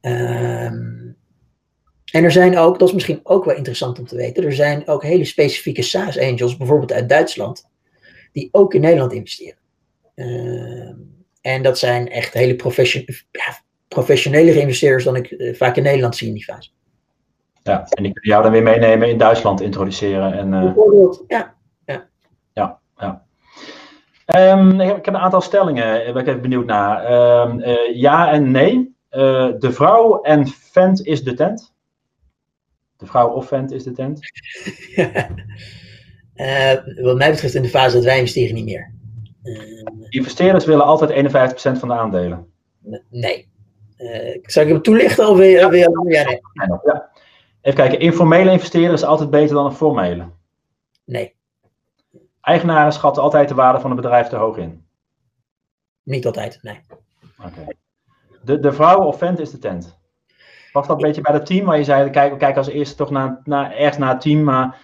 Um, 0.00 1.16
en 2.12 2.24
er 2.24 2.32
zijn 2.32 2.58
ook, 2.58 2.78
dat 2.78 2.88
is 2.88 2.94
misschien 2.94 3.20
ook 3.22 3.44
wel 3.44 3.56
interessant 3.56 3.98
om 3.98 4.06
te 4.06 4.16
weten, 4.16 4.44
er 4.44 4.52
zijn 4.52 4.88
ook 4.88 5.02
hele 5.02 5.24
specifieke 5.24 5.82
SaaS 5.82 6.18
angels, 6.18 6.56
bijvoorbeeld 6.56 6.92
uit 6.92 7.08
Duitsland, 7.08 7.68
die 8.32 8.48
ook 8.52 8.74
in 8.74 8.80
Nederland 8.80 9.12
investeren. 9.12 9.58
Uh, 10.14 10.94
en 11.40 11.62
dat 11.62 11.78
zijn 11.78 12.10
echt 12.10 12.34
hele 12.34 12.56
profession, 12.56 13.04
ja, 13.30 13.60
professionelere 13.88 14.60
investeerders 14.60 15.04
dan 15.04 15.16
ik 15.16 15.30
uh, 15.30 15.54
vaak 15.54 15.76
in 15.76 15.82
Nederland 15.82 16.16
zie 16.16 16.28
in 16.28 16.34
die 16.34 16.44
fase. 16.44 16.70
Ja, 17.62 17.78
en 17.78 18.02
die 18.02 18.12
kunnen 18.12 18.30
jou 18.30 18.42
dan 18.42 18.52
weer 18.52 18.62
meenemen 18.62 19.08
in 19.08 19.18
Duitsland 19.18 19.60
introduceren. 19.60 20.32
En, 20.32 20.52
uh... 20.52 20.62
Bijvoorbeeld, 20.62 21.24
ja. 21.26 21.56
Ja, 22.56 22.80
ja. 22.96 23.25
Um, 24.34 24.80
ik, 24.80 24.86
heb, 24.86 24.96
ik, 24.96 25.04
heb, 25.04 25.14
een 25.14 25.20
aantal 25.20 25.40
stellingen, 25.40 26.12
waar 26.12 26.22
ik 26.22 26.28
even 26.28 26.40
benieuwd 26.40 26.66
naar. 26.66 27.10
Um, 27.48 27.60
uh, 27.60 27.96
ja 27.96 28.32
en 28.32 28.50
nee. 28.50 28.94
Uh, 29.10 29.48
de 29.58 29.72
vrouw 29.72 30.20
en 30.20 30.46
vent 30.46 31.06
is 31.06 31.24
de 31.24 31.34
tent. 31.34 31.74
De 32.96 33.06
vrouw 33.06 33.28
of 33.28 33.46
vent 33.46 33.72
is 33.72 33.84
de 33.84 33.92
tent. 33.92 34.20
wat 37.02 37.16
mij 37.16 37.30
betreft 37.30 37.54
in 37.54 37.62
de 37.62 37.68
fase 37.68 37.94
dat 37.94 38.04
wij 38.04 38.18
investeren 38.18 38.54
niet 38.54 38.64
meer. 38.64 38.94
Investeerders 40.08 40.64
willen 40.64 40.84
altijd 40.84 41.10
51% 41.76 41.78
van 41.78 41.88
de 41.88 41.94
aandelen. 41.94 42.46
Nee. 43.10 43.48
zal 44.42 44.62
ik 44.62 44.68
hem 44.68 44.82
toelichten 44.82 45.28
of. 45.28 45.38
Ja, 45.38 45.44
ja, 45.44 45.68
nee. 46.04 46.40
ja. 46.84 47.10
Even 47.62 47.78
kijken, 47.78 48.00
informele 48.00 48.50
investeren 48.50 48.92
is 48.92 49.04
altijd 49.04 49.30
beter 49.30 49.54
dan 49.54 49.66
een 49.66 49.72
formele. 49.72 50.28
Eigenaren 52.46 52.92
schatten 52.92 53.22
altijd 53.22 53.48
de 53.48 53.54
waarde 53.54 53.80
van 53.80 53.90
een 53.90 53.96
bedrijf 53.96 54.28
te 54.28 54.36
hoog 54.36 54.56
in. 54.56 54.84
Niet 56.02 56.26
altijd, 56.26 56.58
nee. 56.62 56.80
Oké. 57.38 57.66
De, 58.42 58.60
de 58.60 58.72
vrouw 58.72 59.02
of 59.02 59.18
vent 59.18 59.38
is 59.38 59.50
de 59.50 59.58
tent. 59.58 59.98
Was 60.72 60.86
dat 60.86 60.96
een 60.96 61.06
beetje 61.06 61.20
bij 61.20 61.34
het 61.34 61.46
team 61.46 61.64
waar 61.64 61.78
je 61.78 61.84
zei, 61.84 62.10
kijk, 62.10 62.38
kijk 62.38 62.56
als 62.56 62.68
eerste 62.68 62.96
toch 62.96 63.10
naar, 63.10 63.40
naar, 63.44 63.72
ergens 63.72 63.98
naar 63.98 64.08
het 64.08 64.20
team, 64.20 64.42
maar 64.42 64.78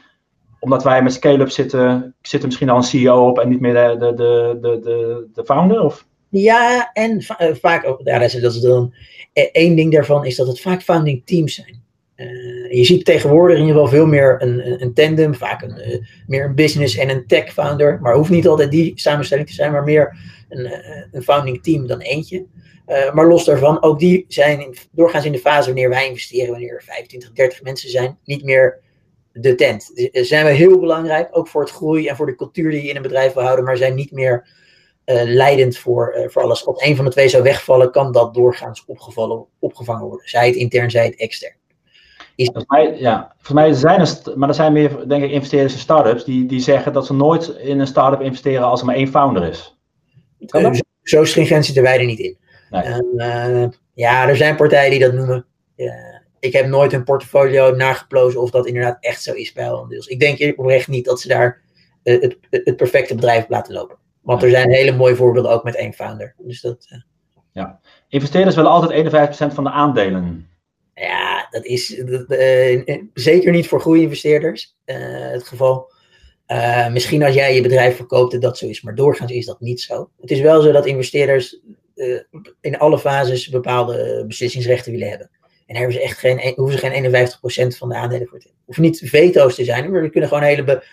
omdat 0.59 0.83
wij 0.83 1.03
met 1.03 1.12
scale-up 1.12 1.51
zitten, 1.51 2.14
zit 2.22 2.40
er 2.40 2.46
misschien 2.46 2.68
al 2.68 2.77
een 2.77 2.83
CEO 2.83 3.29
op 3.29 3.38
en 3.38 3.48
niet 3.48 3.61
meer 3.61 3.75
de, 3.75 3.96
de, 3.98 4.14
de, 4.14 4.79
de, 4.81 5.29
de, 5.33 5.44
founder? 5.44 5.81
Of? 5.81 6.07
Ja, 6.29 6.90
en 6.92 7.22
vaak 7.61 7.87
ook, 7.87 8.01
ja, 8.05 8.18
dat 8.18 8.35
is, 8.35 8.40
dat 8.40 8.55
is 8.55 8.61
dan, 8.61 8.94
e-, 9.33 9.51
één 9.53 9.77
ding 9.77 9.92
daarvan 9.92 10.25
is 10.25 10.37
dat 10.37 10.46
het 10.46 10.61
vaak 10.61 10.83
founding 10.83 11.27
teams 11.27 11.55
zijn. 11.55 11.82
Uh, 12.16 12.72
je 12.72 12.85
ziet 12.85 13.05
tegenwoordig 13.05 13.57
in 13.59 13.62
ieder 13.66 13.81
geval 13.81 13.96
veel 13.96 14.07
meer 14.07 14.37
een, 14.42 14.83
een 14.83 14.94
tandem, 14.94 15.35
vaak 15.35 15.62
een, 15.62 15.90
uh, 15.90 15.98
meer 16.27 16.44
een 16.44 16.55
business 16.55 16.96
en 16.96 17.11
een 17.11 17.27
tech 17.27 17.53
founder. 17.53 17.98
Maar 18.01 18.14
hoeft 18.14 18.31
niet 18.31 18.46
altijd 18.46 18.70
die 18.70 18.92
samenstelling 18.94 19.46
te 19.46 19.55
zijn, 19.55 19.72
maar 19.72 19.83
meer 19.83 20.16
een, 20.48 20.66
uh, 20.66 21.03
een 21.11 21.22
founding 21.22 21.62
team 21.62 21.87
dan 21.87 22.01
eentje. 22.01 22.46
maar 23.12 23.27
los 23.27 23.44
daarvan, 23.44 23.83
ook 23.83 23.98
die 23.98 24.25
zijn 24.29 24.75
doorgaans 24.90 25.25
in 25.25 25.33
de 25.33 25.38
fase 25.38 25.66
wanneer 25.66 25.88
wij 25.88 26.09
investeren, 26.09 26.51
wanneer 26.51 26.75
er 26.75 26.83
25, 26.83 27.33
30 27.33 27.62
mensen 27.62 27.90
zijn, 27.90 28.18
niet 28.25 28.44
meer 28.44 28.81
de 29.33 29.55
tent. 29.55 29.83
Ze 29.94 30.25
zijn 30.25 30.44
we 30.44 30.51
heel 30.51 30.79
belangrijk, 30.79 31.29
ook 31.31 31.48
voor 31.48 31.61
het 31.61 31.70
groei 31.70 32.09
en 32.09 32.16
voor 32.16 32.27
de 32.27 32.35
cultuur 32.35 32.70
die 32.70 32.83
je 32.83 32.88
in 32.88 32.96
een 32.96 33.03
bedrijf 33.03 33.33
wil 33.33 33.42
houden, 33.42 33.64
maar 33.64 33.77
zijn 33.77 33.94
niet 33.94 34.12
meer 34.12 34.48
leidend 35.25 35.77
voor, 35.77 36.27
voor 36.29 36.42
alles. 36.42 36.66
Als 36.66 36.83
een 36.83 36.96
van 36.96 37.05
de 37.05 37.11
twee 37.11 37.29
zou 37.29 37.42
wegvallen, 37.42 37.90
kan 37.90 38.12
dat 38.12 38.35
doorgaans 38.35 38.85
opgevallen, 38.87 39.46
opgevangen 39.59 40.07
worden. 40.07 40.29
Zij 40.29 40.46
het 40.46 40.57
intern, 40.57 40.90
zij 40.90 41.05
het 41.05 41.16
extern. 41.16 41.61
Volgens 42.37 42.66
mij, 42.66 42.99
ja, 42.99 43.35
volgens 43.38 43.53
mij 43.53 43.73
zijn 43.73 44.01
er, 44.01 44.38
maar 44.38 44.49
er 44.49 44.55
zijn 44.55 44.73
meer, 44.73 45.09
denk 45.09 45.23
ik, 45.23 45.31
investeerders 45.31 45.73
in 45.73 45.79
startups 45.79 46.25
die, 46.25 46.47
die 46.47 46.61
zeggen 46.61 46.92
dat 46.92 47.07
ze 47.07 47.14
nooit 47.14 47.49
in 47.49 47.81
een 47.81 47.87
start-up 47.87 48.21
investeren 48.21 48.64
als 48.64 48.81
er 48.81 48.87
maar 48.87 48.95
één 48.95 49.09
founder 49.09 49.49
is. 49.49 49.77
Uh, 50.38 50.71
zo 51.03 51.25
stringent 51.25 51.64
zitten 51.64 51.83
wij 51.83 51.99
er 51.99 52.05
niet 52.05 52.18
in. 52.18 52.38
Nee. 52.71 52.85
Uh, 53.16 53.68
ja, 53.95 54.29
er 54.29 54.37
zijn 54.37 54.57
partijen 54.57 54.90
die 54.90 55.01
dat 55.01 55.12
noemen. 55.12 55.47
ik 56.40 56.53
heb 56.53 56.66
nooit 56.66 56.92
hun 56.92 57.05
portfolio 57.05 57.75
nageplozen 57.75 58.40
of 58.40 58.51
dat 58.51 58.66
inderdaad 58.66 58.97
echt 59.01 59.23
zo 59.23 59.33
is 59.33 59.53
bij 59.53 59.85
deels. 59.88 60.07
Ik 60.07 60.21
denk 60.21 60.59
oprecht 60.59 60.88
niet 60.88 61.05
dat 61.05 61.21
ze 61.21 61.29
daar 61.29 61.62
uh, 62.05 62.21
het, 62.21 62.37
het, 62.51 62.77
perfecte 62.77 63.14
bedrijf 63.14 63.49
laten 63.49 63.75
lopen. 63.75 63.97
Want 64.21 64.42
er 64.42 64.51
zijn 64.51 64.71
hele 64.71 64.97
mooie 64.97 65.16
voorbeelden 65.16 65.53
ook 65.53 65.64
met 65.64 65.77
één 65.77 65.92
founder. 65.92 66.35
Dus 66.38 66.61
dat, 66.61 66.87
ja. 67.53 67.81
Investeerders 68.09 68.57
willen 68.57 68.71
altijd 68.71 69.51
51% 69.51 69.55
van 69.55 69.64
de 69.64 69.71
aandelen. 69.71 70.49
Ja, 71.03 71.47
dat 71.51 71.65
is 71.65 71.99
uh, 71.99 73.03
zeker 73.15 73.53
niet 73.53 73.69
voor 73.69 73.81
goede 73.81 74.01
investeerders 74.01 74.77
uh, 74.87 74.97
het 75.31 75.43
geval. 75.43 75.93
Uh, 76.47 76.93
misschien 76.93 77.23
als 77.23 77.35
jij 77.35 77.55
je 77.55 77.62
bedrijf 77.62 77.97
verkoopt 77.97 78.33
dat 78.33 78.41
dat 78.41 78.59
zo 78.59 78.67
is, 78.67 78.83
maar 78.83 78.95
doorgaans 78.95 79.33
is 79.33 79.47
dat 79.47 79.61
niet 79.61 79.81
zo. 79.81 80.11
Het 80.21 80.31
is 80.31 80.41
wel 80.41 80.62
zo 80.62 80.73
dat 80.73 80.87
investeerders 80.87 81.61
in 82.61 82.79
alle 82.79 82.99
fases 82.99 83.49
bepaalde 83.49 84.25
beslissingsrechten 84.27 84.93
willen 84.93 85.09
hebben. 85.09 85.31
En 85.41 85.62
daar 85.67 85.77
hebben 85.77 85.93
ze 85.93 86.03
echt 86.03 86.19
geen, 86.19 86.53
hoeven 86.57 86.79
ze 86.79 86.87
geen 86.87 87.75
51% 87.75 87.77
van 87.77 87.88
de 87.88 87.95
aandelen 87.95 88.27
voor 88.29 88.38
te 88.38 88.45
hebben. 88.45 88.65
Hoeven 88.65 88.83
niet 88.83 89.03
veto's 89.05 89.55
te 89.55 89.65
zijn, 89.65 89.91
maar 89.91 90.03
er 90.03 90.11
kunnen 90.11 90.29
gewoon 90.29 90.45
hele 90.45 90.65
be 90.65 90.85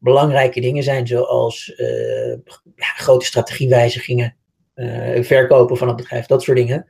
belangrijke 0.00 0.60
dingen 0.60 0.82
zijn, 0.82 1.06
zoals 1.06 1.72
ja, 2.76 2.86
grote 2.96 3.26
strategiewijzigingen, 3.26 4.36
verkopen 5.20 5.76
van 5.76 5.88
het 5.88 5.96
bedrijf, 5.96 6.26
dat 6.26 6.42
soort 6.42 6.56
dingen. 6.56 6.88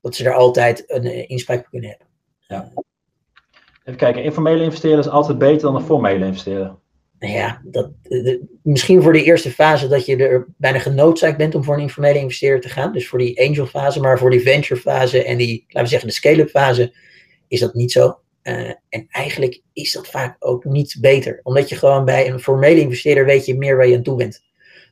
Dat 0.00 0.14
ze 0.14 0.24
er 0.24 0.34
altijd 0.34 0.84
een 0.86 1.28
inspraak 1.28 1.58
op 1.58 1.68
kunnen 1.70 1.88
hebben. 1.88 2.09
Ja. 2.50 2.72
Even 3.84 3.98
kijken, 3.98 4.22
informele 4.22 4.62
investeren 4.62 4.98
is 4.98 5.08
altijd 5.08 5.38
beter 5.38 5.60
dan 5.60 5.74
een 5.74 5.82
formele 5.82 6.26
investeren. 6.26 6.78
Nou 7.18 7.32
ja, 7.32 7.60
dat, 7.64 7.90
misschien 8.62 9.02
voor 9.02 9.12
de 9.12 9.22
eerste 9.22 9.50
fase 9.50 9.88
dat 9.88 10.06
je 10.06 10.16
er 10.16 10.46
bijna 10.56 10.78
genoodzaakt 10.78 11.36
bent 11.36 11.54
om 11.54 11.64
voor 11.64 11.74
een 11.74 11.80
informele 11.80 12.18
investeerder 12.18 12.60
te 12.60 12.68
gaan. 12.68 12.92
Dus 12.92 13.08
voor 13.08 13.18
die 13.18 13.40
angel 13.48 13.66
fase, 13.66 14.00
maar 14.00 14.18
voor 14.18 14.30
die 14.30 14.40
venture 14.40 14.80
fase 14.80 15.24
en 15.24 15.36
die, 15.36 15.64
laten 15.66 15.82
we 15.82 15.88
zeggen, 15.88 16.08
de 16.08 16.14
scale-up 16.14 16.50
fase 16.50 16.94
is 17.48 17.60
dat 17.60 17.74
niet 17.74 17.92
zo. 17.92 18.18
Uh, 18.42 18.72
en 18.88 19.06
eigenlijk 19.08 19.62
is 19.72 19.92
dat 19.92 20.08
vaak 20.08 20.36
ook 20.38 20.64
niet 20.64 20.96
beter. 21.00 21.40
Omdat 21.42 21.68
je 21.68 21.76
gewoon 21.76 22.04
bij 22.04 22.30
een 22.30 22.40
formele 22.40 22.80
investeerder 22.80 23.24
weet 23.24 23.46
je 23.46 23.56
meer 23.56 23.76
waar 23.76 23.86
je 23.86 23.96
aan 23.96 24.02
toe 24.02 24.16
bent. 24.16 24.42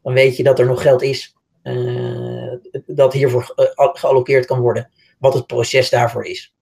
Dan 0.03 0.13
weet 0.13 0.37
je 0.37 0.43
dat 0.43 0.59
er 0.59 0.67
nog 0.67 0.83
geld 0.83 1.03
is 1.03 1.37
uh, 1.63 2.53
dat 2.87 3.13
hiervoor 3.13 3.55
uh, 3.57 3.89
gealloceerd 3.93 4.47
kan 4.47 4.61
worden. 4.61 4.91
Wat 5.19 5.35
het 5.35 5.47
proces 5.47 5.91
daarvoor 5.91 6.25
is. 6.25 6.55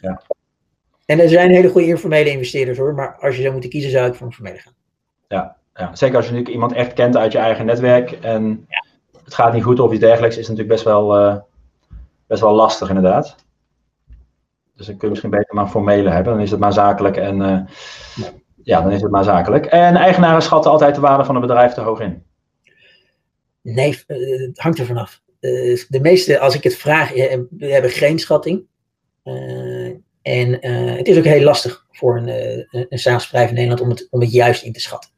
Ja. 0.00 0.22
En 1.10 1.20
er 1.20 1.28
zijn 1.28 1.50
hele 1.50 1.68
goede 1.68 1.86
informele 1.86 2.30
investeerders 2.30 2.78
hoor, 2.78 2.94
maar 2.94 3.16
als 3.20 3.34
je 3.34 3.40
zou 3.40 3.52
moeten 3.52 3.70
kiezen, 3.70 3.90
zou 3.90 4.08
ik 4.08 4.14
voor 4.14 4.26
een 4.26 4.32
formele 4.32 4.58
gaan. 4.58 4.74
Ja, 5.28 5.56
ja. 5.74 5.94
zeker 5.94 6.16
als 6.16 6.24
je 6.24 6.30
natuurlijk 6.30 6.54
iemand 6.54 6.72
echt 6.72 6.92
kent 6.92 7.16
uit 7.16 7.32
je 7.32 7.38
eigen 7.38 7.66
netwerk 7.66 8.10
en 8.10 8.66
ja. 8.68 8.84
het 9.24 9.34
gaat 9.34 9.52
niet 9.52 9.62
goed 9.62 9.80
of 9.80 9.90
iets 9.90 10.00
dergelijks, 10.00 10.36
is 10.36 10.48
het 10.48 10.56
natuurlijk 10.56 10.74
best 10.74 10.84
wel, 10.84 11.18
uh, 11.18 11.36
best 12.26 12.40
wel 12.40 12.54
lastig 12.54 12.88
inderdaad. 12.88 13.36
Dus 14.76 14.86
dan 14.86 14.96
kun 14.96 15.06
je 15.06 15.08
misschien 15.08 15.30
beter 15.30 15.54
maar 15.54 15.68
formele 15.68 16.10
hebben, 16.10 16.32
dan 16.32 16.42
is 16.42 16.50
het 16.50 16.60
maar 16.60 16.72
zakelijk 16.72 17.16
en 17.16 17.36
uh, 17.36 17.60
ja. 18.14 18.30
ja. 18.62 18.80
dan 18.80 18.92
is 18.92 19.02
het 19.02 19.10
maar 19.10 19.24
zakelijk. 19.24 19.66
En 19.66 19.96
eigenaren 19.96 20.42
schatten 20.42 20.70
altijd 20.70 20.94
de 20.94 21.00
waarde 21.00 21.24
van 21.24 21.34
een 21.34 21.40
bedrijf 21.40 21.72
te 21.72 21.80
hoog 21.80 22.00
in. 22.00 22.22
Nee, 23.62 24.04
uh, 24.06 24.46
het 24.46 24.58
hangt 24.58 24.78
er 24.78 24.86
vanaf. 24.86 25.22
de 25.40 25.98
meeste, 26.02 26.38
als 26.38 26.54
ik 26.54 26.62
het 26.62 26.76
vraag, 26.76 27.12
hebben 27.58 27.90
geen 27.90 28.18
schatting. 28.18 28.68
En 30.22 30.66
uh, 30.66 30.96
het 30.96 31.08
is 31.08 31.18
ook 31.18 31.24
heel 31.24 31.42
lastig 31.42 31.86
voor 31.90 32.16
een, 32.16 32.28
uh, 32.28 32.84
een 32.88 32.98
SaaS-bedrijf 32.98 33.48
in 33.48 33.54
Nederland 33.54 33.80
om 33.80 33.88
het, 33.88 34.06
om 34.10 34.20
het 34.20 34.32
juist 34.32 34.62
in 34.62 34.72
te 34.72 34.80
schatten. 34.80 35.10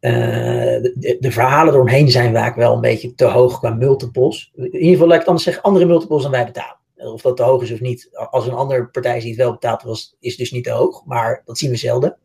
Uh, 0.00 0.12
de, 0.12 1.16
de, 1.20 1.30
verhalen 1.30 1.74
eromheen 1.74 2.10
zijn 2.10 2.34
vaak 2.34 2.56
wel 2.56 2.74
een 2.74 2.80
beetje 2.80 3.14
te 3.14 3.24
hoog 3.24 3.58
qua 3.58 3.70
multiples. 3.70 4.52
In 4.54 4.72
ieder 4.72 4.90
geval, 4.90 5.06
laat 5.06 5.14
ik 5.14 5.20
het 5.20 5.28
anders 5.28 5.44
zeggen, 5.44 5.62
andere 5.62 5.84
multiples 5.84 6.22
dan 6.22 6.30
wij 6.30 6.44
betalen. 6.44 6.76
Of 6.96 7.22
dat 7.22 7.36
te 7.36 7.42
hoog 7.42 7.62
is 7.62 7.72
of 7.72 7.80
niet. 7.80 8.08
Als 8.30 8.46
een 8.46 8.52
andere 8.52 8.86
partij 8.86 9.20
die 9.20 9.28
het 9.28 9.38
wel 9.38 9.52
betaalt, 9.52 9.82
was, 9.82 10.16
is 10.20 10.36
dus 10.36 10.50
niet 10.50 10.64
te 10.64 10.70
hoog. 10.70 11.04
Maar 11.04 11.42
dat 11.44 11.58
zien 11.58 11.70
we 11.70 11.76
zelden. 11.76 12.18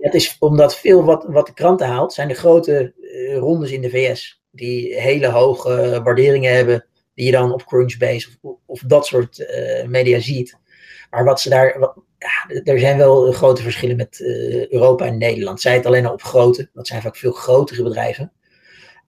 het 0.00 0.14
is 0.14 0.36
omdat 0.38 0.76
veel 0.76 1.04
wat, 1.04 1.24
wat 1.28 1.46
de 1.46 1.54
kranten 1.54 1.86
haalt, 1.86 2.12
zijn 2.12 2.28
de 2.28 2.34
grote 2.34 2.94
rondes 3.38 3.70
in 3.70 3.80
de 3.80 3.90
VS. 3.90 4.42
Die 4.50 5.00
hele 5.00 5.28
hoge 5.28 6.00
waarderingen 6.04 6.54
hebben. 6.54 6.86
Die 7.14 7.26
je 7.26 7.32
dan 7.32 7.52
op 7.52 7.64
Crunchbase 7.64 8.28
of, 8.40 8.56
of 8.66 8.80
dat 8.80 9.06
soort 9.06 9.46
media 9.86 10.20
ziet. 10.20 10.58
Maar 11.10 11.24
wat 11.24 11.40
ze 11.40 11.48
daar. 11.48 11.78
Ja, 12.18 12.62
er 12.64 12.78
zijn 12.78 12.98
wel 12.98 13.32
grote 13.32 13.62
verschillen 13.62 13.96
met 13.96 14.18
uh, 14.18 14.70
Europa 14.72 15.04
en 15.04 15.18
Nederland. 15.18 15.60
Zij 15.60 15.74
het 15.74 15.86
alleen 15.86 16.06
al 16.06 16.12
op 16.12 16.22
grote. 16.22 16.68
Dat 16.72 16.86
zijn 16.86 17.02
vaak 17.02 17.16
veel 17.16 17.32
grotere 17.32 17.82
bedrijven. 17.82 18.32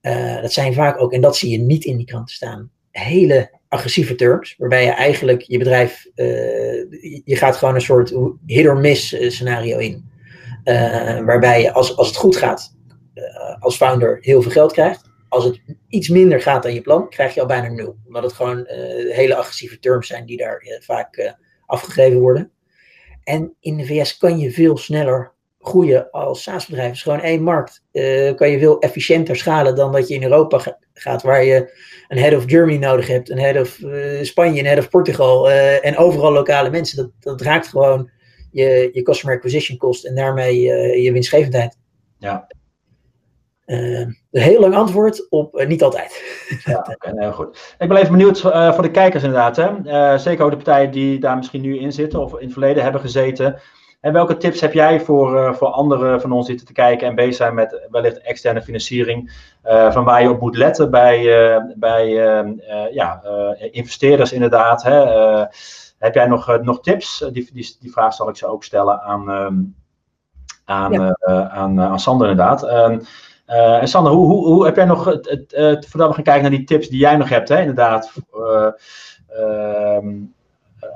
Uh, 0.02 0.42
dat 0.42 0.52
zijn 0.52 0.74
vaak 0.74 1.00
ook, 1.00 1.12
en 1.12 1.20
dat 1.20 1.36
zie 1.36 1.50
je 1.50 1.58
niet 1.58 1.84
in 1.84 1.96
die 1.96 2.06
kranten 2.06 2.34
staan, 2.34 2.70
hele 2.90 3.50
agressieve 3.68 4.14
terms. 4.14 4.54
Waarbij 4.58 4.84
je 4.84 4.90
eigenlijk 4.90 5.42
je 5.42 5.58
bedrijf. 5.58 6.06
Uh, 6.14 6.26
je 7.24 7.36
gaat 7.36 7.56
gewoon 7.56 7.74
een 7.74 7.80
soort 7.80 8.14
hit 8.46 8.66
or 8.66 8.76
miss 8.76 9.16
scenario 9.18 9.78
in. 9.78 10.10
waarbij 11.24 11.62
je 11.62 11.72
als, 11.72 11.96
als 11.96 12.06
het 12.06 12.16
goed 12.16 12.36
gaat, 12.36 12.76
als 13.58 13.76
founder 13.76 14.18
heel 14.20 14.42
veel 14.42 14.50
geld 14.50 14.72
krijgt. 14.72 15.10
Als 15.28 15.44
het 15.44 15.60
iets 15.88 16.08
minder 16.08 16.42
gaat 16.42 16.62
dan 16.62 16.74
je 16.74 16.80
plan, 16.80 17.08
krijg 17.08 17.34
je 17.34 17.40
al 17.40 17.46
bijna 17.46 17.68
nul. 17.68 17.96
Omdat 18.06 18.22
het 18.22 18.32
gewoon 18.32 18.64
hele 19.08 19.34
agressieve 19.34 19.78
terms 19.78 20.06
zijn 20.06 20.26
die 20.26 20.36
daar 20.36 20.78
vaak 20.80 21.36
afgegeven 21.68 22.20
worden. 22.20 22.50
En 23.24 23.54
in 23.60 23.76
de 23.76 23.86
VS 23.86 24.16
kan 24.16 24.38
je 24.38 24.50
veel 24.50 24.76
sneller 24.76 25.32
groeien 25.60 26.10
als 26.10 26.42
SaaS-bedrijf. 26.42 26.92
Is 26.92 27.02
gewoon 27.02 27.20
één 27.20 27.42
markt. 27.42 27.82
Uh, 27.92 28.34
kan 28.34 28.50
je 28.50 28.58
veel 28.58 28.80
efficiënter 28.80 29.36
schalen 29.36 29.76
dan 29.76 29.92
dat 29.92 30.08
je 30.08 30.14
in 30.14 30.22
Europa 30.22 30.76
gaat, 30.92 31.22
waar 31.22 31.44
je 31.44 31.78
een 32.08 32.18
head 32.18 32.36
of 32.36 32.44
Germany 32.46 32.78
nodig 32.78 33.06
hebt, 33.06 33.30
een 33.30 33.38
head 33.38 33.60
of 33.60 33.78
uh, 33.78 34.22
Spanje, 34.22 34.60
een 34.60 34.66
head 34.66 34.78
of 34.78 34.88
Portugal 34.88 35.48
uh, 35.50 35.86
en 35.86 35.96
overal 35.96 36.32
lokale 36.32 36.70
mensen. 36.70 36.96
Dat, 36.96 37.10
dat 37.20 37.40
raakt 37.40 37.66
gewoon 37.66 38.10
je, 38.50 38.90
je 38.92 39.02
customer 39.02 39.36
acquisition 39.36 39.78
cost 39.78 40.04
en 40.04 40.14
daarmee 40.14 40.60
je 41.02 41.12
winstgevendheid. 41.12 41.76
Ja. 42.18 42.46
Uh, 43.68 43.98
een 43.98 44.16
heel 44.30 44.60
lang 44.60 44.74
antwoord 44.74 45.30
op 45.30 45.64
niet 45.66 45.82
altijd. 45.82 46.22
Ja, 46.64 46.86
okay, 46.94 47.12
heel 47.14 47.32
goed. 47.32 47.74
Ik 47.78 47.88
ben 47.88 47.96
even 47.96 48.10
benieuwd 48.10 48.44
uh, 48.44 48.72
voor 48.72 48.82
de 48.82 48.90
kijkers 48.90 49.22
inderdaad. 49.22 49.56
Hè? 49.56 50.18
Zeker 50.18 50.44
ook 50.44 50.50
de 50.50 50.56
partijen 50.56 50.90
die 50.90 51.20
daar 51.20 51.36
misschien 51.36 51.60
nu 51.60 51.78
in 51.78 51.92
zitten 51.92 52.20
of 52.20 52.32
in 52.32 52.44
het 52.44 52.52
verleden 52.52 52.82
hebben 52.82 53.00
gezeten. 53.00 53.60
En 54.00 54.12
welke 54.12 54.36
tips 54.36 54.60
heb 54.60 54.72
jij 54.72 55.00
voor, 55.00 55.56
voor 55.56 55.68
anderen 55.68 56.20
van 56.20 56.32
ons 56.32 56.46
zitten 56.46 56.66
te 56.66 56.72
kijken 56.72 57.08
en 57.08 57.14
bezig 57.14 57.34
zijn 57.34 57.54
met 57.54 57.86
wellicht 57.90 58.20
externe 58.20 58.62
financiering? 58.62 59.46
van 59.62 60.04
waar 60.04 60.22
je 60.22 60.30
op 60.30 60.40
moet 60.40 60.56
letten 60.56 60.90
bij, 60.90 61.22
bij 61.76 62.08
ja, 62.92 63.22
investeerders 63.70 64.32
inderdaad. 64.32 64.82
Hè? 64.82 65.04
heb 65.98 66.14
jij 66.14 66.26
nog, 66.26 66.60
nog 66.62 66.80
tips? 66.80 67.18
Die, 67.32 67.50
die, 67.52 67.76
die 67.80 67.92
vraag 67.92 68.14
zal 68.14 68.28
ik 68.28 68.36
ze 68.36 68.46
ook 68.46 68.64
stellen 68.64 69.00
aan, 69.00 69.28
um, 69.28 69.76
aan, 70.64 70.92
ja. 70.92 71.16
aan, 71.50 71.80
aan 71.80 72.00
Sander 72.00 72.28
inderdaad. 72.28 72.62
Uh, 73.48 73.80
en 73.80 73.88
Sander, 73.88 74.12
hoe, 74.12 74.26
hoe, 74.26 74.46
hoe, 74.46 74.64
heb 74.64 74.76
jij 74.76 74.84
nog, 74.84 75.04
het, 75.04 75.28
het, 75.28 75.52
het, 75.56 75.88
voordat 75.88 76.08
we 76.08 76.14
gaan 76.14 76.24
kijken 76.24 76.42
naar 76.42 76.58
die 76.58 76.64
tips 76.64 76.88
die 76.88 76.98
jij 76.98 77.16
nog 77.16 77.28
hebt, 77.28 77.48
hè, 77.48 77.60
inderdaad, 77.60 78.12
uh, 78.34 78.68
uh, 79.38 79.98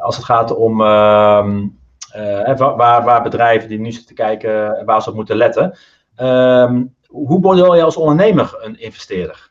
als 0.00 0.16
het 0.16 0.24
gaat 0.24 0.54
om 0.56 0.80
ehm, 0.80 1.66
eh, 2.12 2.56
waar, 2.56 3.04
waar 3.04 3.22
bedrijven 3.22 3.68
die 3.68 3.78
nu 3.78 3.92
zitten 3.92 4.14
kijken, 4.14 4.84
waar 4.84 5.02
ze 5.02 5.08
op 5.08 5.14
moeten 5.14 5.36
letten. 5.36 5.78
Ehm, 6.16 6.84
hoe 7.06 7.40
word 7.40 7.58
je 7.58 7.82
als 7.82 7.96
ondernemer 7.96 8.58
een 8.60 8.80
investeerder? 8.80 9.50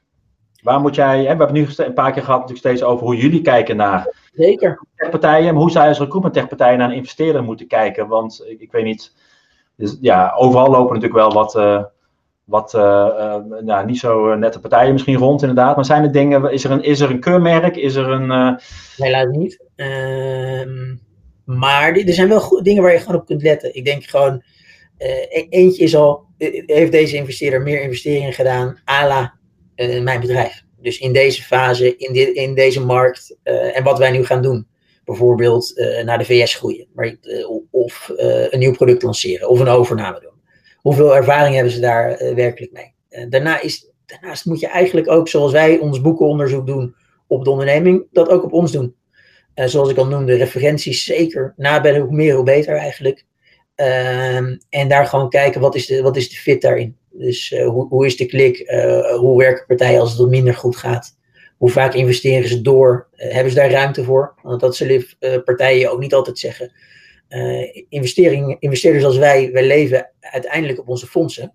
Waar 0.63 0.79
moet 0.79 0.95
jij, 0.95 1.17
hè, 1.17 1.21
we 1.21 1.43
hebben 1.43 1.53
nu 1.53 1.67
een 1.75 1.93
paar 1.93 2.11
keer 2.11 2.23
gehad 2.23 2.39
natuurlijk 2.39 2.67
steeds 2.67 2.83
over 2.83 3.05
hoe 3.05 3.15
jullie 3.15 3.41
kijken 3.41 3.75
naar 3.75 4.15
Zeker. 4.33 4.87
techpartijen, 4.95 5.53
maar 5.53 5.61
hoe 5.61 5.71
zij 5.71 5.87
als 5.87 5.99
recruitment 5.99 6.33
techpartijen 6.33 6.77
naar 6.77 6.89
een 6.89 6.95
investeerder 6.95 7.43
moeten 7.43 7.67
kijken. 7.67 8.07
Want 8.07 8.43
ik, 8.45 8.59
ik 8.59 8.71
weet 8.71 8.83
niet, 8.83 9.15
dus, 9.75 9.97
ja, 10.01 10.33
overal 10.35 10.69
lopen 10.69 10.93
natuurlijk 10.93 11.13
wel 11.13 11.33
wat, 11.33 11.55
uh, 11.55 11.83
wat 12.51 12.73
uh, 12.73 13.35
nou, 13.61 13.85
niet 13.85 13.99
zo 13.99 14.35
nette 14.35 14.59
partijen 14.59 14.91
misschien 14.91 15.17
rond 15.17 15.41
inderdaad. 15.41 15.75
Maar 15.75 15.85
zijn 15.85 16.03
er 16.03 16.11
dingen, 16.11 16.51
is 16.51 16.63
er 16.63 16.71
een, 16.71 16.83
is 16.83 16.99
er 16.99 17.09
een 17.09 17.19
keurmerk, 17.19 17.75
is 17.75 17.95
er 17.95 18.09
een... 18.09 18.59
Helaas 18.97 19.27
niet. 19.31 19.63
Ehm, 19.75 20.95
maar 21.45 21.95
er 21.95 22.13
zijn 22.13 22.27
wel 22.27 22.63
dingen 22.63 22.83
waar 22.83 22.91
je 22.91 22.99
gewoon 22.99 23.21
op 23.21 23.25
kunt 23.25 23.41
letten. 23.41 23.75
Ik 23.75 23.85
denk 23.85 24.03
gewoon, 24.03 24.43
e-, 24.97 25.47
eentje 25.49 25.83
is 25.83 25.95
al, 25.95 26.25
heeft 26.65 26.91
deze 26.91 27.15
investeerder 27.15 27.61
meer 27.61 27.81
investeringen 27.81 28.33
gedaan, 28.33 28.79
à 28.89 29.07
la 29.07 29.33
mijn 30.01 30.19
bedrijf. 30.19 30.63
Dus 30.81 30.99
in 30.99 31.13
deze 31.13 31.43
fase, 31.43 31.97
in, 31.97 32.13
dit, 32.13 32.35
in 32.35 32.55
deze 32.55 32.85
markt 32.85 33.37
en 33.43 33.83
wat 33.83 33.97
wij 33.97 34.11
nu 34.11 34.25
gaan 34.25 34.41
doen. 34.41 34.67
Bijvoorbeeld 35.05 35.73
naar 36.05 36.17
de 36.17 36.25
VS 36.25 36.55
groeien, 36.55 36.87
maar, 36.93 37.15
of 37.71 38.11
een 38.49 38.59
nieuw 38.59 38.73
product 38.73 39.01
lanceren, 39.03 39.49
of 39.49 39.59
een 39.59 39.67
overname 39.67 40.19
doen. 40.19 40.30
Hoeveel 40.81 41.15
ervaring 41.15 41.55
hebben 41.55 41.73
ze 41.73 41.79
daar 41.79 42.35
werkelijk 42.35 42.71
mee? 42.71 42.93
daarna 43.29 43.61
is, 43.61 43.91
daarnaast 44.05 44.45
moet 44.45 44.59
je 44.59 44.67
eigenlijk 44.67 45.09
ook, 45.09 45.27
zoals 45.27 45.51
wij 45.51 45.77
ons 45.77 46.01
boekenonderzoek 46.01 46.67
doen 46.67 46.95
op 47.27 47.43
de 47.43 47.49
onderneming, 47.49 48.07
dat 48.11 48.29
ook 48.29 48.43
op 48.43 48.53
ons 48.53 48.71
doen. 48.71 48.95
zoals 49.55 49.89
ik 49.89 49.97
al 49.97 50.07
noemde, 50.07 50.35
referenties 50.35 51.03
zeker 51.03 51.53
nabellen, 51.57 52.01
hoe 52.01 52.15
meer 52.15 52.35
hoe 52.35 52.43
beter 52.43 52.75
eigenlijk. 52.75 53.25
Ehm, 53.75 54.57
en 54.69 54.87
daar 54.87 55.05
gewoon 55.05 55.29
kijken, 55.29 55.61
wat 55.61 55.75
is 55.75 55.85
de, 55.85 56.01
wat 56.01 56.17
is 56.17 56.29
de 56.29 56.35
fit 56.35 56.61
daarin? 56.61 56.97
Dus 57.11 57.49
hoe, 57.65 57.87
hoe 57.87 58.05
is 58.05 58.17
de 58.17 58.25
klik? 58.25 58.69
Hoe 59.19 59.37
werken 59.37 59.65
partijen 59.65 59.99
als 59.99 60.09
het 60.09 60.19
wat 60.19 60.29
minder 60.29 60.53
goed 60.55 60.75
gaat? 60.75 61.17
Hoe 61.57 61.69
vaak 61.69 61.93
investeren 61.93 62.47
ze 62.47 62.61
door? 62.61 63.07
Hebben 63.15 63.51
ze 63.51 63.57
daar 63.57 63.71
ruimte 63.71 64.03
voor? 64.03 64.33
Want 64.41 64.61
dat 64.61 64.75
zullen 64.75 65.05
partijen 65.45 65.91
ook 65.91 65.99
niet 65.99 66.13
altijd 66.13 66.39
zeggen. 66.39 66.71
Investering, 67.89 68.55
investeerders 68.59 69.03
als 69.03 69.17
wij, 69.17 69.51
wij 69.51 69.67
leven 69.67 70.11
uiteindelijk 70.19 70.79
op 70.79 70.89
onze 70.89 71.07
fondsen. 71.07 71.53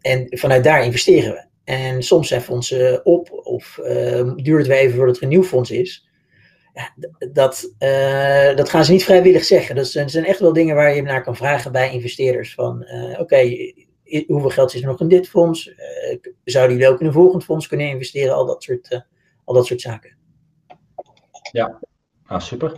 en 0.00 0.26
vanuit 0.28 0.64
daar 0.64 0.84
investeren 0.84 1.32
we. 1.32 1.46
En 1.64 2.02
soms 2.02 2.28
zijn 2.28 2.40
fondsen 2.40 3.06
op 3.06 3.30
of 3.32 3.78
duurt 4.36 4.58
het 4.58 4.66
weer 4.66 4.76
even 4.76 4.96
voordat 4.96 5.16
er 5.16 5.22
een 5.22 5.28
nieuw 5.28 5.44
fonds 5.44 5.70
is. 5.70 6.08
Ja, 6.74 6.94
dat, 7.32 7.74
dat 8.56 8.68
gaan 8.68 8.84
ze 8.84 8.92
niet 8.92 9.04
vrijwillig 9.04 9.44
zeggen. 9.44 9.76
Dat 9.76 9.86
zijn, 9.86 10.10
zijn, 10.10 10.24
echt 10.24 10.40
wel 10.40 10.52
dingen 10.52 10.74
waar 10.74 10.94
je 10.94 11.02
naar 11.02 11.22
kan 11.22 11.36
vragen 11.36 11.72
bij 11.72 11.92
investeerders. 11.92 12.54
Van 12.54 12.86
oké, 13.18 13.72
hoeveel 14.26 14.50
geld 14.50 14.74
is 14.74 14.80
er 14.80 14.86
nog 14.86 15.00
in 15.00 15.08
dit 15.08 15.28
fonds? 15.28 15.66
Uh, 15.66 16.16
zouden 16.44 16.76
jullie 16.76 16.92
ook 16.92 17.00
in 17.00 17.06
een 17.06 17.12
volgend 17.12 17.44
fonds 17.44 17.66
kunnen 17.66 17.88
investeren? 17.88 18.34
Al 18.34 18.46
dat 18.46 18.62
soort, 18.62 18.90
uh, 18.92 19.00
al 19.44 19.54
dat 19.54 19.66
soort 19.66 19.80
zaken. 19.80 20.16
Ja, 21.52 21.80
ah, 22.26 22.40
super. 22.40 22.72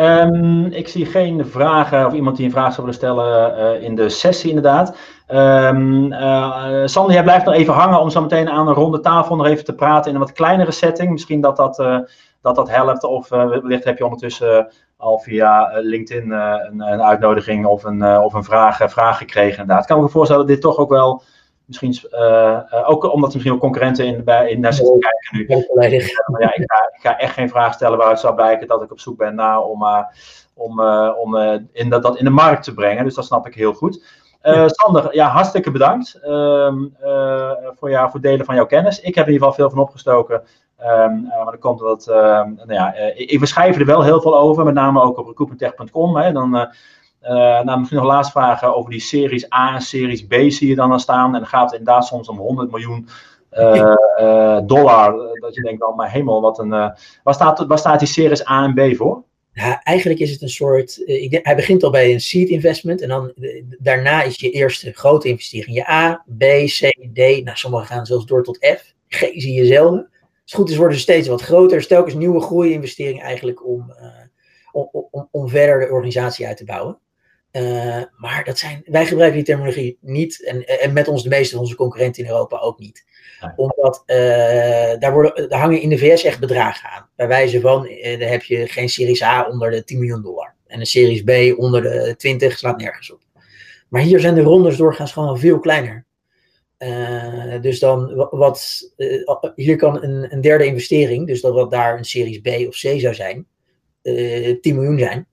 Um, 0.00 0.64
ik 0.66 0.88
zie 0.88 1.06
geen 1.06 1.46
vragen 1.46 2.06
of 2.06 2.12
iemand 2.12 2.36
die 2.36 2.44
een 2.46 2.52
vraag 2.52 2.72
zou 2.72 2.86
willen 2.86 2.94
stellen 2.94 3.58
uh, 3.58 3.82
in 3.82 3.94
de 3.94 4.08
sessie 4.08 4.48
inderdaad. 4.48 4.96
Um, 5.28 6.12
Sander, 6.88 7.12
jij 7.12 7.22
blijft 7.22 7.44
nog 7.44 7.54
even 7.54 7.74
hangen 7.74 8.00
om 8.00 8.10
zo 8.10 8.20
meteen 8.20 8.50
aan 8.50 8.68
een 8.68 8.74
ronde 8.74 9.00
tafel 9.00 9.36
nog 9.36 9.46
even 9.46 9.64
te 9.64 9.74
praten 9.74 10.08
in 10.08 10.16
een 10.16 10.22
wat 10.22 10.32
kleinere 10.32 10.70
setting. 10.70 11.10
Misschien 11.10 11.40
dat 11.40 11.56
dat, 11.56 11.76
dat, 12.42 12.56
dat 12.56 12.70
helpt 12.70 13.04
of 13.04 13.28
wellicht 13.28 13.84
heb 13.84 13.98
je 13.98 14.04
ondertussen 14.04 14.70
al 15.00 15.18
via 15.18 15.70
eh, 15.70 15.82
LinkedIn 15.82 16.32
eh, 16.32 16.54
een, 16.70 16.80
een, 16.80 17.02
uitnodiging 17.02 17.66
of 17.66 17.84
een, 17.84 18.02
eh, 18.02 18.22
of 18.22 18.32
een 18.32 18.44
vraag, 18.44 18.80
vraag 18.86 19.18
gekregen. 19.18 19.60
Inderdaad. 19.60 19.86
Kan 19.86 19.96
ik 19.96 20.02
me 20.02 20.08
voorstellen 20.08 20.46
dat 20.46 20.54
dit 20.54 20.62
toch 20.62 20.76
ook 20.76 20.90
wel 20.90 21.22
misschien, 21.70 22.12
ook 22.84 23.12
omdat 23.12 23.28
er 23.28 23.34
misschien 23.34 23.52
ook 23.52 23.60
concurrenten 23.60 24.06
in, 24.06 24.24
bij, 24.24 24.50
in 24.50 24.60
naar 24.60 24.72
zitten 24.72 24.98
kijken 24.98 25.56
nu. 25.56 25.64
maar 25.74 25.90
ja, 26.40 26.54
ik 26.54 26.62
ga, 26.66 26.90
ik 26.94 27.00
ga, 27.00 27.18
echt 27.18 27.34
geen 27.34 27.48
vraag 27.48 27.74
stellen 27.74 27.98
waaruit 27.98 28.20
zou 28.20 28.34
blijken 28.34 28.66
dat 28.66 28.82
ik 28.82 28.90
op 28.90 29.00
zoek 29.00 29.16
ben 29.16 29.34
naar 29.34 29.62
om, 29.62 29.84
om, 30.54 30.80
om 31.16 31.36
in 31.72 31.88
dat, 31.88 32.02
dat 32.02 32.18
in 32.18 32.24
de 32.24 32.30
markt 32.30 32.64
te 32.64 32.74
brengen. 32.74 33.04
Dus 33.04 33.14
dat 33.14 33.24
snap 33.24 33.46
ik 33.46 33.54
heel 33.54 33.72
goed. 33.72 34.02
Uh, 34.42 34.64
Sander, 34.66 35.14
ja, 35.14 35.28
hartstikke 35.28 35.70
bedankt 35.70 36.20
uh, 36.24 36.72
uh, 37.02 37.50
voor, 37.78 37.90
jou, 37.90 38.10
voor 38.10 38.20
delen 38.20 38.46
van 38.46 38.54
jouw 38.54 38.66
kennis. 38.66 39.00
Ik 39.00 39.14
heb 39.14 39.26
in 39.26 39.32
ieder 39.32 39.48
geval 39.48 39.52
veel 39.52 39.70
van 39.70 39.78
opgestoken. 39.78 40.42
Um, 40.82 41.22
maar 41.22 41.44
dan 41.44 41.58
komt 41.58 41.78
dat, 41.78 42.06
ehm, 42.06 42.54
nou 42.54 42.72
ja, 42.72 42.94
ik, 42.94 43.40
we 43.40 43.46
schrijven 43.46 43.80
er 43.80 43.86
wel 43.86 44.02
heel 44.02 44.20
veel 44.20 44.38
over, 44.38 44.64
met 44.64 44.74
name 44.74 45.02
ook 45.02 45.18
op 45.18 45.26
recruitmenttech.com. 45.26 46.32
Dan, 46.32 46.72
nou, 47.20 47.78
misschien 47.78 47.98
nog 47.98 48.08
laatst 48.08 48.32
vragen 48.32 48.76
over 48.76 48.90
die 48.90 49.00
series 49.00 49.52
A 49.52 49.74
en 49.74 49.80
series 49.80 50.26
B 50.26 50.34
zie 50.34 50.68
je 50.68 50.74
dan 50.74 50.88
dan 50.88 51.00
staan. 51.00 51.34
En 51.34 51.40
dan 51.40 51.48
gaat 51.48 51.70
het 51.70 51.80
inderdaad 51.80 52.06
soms 52.06 52.28
om 52.28 52.38
100 52.38 52.70
miljoen 52.70 53.08
dollar. 54.66 55.12
Dat 55.40 55.54
je 55.54 55.62
denkt, 55.62 55.82
oh 55.82 55.96
mijn 55.96 56.10
hemel, 56.10 56.40
wat 56.40 56.58
een... 56.58 56.70
waar, 57.22 57.34
staat, 57.34 57.66
waar 57.66 57.78
staat 57.78 57.98
die 57.98 58.08
series 58.08 58.48
A 58.48 58.64
en 58.64 58.74
B 58.74 58.96
voor? 58.96 59.24
Ja, 59.52 59.82
eigenlijk 59.82 60.20
is 60.20 60.30
het 60.30 60.42
een 60.42 60.48
soort. 60.48 61.02
Uh, 61.06 61.38
hij 61.42 61.56
begint 61.56 61.82
al 61.82 61.90
bij 61.90 62.12
een 62.12 62.20
seed 62.20 62.48
investment 62.48 63.00
en 63.00 63.08
dan 63.08 63.32
daarna 63.78 64.22
is 64.22 64.40
je 64.40 64.50
eerste 64.50 64.92
grote 64.92 65.28
investering. 65.28 65.76
Je 65.76 65.90
A, 65.90 66.24
B, 66.38 66.42
C, 66.64 66.78
D. 67.12 67.44
Nou, 67.44 67.56
sommigen 67.56 67.86
gaan 67.86 68.06
zelfs 68.06 68.26
door 68.26 68.44
tot 68.44 68.66
F. 68.78 68.94
G 69.08 69.18
zie 69.18 69.52
je 69.52 69.66
zelden. 69.66 70.08
Als 70.10 70.30
het 70.44 70.54
goed 70.54 70.70
is, 70.70 70.76
worden 70.76 70.96
ze 70.96 71.02
steeds 71.02 71.28
wat 71.28 71.42
groter. 71.42 71.86
Telkens 71.86 72.14
nieuwe 72.14 72.40
groei-investeringen 72.40 73.24
eigenlijk 73.24 73.66
om, 73.66 73.94
uh, 74.00 74.06
om, 74.72 74.88
om, 75.10 75.28
om, 75.30 75.48
verder 75.48 75.80
de 75.80 75.92
organisatie 75.92 76.46
uit 76.46 76.56
te 76.56 76.64
bouwen. 76.64 76.98
Maar 78.16 78.42
dat 78.44 78.58
zijn, 78.58 78.82
wij 78.84 79.06
gebruiken 79.06 79.36
die 79.36 79.46
terminologie 79.46 79.98
niet 80.00 80.44
en, 80.44 80.66
en 80.66 80.92
met 80.92 81.08
ons 81.08 81.22
de 81.22 81.28
meeste 81.28 81.54
van 81.54 81.62
onze 81.62 81.76
concurrenten 81.76 82.22
in 82.22 82.30
Europa 82.30 82.58
ook 82.58 82.78
niet 82.78 83.04
omdat 83.56 84.02
uh, 84.06 84.16
daar, 84.98 85.12
worden, 85.12 85.48
daar 85.48 85.60
hangen 85.60 85.80
in 85.80 85.88
de 85.88 85.98
VS 85.98 86.24
echt 86.24 86.40
bedragen 86.40 86.90
aan. 86.90 87.08
Bij 87.16 87.28
wijze 87.28 87.60
van, 87.60 87.86
uh, 87.86 88.20
daar 88.20 88.28
heb 88.28 88.42
je 88.42 88.66
geen 88.66 88.88
Series 88.88 89.22
A 89.22 89.48
onder 89.48 89.70
de 89.70 89.84
10 89.84 89.98
miljoen 89.98 90.22
dollar. 90.22 90.54
En 90.66 90.80
een 90.80 90.86
Series 90.86 91.22
B 91.22 91.58
onder 91.58 91.82
de 91.82 92.14
20 92.16 92.58
slaat 92.58 92.78
nergens 92.78 93.12
op. 93.12 93.20
Maar 93.88 94.02
hier 94.02 94.20
zijn 94.20 94.34
de 94.34 94.42
rondes 94.42 94.76
doorgaans 94.76 95.12
gewoon 95.12 95.38
veel 95.38 95.58
kleiner. 95.58 96.04
Dus 97.60 97.78
dan 97.78 98.14
wat, 98.30 98.90
hier 99.54 99.76
kan 99.76 100.02
een, 100.02 100.32
een, 100.32 100.40
derde 100.40 100.64
investering, 100.64 101.26
dus 101.26 101.40
dat 101.40 101.54
wat 101.54 101.70
daar 101.70 101.98
een 101.98 102.04
Series 102.04 102.40
B 102.40 102.46
of 102.46 102.74
C 102.74 103.00
zou 103.00 103.14
zijn, 103.14 103.46
10 104.02 104.60
miljoen 104.62 104.98
zijn. 104.98 105.26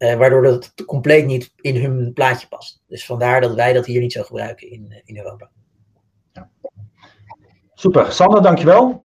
Waardoor 0.00 0.42
dat 0.42 0.74
compleet 0.86 1.26
niet 1.26 1.52
in 1.56 1.76
hun 1.82 2.12
plaatje 2.12 2.48
past. 2.48 2.82
Dus 2.86 3.06
vandaar 3.06 3.40
dat 3.40 3.54
wij 3.54 3.72
dat 3.72 3.86
hier 3.86 4.00
niet 4.00 4.12
zo 4.12 4.22
gebruiken 4.22 4.70
in, 4.70 5.02
in 5.04 5.16
Europa. 5.16 5.50
Super. 7.74 8.12
Sander, 8.12 8.42
dankjewel. 8.42 8.98